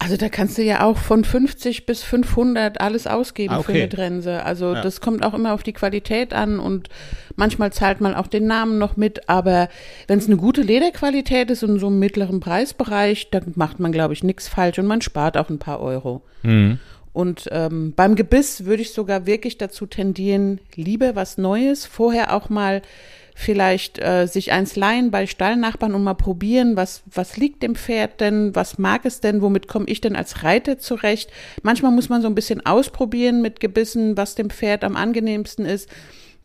Also 0.00 0.16
da 0.16 0.28
kannst 0.28 0.56
du 0.58 0.62
ja 0.62 0.84
auch 0.84 0.96
von 0.96 1.24
50 1.24 1.84
bis 1.84 2.04
500 2.04 2.80
alles 2.80 3.08
ausgeben 3.08 3.54
Ah, 3.54 3.62
für 3.62 3.72
okay. 3.72 3.82
eine 3.82 3.88
Trense. 3.88 4.44
Also 4.44 4.74
Ja. 4.74 4.80
das 4.82 5.00
kommt 5.00 5.24
auch 5.24 5.34
immer 5.34 5.52
auf 5.54 5.64
die 5.64 5.72
Qualität 5.72 6.32
an 6.32 6.60
und 6.60 6.88
manchmal 7.34 7.72
zahlt 7.72 8.00
man 8.00 8.14
auch 8.14 8.28
den 8.28 8.46
Namen 8.46 8.78
noch 8.78 8.96
mit. 8.96 9.28
Aber 9.28 9.68
wenn 10.06 10.20
es 10.20 10.26
eine 10.26 10.36
gute 10.36 10.62
Lederqualität 10.62 11.50
ist 11.50 11.64
und 11.64 11.80
so 11.80 11.88
im 11.88 11.98
mittleren 11.98 12.38
Preisbereich, 12.38 13.30
dann 13.30 13.52
macht 13.56 13.80
man, 13.80 13.90
glaube 13.90 14.14
ich, 14.14 14.22
nichts 14.22 14.46
falsch 14.46 14.78
und 14.78 14.86
man 14.86 15.00
spart 15.02 15.36
auch 15.36 15.48
ein 15.50 15.58
paar 15.58 15.80
Euro. 15.80 16.22
Und 17.12 17.48
ähm, 17.50 17.92
beim 17.96 18.14
Gebiss 18.14 18.64
würde 18.66 18.82
ich 18.82 18.92
sogar 18.92 19.26
wirklich 19.26 19.58
dazu 19.58 19.86
tendieren, 19.86 20.60
lieber 20.76 21.16
was 21.16 21.36
Neues, 21.38 21.84
vorher 21.86 22.32
auch 22.34 22.48
mal 22.48 22.82
vielleicht 23.40 24.00
äh, 24.00 24.26
sich 24.26 24.50
eins 24.50 24.74
leihen 24.74 25.12
bei 25.12 25.28
Stallnachbarn 25.28 25.94
und 25.94 26.02
mal 26.02 26.14
probieren, 26.14 26.76
was, 26.76 27.04
was 27.06 27.36
liegt 27.36 27.62
dem 27.62 27.76
Pferd 27.76 28.20
denn, 28.20 28.52
was 28.56 28.78
mag 28.78 29.04
es 29.04 29.20
denn, 29.20 29.42
womit 29.42 29.68
komme 29.68 29.86
ich 29.86 30.00
denn 30.00 30.16
als 30.16 30.42
Reiter 30.42 30.80
zurecht. 30.80 31.30
Manchmal 31.62 31.92
muss 31.92 32.08
man 32.08 32.20
so 32.20 32.26
ein 32.26 32.34
bisschen 32.34 32.66
ausprobieren 32.66 33.40
mit 33.40 33.60
Gebissen, 33.60 34.16
was 34.16 34.34
dem 34.34 34.50
Pferd 34.50 34.82
am 34.82 34.96
angenehmsten 34.96 35.66
ist. 35.66 35.88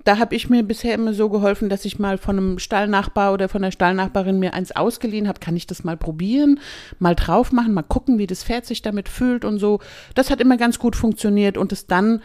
Da 0.04 0.20
habe 0.20 0.36
ich 0.36 0.52
mir 0.52 0.62
bisher 0.62 0.94
immer 0.94 1.16
so 1.16 1.30
geholfen, 1.30 1.68
dass 1.68 1.84
ich 1.84 1.98
mal 1.98 2.20
von 2.20 2.38
einem 2.38 2.60
Stallnachbar 2.60 3.34
oder 3.34 3.50
von 3.50 3.64
der 3.64 3.72
Stallnachbarin 3.72 4.38
mir 4.38 4.54
eins 4.54 4.72
ausgeliehen 4.72 5.28
habe. 5.28 5.39
Kann 5.39 5.56
ich 5.56 5.66
das 5.66 5.84
mal 5.84 5.98
probieren, 5.98 6.60
mal 7.00 7.16
drauf 7.16 7.52
machen, 7.52 7.74
mal 7.74 7.82
gucken, 7.82 8.20
wie 8.20 8.28
das 8.28 8.44
Pferd 8.44 8.68
sich 8.68 8.84
damit 8.84 9.10
fühlt 9.10 9.46
und 9.46 9.58
so. 9.58 9.80
Das 10.14 10.30
hat 10.30 10.41
immer 10.41 10.58
ganz 10.58 10.78
gut 10.78 10.96
funktioniert 10.96 11.58
und 11.58 11.72
es 11.72 11.88
dann, 11.88 12.22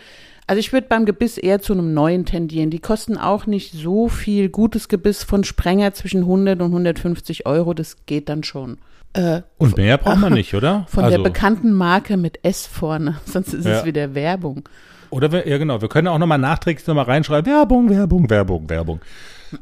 also 0.49 0.59
ich 0.59 0.73
würde 0.73 0.89
beim 0.89 1.05
Gebiss 1.07 1.39
eher 1.39 1.61
zu 1.61 1.73
einem 1.73 1.95
neuen 1.95 2.25
tendieren. 2.25 2.71
Die 2.71 2.81
kosten 2.81 3.17
auch 3.17 3.47
nicht 3.47 3.73
so 3.73 4.09
viel. 4.09 4.49
Gutes 4.49 4.89
Gebiss 4.89 5.23
von 5.23 5.45
Sprenger 5.45 5.95
zwischen 5.95 6.23
100 6.23 6.59
und 6.61 6.67
150 6.67 7.47
Euro, 7.47 7.75
das 7.75 8.05
geht 8.07 8.29
dann 8.29 8.43
schon. 8.43 8.79
Äh, 9.13 9.43
Und 9.59 9.77
mehr 9.77 9.97
braucht 9.99 10.19
man 10.19 10.33
nicht, 10.35 10.55
oder? 10.55 10.87
von 10.89 11.05
also, 11.05 11.17
der 11.17 11.23
bekannten 11.25 11.73
Marke 11.73 12.17
mit 12.17 12.41
S 12.45 12.67
vorne, 12.67 13.21
sonst 13.25 13.55
ist 13.55 13.65
Ja. 13.67 13.79
es 13.79 13.85
wieder 13.85 14.15
Werbung. 14.15 14.69
Oder 15.11 15.33
wir, 15.33 15.49
ja 15.49 15.57
genau, 15.59 15.81
wir 15.81 15.89
können 15.89 16.09
auch 16.09 16.19
nochmal 16.19 16.39
nachträglich 16.39 16.87
nochmal 16.87 17.05
reinschreiben, 17.07 17.51
Werbung, 17.51 17.89
Werbung, 17.89 18.29
Werbung, 18.29 18.69
Werbung. 18.69 19.01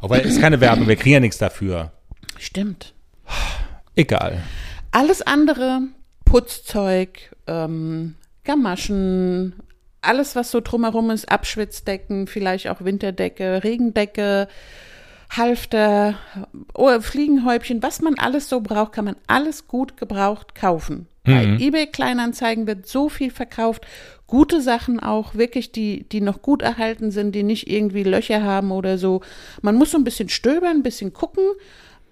Aber 0.01 0.19
es 0.25 0.33
ist 0.33 0.41
keine 0.41 0.61
Werbung, 0.61 0.89
wir 0.89 0.97
kriegen 0.97 1.13
ja 1.15 1.21
nichts 1.21 1.39
dafür. 1.39 1.93
Stimmt. 2.39 2.95
Egal. 3.95 4.43
Alles 4.91 5.23
andere, 5.23 5.81
Putzzeug, 6.25 7.35
ähm, 7.47 8.15
Gamaschen, 8.45 9.55
alles, 10.07 10.37
was 10.37 10.51
so 10.51 10.61
drumherum 10.61 11.11
ist, 11.11 11.31
Abschwitzdecken, 11.31 12.27
vielleicht 12.27 12.69
auch 12.69 12.83
Winterdecke, 12.83 13.63
Regendecke, 13.65 14.49
Halfter, 15.31 16.15
oh, 16.75 17.01
Fliegenhäubchen, 17.01 17.83
was 17.83 18.01
man 18.01 18.15
alles 18.19 18.49
so 18.49 18.61
braucht, 18.61 18.93
kann 18.93 19.05
man 19.05 19.17
alles 19.27 19.67
gut 19.67 19.97
gebraucht 19.97 20.55
kaufen. 20.55 21.09
Bei 21.25 21.57
eBay 21.59 21.89
Kleinanzeigen 21.89 22.69
wird 22.69 22.87
so 22.87 23.09
viel 23.09 23.33
verkauft, 23.33 23.85
gute 24.29 24.61
Sachen 24.61 25.01
auch, 25.01 25.35
wirklich, 25.35 25.73
die, 25.73 26.09
die 26.09 26.21
noch 26.21 26.41
gut 26.41 26.63
erhalten 26.63 27.11
sind, 27.11 27.35
die 27.35 27.43
nicht 27.43 27.69
irgendwie 27.69 28.05
Löcher 28.05 28.45
haben 28.45 28.71
oder 28.71 28.97
so. 28.97 29.23
Man 29.61 29.75
muss 29.75 29.91
so 29.91 29.99
ein 29.99 30.05
bisschen 30.05 30.29
stöbern, 30.29 30.77
ein 30.77 30.83
bisschen 30.85 31.13
gucken, 31.13 31.43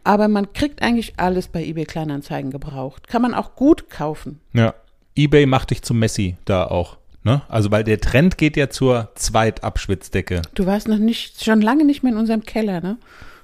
aber 0.03 0.27
man 0.27 0.53
kriegt 0.53 0.83
eigentlich 0.83 1.15
alles 1.17 1.47
bei 1.47 1.65
eBay 1.65 1.85
Kleinanzeigen 1.85 2.51
gebraucht. 2.51 3.07
Kann 3.07 3.23
man 3.23 3.35
auch 3.35 3.55
gut 3.55 3.89
kaufen. 3.89 4.41
Ja. 4.53 4.75
Ebay 5.17 5.47
macht 5.47 5.71
dich 5.71 5.83
zum 5.83 6.01
Messi 6.01 6.37
da 6.45 6.67
auch. 6.67 6.97
Ne? 7.25 7.43
Also 7.49 7.71
weil 7.71 7.85
der 7.85 8.01
Trend 8.01 8.39
geht 8.39 8.57
ja 8.57 8.69
zur 8.69 9.11
Zweitabschwitzdecke. 9.15 10.43
Du 10.55 10.67
warst 10.67 10.89
noch 10.89 10.99
nicht, 10.99 11.43
schon 11.43 11.63
lange 11.63 11.85
nicht 11.85 12.03
mehr 12.03 12.13
in 12.13 12.19
unserem 12.19 12.43
Keller, 12.45 12.81
ne? 12.81 12.99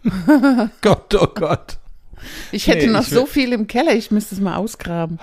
Gott, 0.82 1.14
oh 1.14 1.26
Gott. 1.34 1.78
Ich 2.52 2.66
hätte 2.66 2.86
Nee, 2.86 2.92
noch 2.92 3.02
ich 3.02 3.08
so 3.08 3.26
viel 3.26 3.52
im 3.52 3.66
Keller, 3.66 3.94
ich 3.94 4.10
müsste 4.10 4.34
es 4.34 4.40
mal 4.40 4.56
ausgraben. 4.56 5.18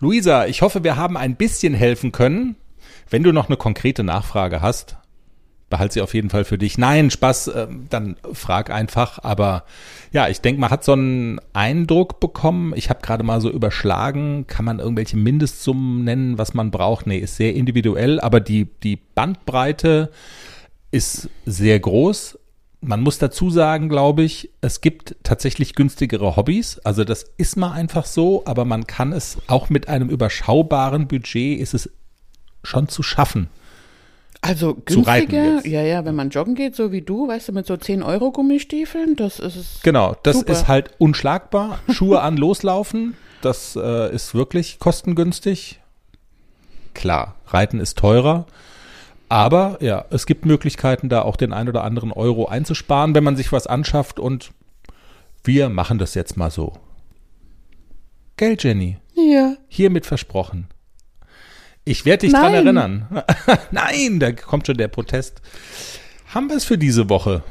Luisa, 0.00 0.46
ich 0.46 0.62
hoffe, 0.62 0.84
wir 0.84 0.96
haben 0.96 1.16
ein 1.16 1.36
bisschen 1.36 1.74
helfen 1.74 2.12
können. 2.12 2.56
Wenn 3.10 3.22
du 3.22 3.32
noch 3.32 3.46
eine 3.48 3.56
konkrete 3.56 4.04
Nachfrage 4.04 4.60
hast, 4.60 4.96
behalt 5.70 5.92
sie 5.92 6.00
auf 6.00 6.14
jeden 6.14 6.30
Fall 6.30 6.44
für 6.44 6.58
dich. 6.58 6.78
Nein, 6.78 7.10
Spaß, 7.10 7.48
äh, 7.48 7.66
dann 7.90 8.16
frag 8.32 8.70
einfach. 8.70 9.18
Aber 9.22 9.64
ja, 10.12 10.28
ich 10.28 10.40
denke, 10.40 10.60
man 10.60 10.70
hat 10.70 10.84
so 10.84 10.92
einen 10.92 11.40
Eindruck 11.52 12.20
bekommen. 12.20 12.72
Ich 12.76 12.90
habe 12.90 13.00
gerade 13.02 13.24
mal 13.24 13.40
so 13.40 13.50
überschlagen, 13.50 14.46
kann 14.46 14.64
man 14.64 14.78
irgendwelche 14.78 15.16
Mindestsummen 15.16 16.04
nennen, 16.04 16.38
was 16.38 16.54
man 16.54 16.70
braucht? 16.70 17.06
Nee, 17.06 17.18
ist 17.18 17.36
sehr 17.36 17.54
individuell, 17.54 18.20
aber 18.20 18.40
die, 18.40 18.68
die 18.82 18.96
Bandbreite 18.96 20.10
ist 20.90 21.28
sehr 21.44 21.78
groß. 21.78 22.38
Man 22.80 23.00
muss 23.00 23.18
dazu 23.18 23.50
sagen, 23.50 23.88
glaube 23.88 24.22
ich, 24.22 24.50
es 24.60 24.80
gibt 24.80 25.16
tatsächlich 25.24 25.74
günstigere 25.74 26.36
Hobbys. 26.36 26.78
Also 26.78 27.04
das 27.04 27.24
ist 27.36 27.56
mal 27.56 27.72
einfach 27.72 28.06
so, 28.06 28.44
aber 28.46 28.64
man 28.64 28.86
kann 28.86 29.12
es 29.12 29.38
auch 29.48 29.68
mit 29.68 29.88
einem 29.88 30.08
überschaubaren 30.08 31.08
Budget 31.08 31.58
ist 31.58 31.74
es 31.74 31.90
schon 32.62 32.88
zu 32.88 33.02
schaffen. 33.02 33.48
Also 34.40 34.74
günstiger, 34.74 35.66
ja, 35.66 35.82
ja, 35.82 36.04
wenn 36.04 36.14
man 36.14 36.30
joggen 36.30 36.54
geht, 36.54 36.76
so 36.76 36.92
wie 36.92 37.02
du, 37.02 37.26
weißt 37.26 37.48
du, 37.48 37.52
mit 37.52 37.66
so 37.66 37.76
10 37.76 38.02
Euro 38.02 38.30
Gummistiefeln, 38.30 39.16
das 39.16 39.40
ist. 39.40 39.82
Genau, 39.82 40.16
das 40.22 40.38
Super. 40.38 40.52
ist 40.52 40.68
halt 40.68 40.90
unschlagbar. 40.98 41.80
Schuhe 41.90 42.20
an, 42.20 42.36
loslaufen, 42.38 43.14
das 43.42 43.76
äh, 43.76 44.14
ist 44.14 44.34
wirklich 44.34 44.78
kostengünstig. 44.78 45.80
Klar, 46.94 47.34
Reiten 47.48 47.80
ist 47.80 47.98
teurer. 47.98 48.46
Aber 49.28 49.76
ja, 49.80 50.04
es 50.10 50.24
gibt 50.24 50.46
Möglichkeiten, 50.46 51.08
da 51.08 51.22
auch 51.22 51.36
den 51.36 51.52
ein 51.52 51.68
oder 51.68 51.84
anderen 51.84 52.12
Euro 52.12 52.46
einzusparen, 52.46 53.14
wenn 53.14 53.24
man 53.24 53.36
sich 53.36 53.52
was 53.52 53.66
anschafft. 53.66 54.18
Und 54.18 54.52
wir 55.44 55.68
machen 55.68 55.98
das 55.98 56.14
jetzt 56.14 56.36
mal 56.36 56.50
so. 56.50 56.74
Gell, 58.36 58.56
Jenny? 58.58 58.98
Ja. 59.14 59.54
Hiermit 59.68 60.06
versprochen. 60.06 60.68
Ich 61.88 62.04
werde 62.04 62.26
dich 62.26 62.32
Nein. 62.32 62.42
dran 62.42 62.54
erinnern. 62.54 63.06
Nein, 63.70 64.20
da 64.20 64.32
kommt 64.32 64.66
schon 64.66 64.76
der 64.76 64.88
Protest. 64.88 65.40
Haben 66.34 66.50
wir 66.50 66.56
es 66.56 66.64
für 66.64 66.76
diese 66.76 67.08
Woche? 67.08 67.42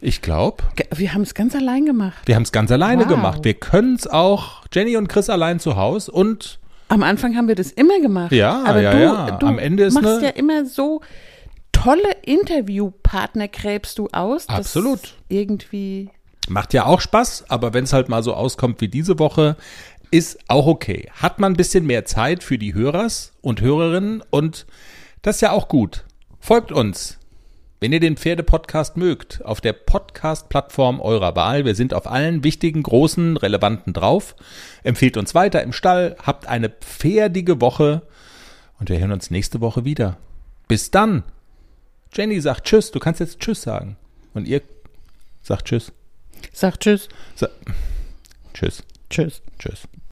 Ich 0.00 0.20
glaube. 0.22 0.64
Wir 0.94 1.14
haben 1.14 1.22
es 1.22 1.34
ganz 1.34 1.54
allein 1.54 1.84
gemacht. 1.86 2.18
Wir 2.26 2.34
haben 2.34 2.42
es 2.42 2.50
ganz 2.50 2.72
alleine 2.72 3.02
Wow. 3.04 3.08
gemacht. 3.10 3.44
Wir 3.44 3.54
können 3.54 3.94
es 3.94 4.08
auch, 4.08 4.64
Jenny 4.72 4.96
und 4.96 5.08
Chris 5.08 5.30
allein 5.30 5.60
zu 5.60 5.76
Hause 5.76 6.10
und 6.10 6.58
Am 6.88 7.02
Anfang 7.04 7.36
haben 7.36 7.46
wir 7.48 7.54
das 7.54 7.70
immer 7.70 8.00
gemacht. 8.00 8.32
Ja, 8.32 8.64
aber 8.64 8.82
ja, 8.82 8.92
du, 8.92 8.98
ja. 8.98 9.30
du 9.30 9.46
Am 9.46 9.58
Ende 9.58 9.84
ist 9.84 9.94
machst 9.94 10.20
ne- 10.20 10.24
ja 10.24 10.30
immer 10.30 10.66
so 10.66 11.00
tolle 11.70 12.10
Interviewpartner 12.24 13.46
gräbst 13.48 13.98
du 13.98 14.08
aus. 14.12 14.48
Absolut. 14.48 15.14
Irgendwie. 15.28 16.10
macht 16.48 16.74
ja 16.74 16.84
auch 16.86 17.00
Spaß, 17.00 17.44
aber 17.48 17.72
wenn 17.72 17.84
es 17.84 17.92
halt 17.92 18.08
mal 18.08 18.22
so 18.24 18.34
auskommt 18.34 18.80
wie 18.80 18.88
diese 18.88 19.18
Woche, 19.20 19.56
ist 20.12 20.38
auch 20.46 20.66
okay. 20.66 21.10
Hat 21.14 21.40
man 21.40 21.54
ein 21.54 21.56
bisschen 21.56 21.86
mehr 21.86 22.04
Zeit 22.04 22.44
für 22.44 22.58
die 22.58 22.74
Hörers 22.74 23.32
und 23.40 23.60
Hörerinnen 23.60 24.22
und 24.30 24.66
das 25.22 25.36
ist 25.36 25.40
ja 25.40 25.52
auch 25.52 25.68
gut. 25.68 26.04
Folgt 26.38 26.70
uns. 26.70 27.18
Wenn 27.80 27.92
ihr 27.92 27.98
den 27.98 28.16
Pferde-Podcast 28.16 28.96
mögt, 28.96 29.44
auf 29.44 29.60
der 29.60 29.72
Podcast-Plattform 29.72 31.00
eurer 31.00 31.34
Wahl, 31.34 31.64
wir 31.64 31.74
sind 31.74 31.94
auf 31.94 32.06
allen 32.06 32.44
wichtigen, 32.44 32.82
großen, 32.82 33.36
relevanten 33.36 33.92
drauf. 33.92 34.36
Empfehlt 34.84 35.16
uns 35.16 35.34
weiter 35.34 35.62
im 35.62 35.72
Stall, 35.72 36.16
habt 36.22 36.46
eine 36.46 36.68
pferdige 36.68 37.60
Woche 37.60 38.02
und 38.78 38.90
wir 38.90 38.98
hören 38.98 39.12
uns 39.12 39.30
nächste 39.30 39.60
Woche 39.60 39.84
wieder. 39.84 40.18
Bis 40.68 40.90
dann. 40.90 41.24
Jenny 42.12 42.40
sagt 42.40 42.64
Tschüss, 42.64 42.90
du 42.90 43.00
kannst 43.00 43.20
jetzt 43.20 43.40
Tschüss 43.40 43.62
sagen. 43.62 43.96
Und 44.34 44.46
ihr 44.46 44.60
sagt 45.42 45.64
Tschüss. 45.64 45.90
Sag 46.52 46.78
Tschüss. 46.78 47.08
Sa 47.34 47.48
tschüss. 48.52 48.82
Tschüss. 49.08 49.42
Tschüss. 49.58 49.88